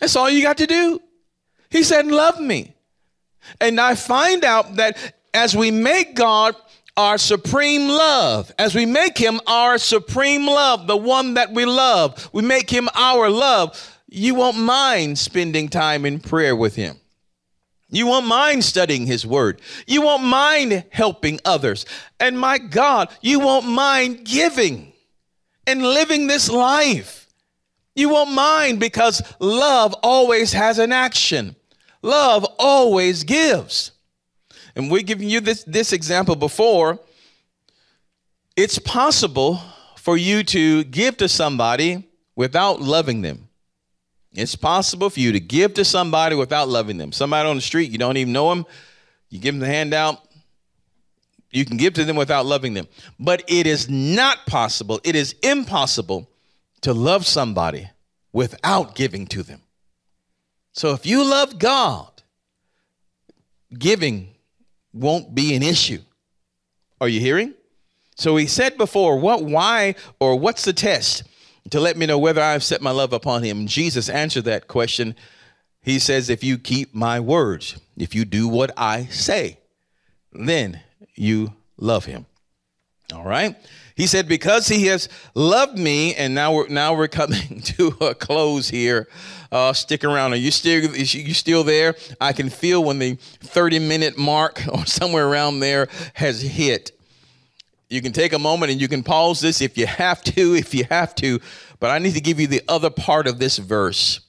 That's 0.00 0.16
all 0.16 0.30
you 0.30 0.42
got 0.42 0.58
to 0.58 0.66
do. 0.66 1.00
He 1.70 1.82
said, 1.82 2.06
love 2.06 2.40
me. 2.40 2.74
And 3.60 3.80
I 3.80 3.94
find 3.94 4.44
out 4.44 4.76
that 4.76 4.96
as 5.32 5.56
we 5.56 5.70
make 5.70 6.14
God 6.14 6.54
our 6.96 7.18
supreme 7.18 7.88
love, 7.88 8.52
as 8.58 8.74
we 8.74 8.84
make 8.84 9.16
him 9.16 9.40
our 9.46 9.78
supreme 9.78 10.46
love, 10.46 10.86
the 10.86 10.96
one 10.96 11.34
that 11.34 11.52
we 11.52 11.64
love, 11.64 12.28
we 12.32 12.42
make 12.42 12.68
him 12.68 12.88
our 12.94 13.30
love 13.30 13.92
you 14.14 14.34
won't 14.34 14.58
mind 14.58 15.18
spending 15.18 15.68
time 15.68 16.04
in 16.04 16.20
prayer 16.20 16.54
with 16.54 16.76
Him. 16.76 16.98
You 17.88 18.06
won't 18.06 18.26
mind 18.26 18.62
studying 18.62 19.06
His 19.06 19.26
Word. 19.26 19.62
You 19.86 20.02
won't 20.02 20.24
mind 20.24 20.84
helping 20.90 21.40
others. 21.46 21.86
And 22.20 22.38
my 22.38 22.58
God, 22.58 23.08
you 23.22 23.40
won't 23.40 23.66
mind 23.66 24.26
giving 24.26 24.92
and 25.66 25.82
living 25.82 26.26
this 26.26 26.50
life. 26.50 27.21
You 27.94 28.08
won't 28.08 28.32
mind 28.32 28.80
because 28.80 29.22
love 29.38 29.94
always 30.02 30.52
has 30.52 30.78
an 30.78 30.92
action. 30.92 31.56
Love 32.02 32.46
always 32.58 33.24
gives. 33.24 33.92
And 34.74 34.90
we've 34.90 35.06
given 35.06 35.28
you 35.28 35.40
this, 35.40 35.64
this 35.64 35.92
example 35.92 36.36
before. 36.36 36.98
It's 38.56 38.78
possible 38.78 39.60
for 39.96 40.16
you 40.16 40.42
to 40.44 40.84
give 40.84 41.16
to 41.18 41.28
somebody 41.28 42.08
without 42.34 42.80
loving 42.80 43.22
them. 43.22 43.48
It's 44.34 44.56
possible 44.56 45.10
for 45.10 45.20
you 45.20 45.32
to 45.32 45.40
give 45.40 45.74
to 45.74 45.84
somebody 45.84 46.34
without 46.34 46.68
loving 46.68 46.96
them. 46.96 47.12
Somebody 47.12 47.48
on 47.48 47.56
the 47.56 47.62
street, 47.62 47.90
you 47.90 47.98
don't 47.98 48.16
even 48.16 48.32
know 48.32 48.48
them, 48.48 48.64
you 49.28 49.38
give 49.38 49.54
them 49.54 49.60
the 49.60 49.66
handout, 49.66 50.22
you 51.50 51.66
can 51.66 51.76
give 51.76 51.92
to 51.94 52.04
them 52.04 52.16
without 52.16 52.46
loving 52.46 52.72
them. 52.72 52.88
But 53.20 53.44
it 53.46 53.66
is 53.66 53.90
not 53.90 54.46
possible, 54.46 55.00
it 55.04 55.14
is 55.14 55.34
impossible 55.42 56.28
to 56.82 56.92
love 56.92 57.26
somebody 57.26 57.90
without 58.32 58.94
giving 58.94 59.26
to 59.28 59.42
them. 59.42 59.60
So 60.72 60.92
if 60.92 61.06
you 61.06 61.24
love 61.24 61.58
God, 61.58 62.10
giving 63.76 64.34
won't 64.92 65.34
be 65.34 65.54
an 65.54 65.62
issue. 65.62 66.00
Are 67.00 67.08
you 67.08 67.20
hearing? 67.20 67.54
So 68.16 68.36
he 68.36 68.46
said 68.46 68.76
before, 68.76 69.18
what, 69.18 69.42
why, 69.42 69.94
or 70.20 70.38
what's 70.38 70.64
the 70.64 70.72
test? 70.72 71.24
to 71.70 71.80
let 71.80 71.96
me 71.96 72.06
know 72.06 72.18
whether 72.18 72.40
I 72.40 72.52
have 72.52 72.62
set 72.62 72.82
my 72.82 72.90
love 72.90 73.12
upon 73.12 73.42
him. 73.42 73.66
Jesus 73.66 74.08
answered 74.08 74.44
that 74.44 74.68
question. 74.68 75.14
He 75.80 75.98
says, 75.98 76.28
If 76.28 76.44
you 76.44 76.58
keep 76.58 76.94
my 76.94 77.20
words, 77.20 77.80
if 77.96 78.14
you 78.14 78.24
do 78.24 78.48
what 78.48 78.70
I 78.76 79.06
say, 79.06 79.58
then 80.32 80.80
you 81.14 81.54
love 81.76 82.04
him. 82.04 82.26
All 83.12 83.24
right. 83.24 83.56
He 83.94 84.06
said, 84.06 84.28
Because 84.28 84.68
he 84.68 84.86
has 84.86 85.08
loved 85.34 85.78
me, 85.78 86.14
and 86.14 86.34
now 86.34 86.54
we're 86.54 86.68
now 86.68 86.94
we're 86.94 87.08
coming 87.08 87.60
to 87.64 87.88
a 88.00 88.14
close 88.14 88.68
here. 88.68 89.08
Uh, 89.50 89.72
stick 89.72 90.02
around. 90.02 90.32
Are 90.32 90.36
you 90.36 90.50
still 90.50 90.94
you 90.94 91.34
still 91.34 91.64
there? 91.64 91.94
I 92.20 92.32
can 92.32 92.48
feel 92.48 92.82
when 92.82 92.98
the 92.98 93.14
30 93.14 93.78
minute 93.80 94.16
mark 94.16 94.62
or 94.72 94.86
somewhere 94.86 95.26
around 95.26 95.60
there 95.60 95.88
has 96.14 96.40
hit. 96.40 96.92
You 97.90 98.00
can 98.00 98.12
take 98.12 98.32
a 98.32 98.38
moment 98.38 98.72
and 98.72 98.80
you 98.80 98.88
can 98.88 99.02
pause 99.02 99.40
this 99.40 99.60
if 99.60 99.76
you 99.76 99.86
have 99.86 100.22
to, 100.24 100.54
if 100.56 100.74
you 100.74 100.84
have 100.84 101.14
to, 101.16 101.40
but 101.78 101.90
I 101.90 101.98
need 101.98 102.14
to 102.14 102.20
give 102.20 102.40
you 102.40 102.46
the 102.46 102.62
other 102.68 102.90
part 102.90 103.26
of 103.26 103.38
this 103.38 103.58
verse. 103.58 104.20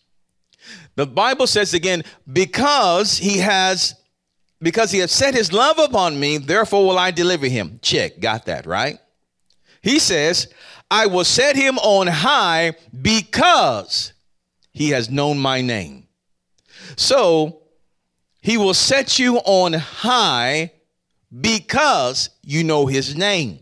The 0.96 1.08
Bible 1.08 1.48
says 1.48 1.74
again, 1.74 2.04
because 2.32 3.18
he 3.18 3.40
has 3.40 3.96
because 4.62 4.92
he 4.92 5.00
has 5.00 5.12
set 5.12 5.34
his 5.34 5.52
love 5.52 5.78
upon 5.78 6.18
me, 6.18 6.38
therefore 6.38 6.88
will 6.88 6.98
I 6.98 7.12
deliver 7.12 7.48
him. 7.48 7.80
Check, 7.82 8.22
got 8.22 8.46
that, 8.46 8.66
right? 8.66 8.98
He 9.84 10.00
says, 10.00 10.48
I 10.90 11.06
will 11.08 11.26
set 11.26 11.56
him 11.56 11.78
on 11.80 12.08
high 12.08 12.74
because 13.00 14.14
he 14.72 14.90
has 14.92 15.10
known 15.10 15.38
my 15.38 15.62
name. 15.62 16.08
So 16.96 17.62
he 18.42 18.58
will 18.58 18.74
set 18.74 19.20
you 19.20 19.38
on 19.38 19.74
high 19.74 20.72
because 21.42 22.30
you 22.42 22.64
know 22.64 22.86
his 22.86 23.16
name. 23.16 23.60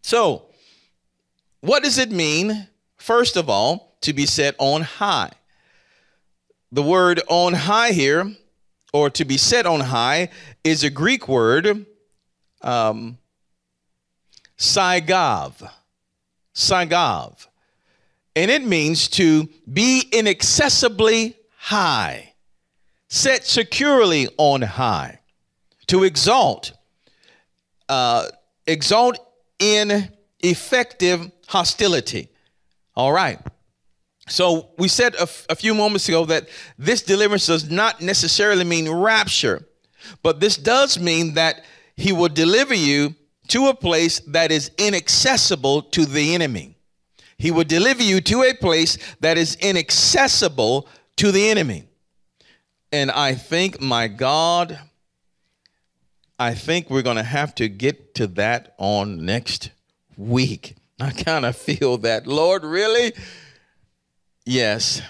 So, 0.00 0.46
what 1.60 1.82
does 1.82 1.98
it 1.98 2.10
mean, 2.10 2.68
first 2.96 3.36
of 3.36 3.50
all, 3.50 3.98
to 4.02 4.12
be 4.12 4.24
set 4.24 4.54
on 4.58 4.82
high? 4.82 5.32
The 6.72 6.82
word 6.82 7.20
on 7.28 7.54
high 7.54 7.92
here, 7.92 8.34
or 8.92 9.10
to 9.10 9.24
be 9.24 9.36
set 9.36 9.66
on 9.66 9.80
high, 9.80 10.30
is 10.62 10.84
a 10.84 10.90
Greek 10.90 11.28
word 11.28 11.86
um, 12.62 13.18
Sagav. 14.58 15.70
Sagav. 16.54 17.46
And 18.34 18.50
it 18.50 18.62
means 18.62 19.08
to 19.08 19.48
be 19.72 20.08
inaccessibly 20.12 21.36
high, 21.56 22.34
set 23.08 23.44
securely 23.44 24.28
on 24.36 24.62
high, 24.62 25.20
to 25.86 26.04
exalt, 26.04 26.72
uh, 27.88 28.26
exalt 28.66 29.18
in 29.58 30.10
effective 30.40 31.30
hostility. 31.46 32.28
All 32.94 33.12
right. 33.12 33.38
So 34.28 34.70
we 34.76 34.88
said 34.88 35.14
a, 35.14 35.22
f- 35.22 35.46
a 35.48 35.54
few 35.54 35.74
moments 35.74 36.08
ago 36.08 36.24
that 36.26 36.48
this 36.78 37.02
deliverance 37.02 37.46
does 37.46 37.70
not 37.70 38.00
necessarily 38.00 38.64
mean 38.64 38.90
rapture, 38.90 39.66
but 40.22 40.40
this 40.40 40.56
does 40.56 40.98
mean 40.98 41.34
that 41.34 41.64
he 41.96 42.12
will 42.12 42.28
deliver 42.28 42.74
you 42.74 43.14
to 43.48 43.66
a 43.68 43.74
place 43.74 44.20
that 44.20 44.50
is 44.50 44.70
inaccessible 44.78 45.82
to 45.82 46.04
the 46.04 46.34
enemy. 46.34 46.76
He 47.38 47.50
will 47.50 47.64
deliver 47.64 48.02
you 48.02 48.20
to 48.22 48.42
a 48.42 48.54
place 48.54 48.98
that 49.20 49.36
is 49.36 49.56
inaccessible 49.56 50.88
to 51.16 51.32
the 51.32 51.48
enemy. 51.48 51.84
And 52.92 53.10
I 53.10 53.34
think, 53.34 53.80
my 53.80 54.08
God, 54.08 54.78
I 56.38 56.54
think 56.54 56.90
we're 56.90 57.02
going 57.02 57.16
to 57.16 57.22
have 57.22 57.54
to 57.56 57.68
get 57.68 58.14
to 58.16 58.26
that 58.28 58.74
on 58.78 59.24
next 59.24 59.70
week. 60.16 60.76
I 61.00 61.10
kind 61.10 61.44
of 61.44 61.56
feel 61.56 61.98
that. 61.98 62.26
Lord, 62.26 62.64
really? 62.64 63.12
Yes. 64.44 65.02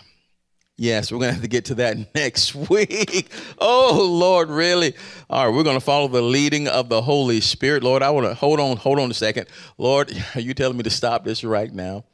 Yes, 0.79 1.11
we're 1.11 1.19
going 1.19 1.31
to 1.31 1.35
have 1.35 1.43
to 1.43 1.49
get 1.49 1.67
to 1.67 1.77
that 1.77 1.97
next 2.15 2.55
week. 2.55 3.31
Oh, 3.59 4.07
Lord, 4.11 4.51
really? 4.51 4.95
All 5.31 5.47
right, 5.47 5.55
we're 5.55 5.63
going 5.63 5.79
to 5.79 5.85
follow 5.85 6.09
the 6.09 6.21
leading 6.21 6.69
of 6.69 6.89
the 6.89 7.01
Holy 7.01 7.41
Spirit. 7.41 7.83
Lord, 7.83 8.03
I 8.03 8.11
want 8.11 8.27
to 8.27 8.35
hold 8.35 8.61
on, 8.61 8.77
hold 8.77 8.99
on 8.99 9.11
a 9.11 9.15
second. 9.15 9.49
Lord, 9.79 10.13
are 10.35 10.41
you 10.41 10.53
telling 10.53 10.77
me 10.77 10.83
to 10.83 10.91
stop 10.91 11.25
this 11.25 11.43
right 11.45 11.73
now? 11.73 12.05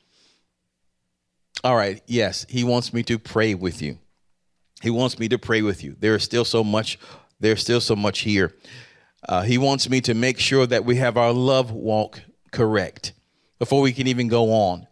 All 1.64 1.76
right, 1.76 2.02
yes, 2.06 2.46
He 2.48 2.64
wants 2.64 2.92
me 2.92 3.02
to 3.04 3.18
pray 3.18 3.54
with 3.54 3.82
you. 3.82 3.98
He 4.80 4.90
wants 4.90 5.18
me 5.18 5.28
to 5.28 5.38
pray 5.38 5.62
with 5.62 5.82
you. 5.82 5.96
There 5.98 6.14
is 6.14 6.22
still 6.22 6.44
so 6.44 6.64
much, 6.64 6.98
there's 7.40 7.60
still 7.60 7.80
so 7.80 7.94
much 7.94 8.20
here. 8.20 8.54
Uh, 9.28 9.42
he 9.42 9.58
wants 9.58 9.88
me 9.88 10.00
to 10.00 10.14
make 10.14 10.38
sure 10.40 10.66
that 10.66 10.84
we 10.84 10.96
have 10.96 11.16
our 11.16 11.32
love 11.32 11.70
walk 11.70 12.20
correct 12.50 13.12
before 13.60 13.80
we 13.80 13.92
can 13.92 14.08
even 14.08 14.26
go 14.26 14.52
on. 14.52 14.88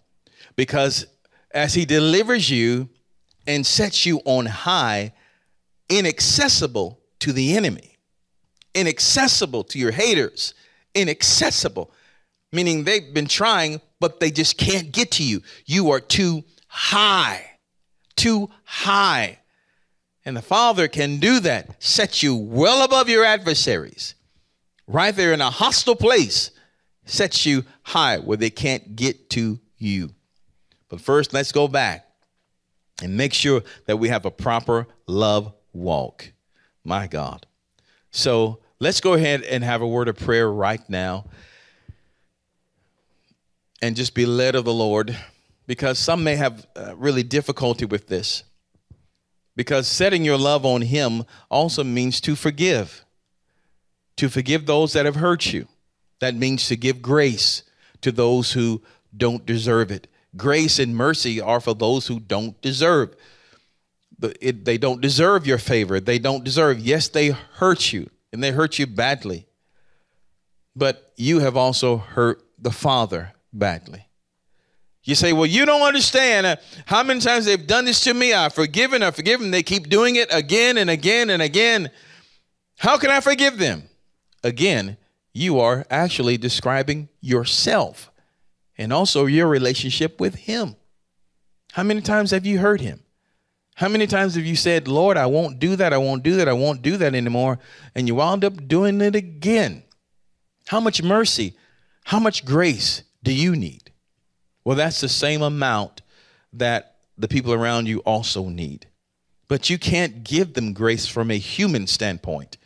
Because 0.55 1.07
as 1.53 1.75
He 1.75 1.85
delivers 1.85 2.49
you, 2.49 2.89
and 3.51 3.67
sets 3.67 4.07
you 4.07 4.21
on 4.25 4.47
high, 4.47 5.13
inaccessible 5.89 7.01
to 7.19 7.33
the 7.33 7.57
enemy, 7.57 7.97
inaccessible 8.77 9.65
to 9.65 9.79
your 9.79 9.91
haters, 9.91 10.55
inaccessible, 10.95 11.91
meaning 12.53 12.85
they've 12.85 13.13
been 13.13 13.27
trying, 13.27 13.81
but 13.99 14.21
they 14.21 14.31
just 14.31 14.57
can't 14.57 14.93
get 14.93 15.11
to 15.11 15.25
you. 15.25 15.43
You 15.67 15.91
are 15.91 15.99
too 15.99 16.45
high, 16.69 17.45
too 18.15 18.51
high. 18.63 19.41
And 20.25 20.37
the 20.37 20.43
Father 20.43 20.87
can 20.87 21.19
do 21.19 21.41
that, 21.41 21.83
set 21.83 22.23
you 22.23 22.37
well 22.37 22.85
above 22.85 23.09
your 23.09 23.25
adversaries, 23.25 24.15
right 24.87 25.15
there 25.15 25.33
in 25.33 25.41
a 25.41 25.51
hostile 25.51 25.97
place, 25.97 26.53
sets 27.05 27.45
you 27.45 27.65
high 27.83 28.19
where 28.19 28.37
they 28.37 28.51
can't 28.51 28.95
get 28.95 29.29
to 29.31 29.59
you. 29.77 30.11
But 30.89 31.01
first, 31.01 31.33
let's 31.33 31.51
go 31.51 31.67
back 31.67 32.10
and 33.03 33.17
make 33.17 33.33
sure 33.33 33.63
that 33.87 33.97
we 33.97 34.09
have 34.09 34.25
a 34.25 34.31
proper 34.31 34.87
love 35.07 35.53
walk. 35.73 36.33
My 36.85 37.07
God. 37.07 37.47
So 38.11 38.61
let's 38.79 39.01
go 39.01 39.15
ahead 39.15 39.43
and 39.43 39.63
have 39.65 39.83
a 39.83 39.89
word 39.89 40.09
of 40.09 40.17
prayer 40.17 40.51
right 40.51 40.83
now 40.89 41.27
and 43.83 43.97
just 43.97 44.15
be 44.15 44.27
led 44.27 44.55
of 44.55 44.65
the 44.65 44.73
Lord 44.73 45.17
because 45.67 45.99
some 45.99 46.25
may 46.25 46.37
have 46.37 46.67
uh, 46.77 46.95
really 46.97 47.23
difficulty 47.23 47.85
with 47.85 48.09
this. 48.09 48.45
Because 49.57 49.87
setting 49.87 50.25
your 50.25 50.39
love 50.39 50.65
on 50.65 50.83
Him 50.83 51.25
also 51.51 51.85
means 51.85 52.21
to 52.23 52.35
forgive, 52.35 53.05
to 54.17 54.29
forgive 54.29 54.67
those 54.67 54.93
that 54.95 55.07
have 55.07 55.17
hurt 55.17 55.53
you. 55.53 55.67
That 56.21 56.35
means 56.35 56.69
to 56.69 56.77
give 56.77 57.03
grace 57.03 57.63
to 58.01 58.13
those 58.13 58.53
who 58.53 58.83
don't 59.17 59.45
deserve 59.45 59.91
it 59.91 60.07
grace 60.37 60.79
and 60.79 60.97
mercy 60.97 61.41
are 61.41 61.61
for 61.61 61.75
those 61.75 62.07
who 62.07 62.21
don't 62.21 62.61
deserve. 62.61 63.15
It, 64.41 64.65
they 64.65 64.79
don't 64.79 65.01
deserve 65.01 65.47
your 65.47 65.59
favor. 65.59 65.99
They 65.99 66.19
don't 66.19 66.45
deserve. 66.45 66.79
Yes, 66.79 67.09
they 67.09 67.29
hurt 67.29 67.93
you, 67.93 68.11
and 68.33 68.43
they 68.43 68.51
hurt 68.51 68.79
you 68.79 68.87
badly. 68.87 69.47
But 70.77 71.13
you 71.17 71.41
have 71.41 71.57
also 71.57 71.97
hurt 71.97 72.43
the 72.59 72.71
Father 72.71 73.33
badly. 73.53 74.07
You 75.05 75.15
say, 75.15 75.33
Well, 75.33 75.47
you 75.47 75.65
don't 75.65 75.83
understand 75.83 76.47
uh, 76.47 76.57
how 76.85 77.03
many 77.03 77.21
times 77.21 77.47
they've 77.47 77.67
done 77.67 77.87
this 77.87 78.03
to 78.03 78.15
me. 78.15 78.33
I've 78.33 78.55
forgiven, 78.55 79.03
I've 79.03 79.17
forgiven. 79.17 79.51
They 79.51 79.63
keep 79.63 79.89
doing 79.89 80.17
it 80.17 80.29
again 80.31 80.77
and 80.77 80.91
again 80.91 81.31
and 81.31 81.41
again. 81.41 81.91
How 82.79 82.99
can 82.99 83.11
I 83.11 83.21
forgive 83.21 83.59
them? 83.59 83.85
Again, 84.45 84.97
you 85.33 85.61
are 85.61 85.87
actually 85.91 86.37
describing 86.37 87.09
yourself 87.21 88.10
and 88.81 88.95
also 88.95 89.27
your 89.27 89.47
relationship 89.47 90.19
with 90.19 90.35
Him. 90.35 90.75
How 91.73 91.83
many 91.83 92.01
times 92.01 92.31
have 92.31 92.47
you 92.47 92.59
heard 92.59 92.81
Him? 92.81 93.03
How 93.75 93.89
many 93.89 94.07
times 94.07 94.35
have 94.35 94.45
you 94.45 94.57
said, 94.57 94.89
Lord, 94.89 95.19
I 95.19 95.27
won't 95.27 95.59
do 95.59 95.77
that, 95.77 95.93
I 95.93 95.99
won't 95.99 96.23
do 96.23 96.37
that, 96.37 96.49
I 96.49 96.55
won't 96.55 96.81
do 96.81 96.97
that 96.97 97.15
anymore? 97.15 97.59
And 97.95 98.09
you 98.09 98.15
wound 98.15 98.43
up 98.43 98.67
doing 98.67 99.03
it 99.03 99.15
again. 99.15 99.83
How 100.69 100.81
much 100.81 101.03
mercy, 101.03 101.57
how 102.05 102.19
much 102.19 102.47
grace 102.47 103.03
do 103.23 103.33
you 103.35 103.55
need? 103.55 103.93
Well, 104.65 104.77
that's 104.77 105.03
the 105.03 105.09
same 105.11 105.43
amount 105.43 106.01
that 106.55 106.97
the 107.19 107.29
people 107.29 107.53
around 107.53 107.87
you 107.87 107.99
also 108.01 108.49
need. 108.49 108.87
But 109.47 109.69
you 109.69 109.79
can't 109.79 110.25
give 110.25 110.55
them 110.55 110.73
grace 110.73 111.07
from 111.07 111.31
a 111.31 111.39
human 111.39 111.87
standpoint. 111.87 112.57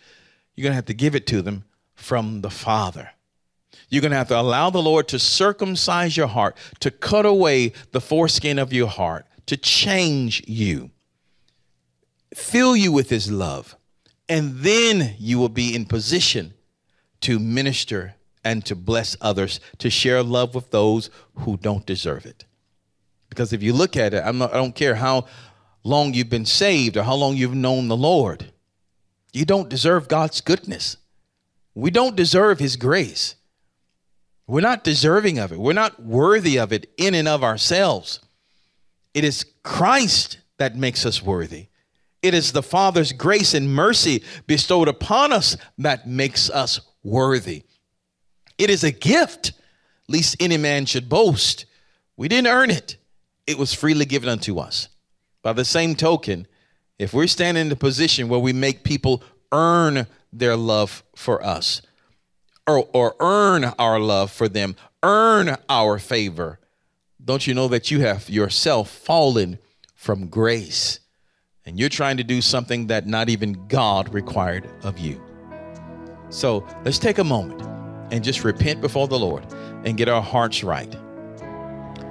You're 0.55 0.63
going 0.63 0.73
to 0.73 0.77
have 0.77 0.87
to 0.87 0.95
give 0.95 1.17
it 1.17 1.27
to 1.29 1.43
them 1.43 1.65
from 1.97 2.43
the 2.43 2.51
Father. 2.51 3.11
You're 3.89 4.03
going 4.03 4.13
to 4.13 4.17
have 4.17 4.29
to 4.29 4.41
allow 4.41 4.71
the 4.71 4.83
Lord 4.83 5.09
to 5.09 5.19
circumcise 5.19 6.17
your 6.17 6.27
heart, 6.27 6.57
to 6.81 6.91
cut 6.91 7.27
away 7.27 7.73
the 7.93 8.01
foreskin 8.01 8.59
of 8.59 8.73
your 8.73 8.89
heart, 8.89 9.27
to 9.47 9.57
change 9.57 10.43
you, 10.47 10.91
fill 12.35 12.77
you 12.77 12.93
with 12.93 13.11
His 13.11 13.31
love, 13.31 13.77
and 14.29 14.59
then 14.59 15.15
you 15.19 15.39
will 15.39 15.49
be 15.49 15.75
in 15.75 15.85
position 15.85 16.55
to 17.21 17.39
minister 17.39 18.15
and 18.45 18.65
to 18.67 18.75
bless 18.75 19.17
others, 19.21 19.61
to 19.79 19.91
share 19.91 20.23
love 20.23 20.55
with 20.55 20.71
those 20.71 21.11
who 21.37 21.57
don't 21.57 21.87
deserve 21.87 22.27
it. 22.27 22.45
Because 23.29 23.53
if 23.53 23.63
you 23.63 23.73
look 23.73 23.97
at 23.97 24.15
it, 24.15 24.35
not, 24.35 24.53
i 24.53 24.57
don't 24.57 24.75
care 24.75 24.95
how 24.95 25.27
long 25.83 26.15
you've 26.15 26.31
been 26.31 26.47
saved 26.47 26.97
or 26.97 27.03
how 27.03 27.15
long 27.15 27.37
you've 27.37 27.55
known 27.55 27.89
the 27.89 27.97
Lord, 27.97 28.53
you 29.33 29.45
don't 29.45 29.69
deserve 29.69 30.09
God's 30.09 30.41
goodness. 30.41 30.97
We 31.75 31.91
don't 31.91 32.15
deserve 32.15 32.59
His 32.59 32.77
grace. 32.77 33.35
We're 34.47 34.61
not 34.61 34.85
deserving 34.85 35.39
of 35.39 35.53
it. 35.53 35.59
We're 35.59 35.73
not 35.73 36.03
worthy 36.03 36.59
of 36.59 36.73
it 36.73 36.93
in 36.97 37.15
and 37.15 37.27
of 37.27 37.43
ourselves. 37.43 38.21
It 39.15 39.25
is 39.25 39.47
Christ 39.63 40.39
that 40.59 40.77
makes 40.77 41.07
us 41.07 41.23
worthy. 41.23 41.69
It 42.23 42.35
is 42.35 42.53
the 42.53 42.63
Father's 42.63 43.13
grace 43.13 43.55
and 43.55 43.75
mercy 43.75 44.23
bestowed 44.47 44.89
upon 44.89 45.33
us 45.33 45.57
that 45.79 46.07
makes 46.07 46.51
us 46.51 46.81
worthy. 47.03 47.65
It 48.59 48.71
is 48.71 48.85
a 48.85 48.91
gift, 48.91 49.53
least 50.09 50.37
any 50.41 50.57
man 50.57 50.87
should 50.87 51.09
boast. 51.09 51.67
We 52.17 52.29
didn't 52.29 52.49
earn 52.49 52.71
it, 52.71 52.97
it 53.47 53.59
was 53.59 53.75
freely 53.75 54.05
given 54.05 54.29
unto 54.29 54.59
us. 54.59 54.89
By 55.43 55.53
the 55.53 55.65
same 55.65 55.95
token, 55.95 56.47
if 56.99 57.13
we're 57.13 57.27
standing 57.27 57.63
in 57.63 57.69
the 57.69 57.77
position 57.77 58.29
where 58.29 58.41
we 58.41 58.53
make 58.53 58.85
people 58.85 59.23
earn 59.53 60.07
their 60.33 60.57
love 60.57 61.03
for 61.15 61.45
us, 61.45 61.83
or, 62.67 62.89
or 62.93 63.15
earn 63.21 63.65
our 63.79 63.99
love 63.99 64.31
for 64.31 64.49
them, 64.49 64.77
earn 65.03 65.57
our 65.69 65.99
favor, 65.99 66.59
don't 67.25 67.47
you 67.47 67.55
know 67.55 67.69
that 67.69 67.91
you 67.91 68.01
have 68.01 68.29
yourself 68.29 68.91
fallen 68.91 69.59
from 69.95 70.29
grace? 70.29 71.01
And 71.67 71.79
you're 71.79 71.89
trying 71.89 72.19
to 72.19 72.25
do 72.25 72.43
something 72.43 72.89
that 72.89 73.07
not 73.07 73.31
even 73.31 73.67
God 73.69 74.13
required 74.13 74.69
of 74.83 74.99
you. 74.99 75.23
So 76.29 76.67
let's 76.85 76.99
take 76.99 77.19
a 77.19 77.25
moment 77.25 77.63
and 78.11 78.23
just 78.23 78.45
repent 78.45 78.81
before 78.81 79.09
the 79.09 79.19
Lord 79.19 79.47
and 79.85 79.97
get 79.97 80.09
our 80.09 80.21
hearts 80.21 80.63
right. 80.63 80.95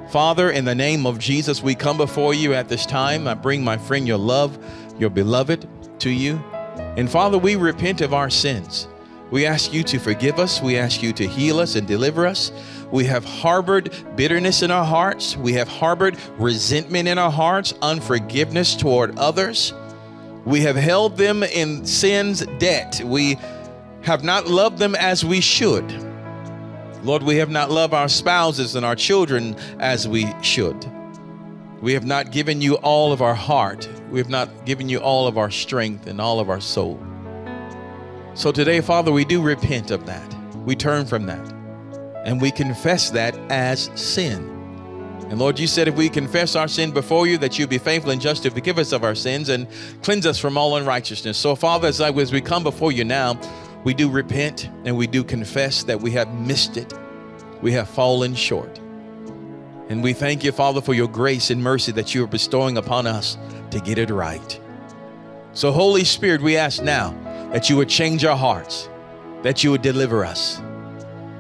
Father, 0.10 0.51
in 0.51 0.66
the 0.66 0.76
name 0.76 1.06
of 1.06 1.20
Jesus, 1.20 1.62
we 1.62 1.76
come 1.76 1.97
before 1.97 2.34
you 2.34 2.54
at 2.54 2.70
this 2.70 2.86
time. 2.86 3.28
I 3.28 3.34
bring 3.34 3.64
my 3.64 3.78
friend 3.78 4.08
your 4.08 4.18
love, 4.18 4.58
your 4.99 5.10
beloved 5.10 5.68
to 5.99 6.10
you. 6.10 6.38
And 6.97 7.10
Father, 7.10 7.38
we 7.38 7.56
repent 7.56 8.01
of 8.01 8.14
our 8.14 8.30
sins. 8.30 8.88
We 9.34 9.48
ask 9.48 9.74
you 9.74 9.82
to 9.86 9.98
forgive 9.98 10.38
us. 10.38 10.62
We 10.62 10.78
ask 10.78 11.02
you 11.02 11.12
to 11.14 11.26
heal 11.26 11.60
us 11.60 11.74
and 11.76 11.88
deliver 11.88 12.28
us. 12.28 12.52
We 12.92 13.06
have 13.06 13.26
harbored 13.26 13.92
bitterness 14.16 14.62
in 14.62 14.70
our 14.70 14.86
hearts. 14.86 15.36
We 15.36 15.54
have 15.54 15.68
harbored 15.68 16.20
resentment 16.38 17.08
in 17.08 17.18
our 17.18 17.32
hearts, 17.32 17.74
unforgiveness 17.82 18.76
toward 18.76 19.18
others. 19.18 19.74
We 20.46 20.60
have 20.60 20.76
held 20.76 21.18
them 21.18 21.42
in 21.42 21.84
sin's 21.84 22.46
debt. 22.60 23.02
We 23.04 23.40
have 24.04 24.24
not 24.24 24.46
loved 24.46 24.78
them 24.78 24.94
as 24.94 25.26
we 25.26 25.42
should. 25.42 25.92
Lord, 27.04 27.24
we 27.24 27.38
have 27.38 27.50
not 27.50 27.72
loved 27.72 27.96
our 27.96 28.10
spouses 28.10 28.76
and 28.76 28.86
our 28.86 28.96
children 28.96 29.56
as 29.80 30.08
we 30.08 30.32
should. 30.44 30.78
We 31.82 31.94
have 31.94 32.06
not 32.06 32.30
given 32.32 32.62
you 32.62 32.76
all 32.76 33.12
of 33.12 33.24
our 33.24 33.34
heart. 33.34 33.90
We 34.12 34.20
have 34.20 34.30
not 34.30 34.68
given 34.68 34.90
you 34.90 35.00
all 35.00 35.26
of 35.26 35.40
our 35.40 35.50
strength 35.50 36.06
and 36.06 36.22
all 36.22 36.40
of 36.40 36.52
our 36.52 36.62
soul. 36.62 37.04
So 38.36 38.52
today, 38.52 38.82
Father, 38.82 39.12
we 39.12 39.26
do 39.26 39.42
repent 39.42 39.92
of 39.92 40.08
that. 40.08 40.34
We 40.66 40.76
turn 40.76 41.06
from 41.06 41.28
that. 41.28 41.54
And 42.26 42.42
we 42.42 42.50
confess 42.50 43.12
that 43.12 43.36
as 43.52 43.92
sin. 43.94 44.50
And 45.30 45.40
Lord, 45.40 45.60
you 45.60 45.68
said 45.68 45.88
if 45.88 45.96
we 45.96 46.10
confess 46.10 46.56
our 46.56 46.68
sin 46.68 46.92
before 46.92 47.28
you, 47.28 47.38
that 47.40 47.60
you'd 47.60 47.70
be 47.70 47.78
faithful 47.78 48.12
and 48.12 48.20
just 48.20 48.44
to 48.44 48.52
forgive 48.52 48.80
us 48.80 48.92
of 48.92 49.04
our 49.04 49.14
sins 49.14 49.50
and 49.50 49.68
cleanse 50.02 50.26
us 50.26 50.40
from 50.40 50.58
all 50.58 50.78
unrighteousness. 50.78 51.38
So, 51.38 51.56
Father, 51.56 51.88
as, 51.88 52.02
I, 52.02 52.12
as 52.12 52.32
we 52.32 52.42
come 52.42 52.64
before 52.64 52.92
you 52.92 53.04
now, 53.04 53.40
we 53.84 53.94
do 53.94 54.10
repent 54.10 54.70
and 54.84 54.98
we 54.98 55.06
do 55.06 55.24
confess 55.24 55.84
that 55.84 56.02
we 56.02 56.12
have 56.12 56.34
missed 56.34 56.78
it. 56.78 56.92
We 57.62 57.72
have 57.74 57.88
fallen 57.88 58.34
short. 58.34 58.80
And 59.90 60.02
we 60.02 60.14
thank 60.14 60.44
you, 60.44 60.52
Father, 60.52 60.82
for 60.82 60.94
your 60.94 61.08
grace 61.08 61.52
and 61.52 61.62
mercy 61.62 61.92
that 61.92 62.16
you 62.16 62.24
are 62.24 62.28
bestowing 62.28 62.78
upon 62.78 63.06
us 63.06 63.38
to 63.72 63.80
get 63.80 64.00
it 64.00 64.10
right. 64.10 64.60
So, 65.54 65.72
Holy 65.72 66.04
Spirit, 66.04 66.42
we 66.42 66.58
ask 66.58 66.82
now 66.82 67.16
that 67.54 67.70
you 67.70 67.78
would 67.78 67.88
change 67.88 68.26
our 68.26 68.36
hearts, 68.36 68.89
that 69.43 69.64
you 69.64 69.72
would 69.72 69.84
deliver 69.84 70.26
us, 70.26 70.60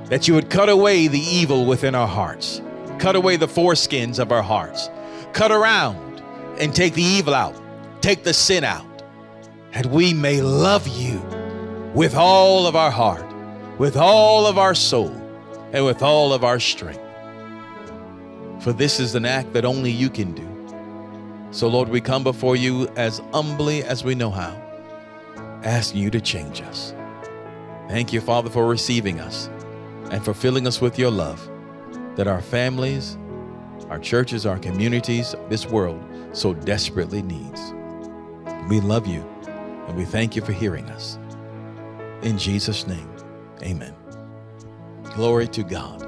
that 0.05 0.27
you 0.27 0.35
would 0.35 0.49
cut 0.49 0.69
away 0.69 1.07
the 1.07 1.19
evil 1.19 1.65
within 1.65 1.95
our 1.95 2.07
hearts, 2.07 2.61
cut 2.99 3.15
away 3.15 3.35
the 3.35 3.47
foreskins 3.47 4.19
of 4.19 4.31
our 4.31 4.43
hearts, 4.43 4.89
cut 5.33 5.51
around 5.51 6.21
and 6.59 6.73
take 6.73 6.93
the 6.93 7.01
evil 7.01 7.33
out, 7.33 7.59
take 8.01 8.23
the 8.23 8.33
sin 8.33 8.63
out, 8.63 8.85
that 9.73 9.87
we 9.87 10.13
may 10.13 10.39
love 10.39 10.87
you 10.87 11.19
with 11.95 12.15
all 12.15 12.67
of 12.67 12.75
our 12.75 12.91
heart, 12.91 13.25
with 13.79 13.97
all 13.97 14.45
of 14.45 14.59
our 14.59 14.75
soul, 14.75 15.11
and 15.71 15.83
with 15.83 16.03
all 16.03 16.31
of 16.31 16.43
our 16.43 16.59
strength. 16.59 17.01
For 18.59 18.71
this 18.71 18.99
is 18.99 19.15
an 19.15 19.25
act 19.25 19.51
that 19.53 19.65
only 19.65 19.89
you 19.89 20.11
can 20.11 20.33
do. 20.33 20.47
So, 21.49 21.67
Lord, 21.67 21.89
we 21.89 22.01
come 22.01 22.23
before 22.23 22.55
you 22.55 22.87
as 22.95 23.19
humbly 23.33 23.83
as 23.83 24.03
we 24.03 24.13
know 24.13 24.29
how, 24.29 24.62
asking 25.63 26.01
you 26.01 26.09
to 26.11 26.21
change 26.21 26.61
us. 26.61 26.93
Thank 27.89 28.13
you, 28.13 28.21
Father, 28.21 28.49
for 28.49 28.67
receiving 28.67 29.19
us 29.19 29.49
and 30.11 30.23
for 30.23 30.33
filling 30.33 30.67
us 30.67 30.81
with 30.81 30.97
your 30.97 31.11
love 31.11 31.49
that 32.15 32.27
our 32.27 32.41
families, 32.41 33.17
our 33.89 33.99
churches, 33.99 34.45
our 34.45 34.59
communities, 34.59 35.35
this 35.49 35.65
world 35.65 36.03
so 36.31 36.53
desperately 36.53 37.21
needs. 37.21 37.73
We 38.69 38.79
love 38.79 39.07
you 39.07 39.21
and 39.87 39.97
we 39.97 40.05
thank 40.05 40.35
you 40.35 40.41
for 40.41 40.53
hearing 40.53 40.85
us. 40.89 41.17
In 42.21 42.37
Jesus' 42.37 42.87
name, 42.87 43.09
amen. 43.61 43.93
Glory 45.15 45.47
to 45.49 45.63
God. 45.63 46.07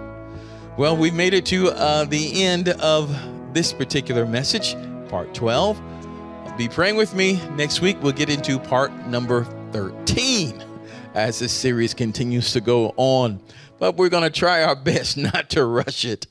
Well, 0.78 0.98
we've 0.98 1.14
made 1.14 1.34
it 1.34 1.46
to 1.48 1.70
uh, 1.70 2.06
the 2.06 2.44
end 2.44 2.70
of 2.70 3.16
this 3.54 3.72
particular 3.72 4.26
message, 4.26 4.76
part 5.10 5.34
12. 5.34 5.82
Be 6.58 6.70
praying 6.70 6.96
with 6.96 7.14
me. 7.14 7.42
Next 7.56 7.82
week, 7.82 7.98
we'll 8.02 8.14
get 8.14 8.30
into 8.30 8.58
part 8.58 8.94
number 9.08 9.44
13 9.74 10.64
as 11.14 11.40
this 11.40 11.52
series 11.52 11.94
continues 11.94 12.54
to 12.54 12.62
go 12.62 12.94
on. 12.96 13.42
But 13.78 13.98
we're 13.98 14.08
going 14.08 14.24
to 14.24 14.30
try 14.30 14.64
our 14.64 14.76
best 14.76 15.18
not 15.34 15.50
to 15.50 15.66
rush 15.66 16.06
it. 16.06 16.28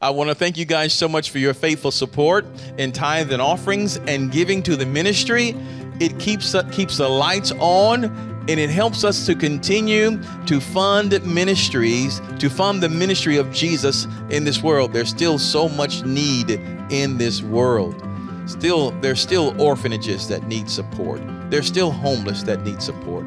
I 0.00 0.10
want 0.10 0.28
to 0.30 0.34
thank 0.34 0.56
you 0.56 0.64
guys 0.64 0.92
so 0.92 1.06
much 1.06 1.30
for 1.30 1.38
your 1.38 1.54
faithful 1.54 1.92
support 1.92 2.46
in 2.78 2.90
tithe 2.90 3.32
and 3.32 3.40
offerings 3.40 3.96
and 4.08 4.32
giving 4.32 4.60
to 4.64 4.74
the 4.74 4.86
ministry. 4.86 5.54
It 6.00 6.18
keeps 6.18 6.56
keeps 6.72 6.96
the 6.96 7.08
lights 7.08 7.52
on 7.60 8.06
and 8.48 8.58
it 8.58 8.70
helps 8.70 9.04
us 9.04 9.24
to 9.26 9.36
continue 9.36 10.20
to 10.46 10.60
fund 10.60 11.24
ministries, 11.24 12.20
to 12.40 12.50
fund 12.50 12.82
the 12.82 12.88
ministry 12.88 13.36
of 13.36 13.52
Jesus 13.52 14.08
in 14.30 14.42
this 14.42 14.64
world. 14.64 14.92
There's 14.92 15.10
still 15.10 15.38
so 15.38 15.68
much 15.68 16.02
need 16.02 16.50
in 16.90 17.18
this 17.18 17.40
world. 17.40 18.04
Still, 18.46 18.90
there's 19.00 19.20
still 19.20 19.58
orphanages 19.60 20.28
that 20.28 20.46
need 20.46 20.68
support. 20.68 21.20
There's 21.50 21.66
still 21.66 21.90
homeless 21.90 22.42
that 22.42 22.62
need 22.62 22.82
support. 22.82 23.26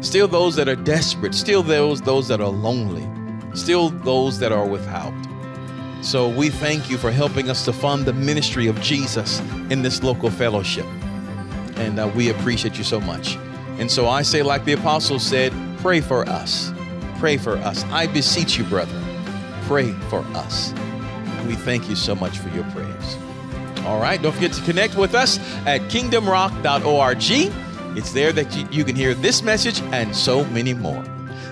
Still 0.00 0.28
those 0.28 0.54
that 0.56 0.68
are 0.68 0.76
desperate. 0.76 1.34
Still 1.34 1.62
those 1.62 2.00
those 2.00 2.28
that 2.28 2.40
are 2.40 2.48
lonely. 2.48 3.06
Still 3.54 3.90
those 3.90 4.38
that 4.38 4.52
are 4.52 4.66
without. 4.66 5.14
So 6.02 6.28
we 6.28 6.50
thank 6.50 6.88
you 6.88 6.96
for 6.96 7.10
helping 7.10 7.50
us 7.50 7.64
to 7.64 7.72
fund 7.72 8.04
the 8.04 8.12
ministry 8.12 8.68
of 8.68 8.80
Jesus 8.80 9.40
in 9.70 9.82
this 9.82 10.02
local 10.02 10.30
fellowship. 10.30 10.86
And 11.76 11.98
uh, 11.98 12.10
we 12.14 12.30
appreciate 12.30 12.78
you 12.78 12.84
so 12.84 13.00
much. 13.00 13.36
And 13.78 13.90
so 13.90 14.08
I 14.08 14.22
say, 14.22 14.42
like 14.42 14.64
the 14.64 14.72
apostle 14.72 15.18
said, 15.18 15.52
pray 15.78 16.00
for 16.00 16.28
us. 16.28 16.72
Pray 17.18 17.36
for 17.36 17.56
us. 17.58 17.84
I 17.84 18.06
beseech 18.06 18.58
you, 18.58 18.64
brethren, 18.64 19.04
pray 19.62 19.92
for 20.08 20.20
us. 20.36 20.72
We 21.46 21.54
thank 21.54 21.88
you 21.88 21.96
so 21.96 22.14
much 22.14 22.38
for 22.38 22.48
your 22.50 22.64
prayers. 22.70 23.16
All 23.84 24.00
right, 24.00 24.20
don't 24.20 24.32
forget 24.32 24.52
to 24.52 24.62
connect 24.62 24.96
with 24.96 25.14
us 25.14 25.38
at 25.66 25.82
kingdomrock.org. 25.82 27.56
It's 27.96 28.12
there 28.12 28.32
that 28.32 28.54
you, 28.54 28.68
you 28.70 28.84
can 28.84 28.94
hear 28.94 29.14
this 29.14 29.42
message 29.42 29.80
and 29.92 30.14
so 30.14 30.44
many 30.46 30.74
more. 30.74 31.04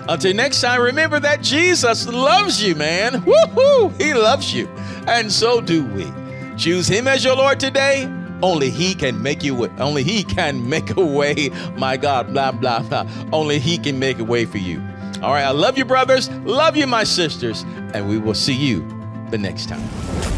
Until 0.09 0.33
next 0.33 0.61
time, 0.61 0.81
remember 0.81 1.19
that 1.19 1.41
Jesus 1.41 2.07
loves 2.07 2.63
you, 2.63 2.75
man. 2.75 3.21
Woohoo! 3.23 4.01
He 4.01 4.13
loves 4.13 4.53
you. 4.53 4.67
And 5.07 5.31
so 5.31 5.59
do 5.59 5.85
we. 5.85 6.11
Choose 6.57 6.87
Him 6.87 7.07
as 7.07 7.23
your 7.23 7.35
Lord 7.35 7.59
today 7.59 8.11
only 8.41 8.69
He 8.69 8.93
can 8.93 9.21
make 9.21 9.43
you. 9.43 9.67
Only 9.77 10.03
He 10.03 10.23
can 10.23 10.67
make 10.75 10.95
a 10.95 11.05
way. 11.05 11.49
My 11.75 11.97
God, 11.97 12.33
blah 12.33 12.51
blah 12.51 12.81
blah. 12.81 13.07
Only 13.31 13.59
He 13.59 13.77
can 13.77 13.99
make 13.99 14.19
a 14.19 14.23
way 14.23 14.45
for 14.45 14.57
you. 14.57 14.79
All 15.21 15.31
right. 15.31 15.43
I 15.43 15.51
love 15.51 15.77
you, 15.77 15.85
brothers. 15.85 16.29
Love 16.29 16.77
you, 16.77 16.85
my 16.85 17.03
sisters, 17.03 17.63
and 17.93 18.07
we 18.07 18.17
will 18.17 18.35
see 18.35 18.53
you 18.53 18.87
the 19.31 19.37
next 19.37 19.67
time. 19.67 20.36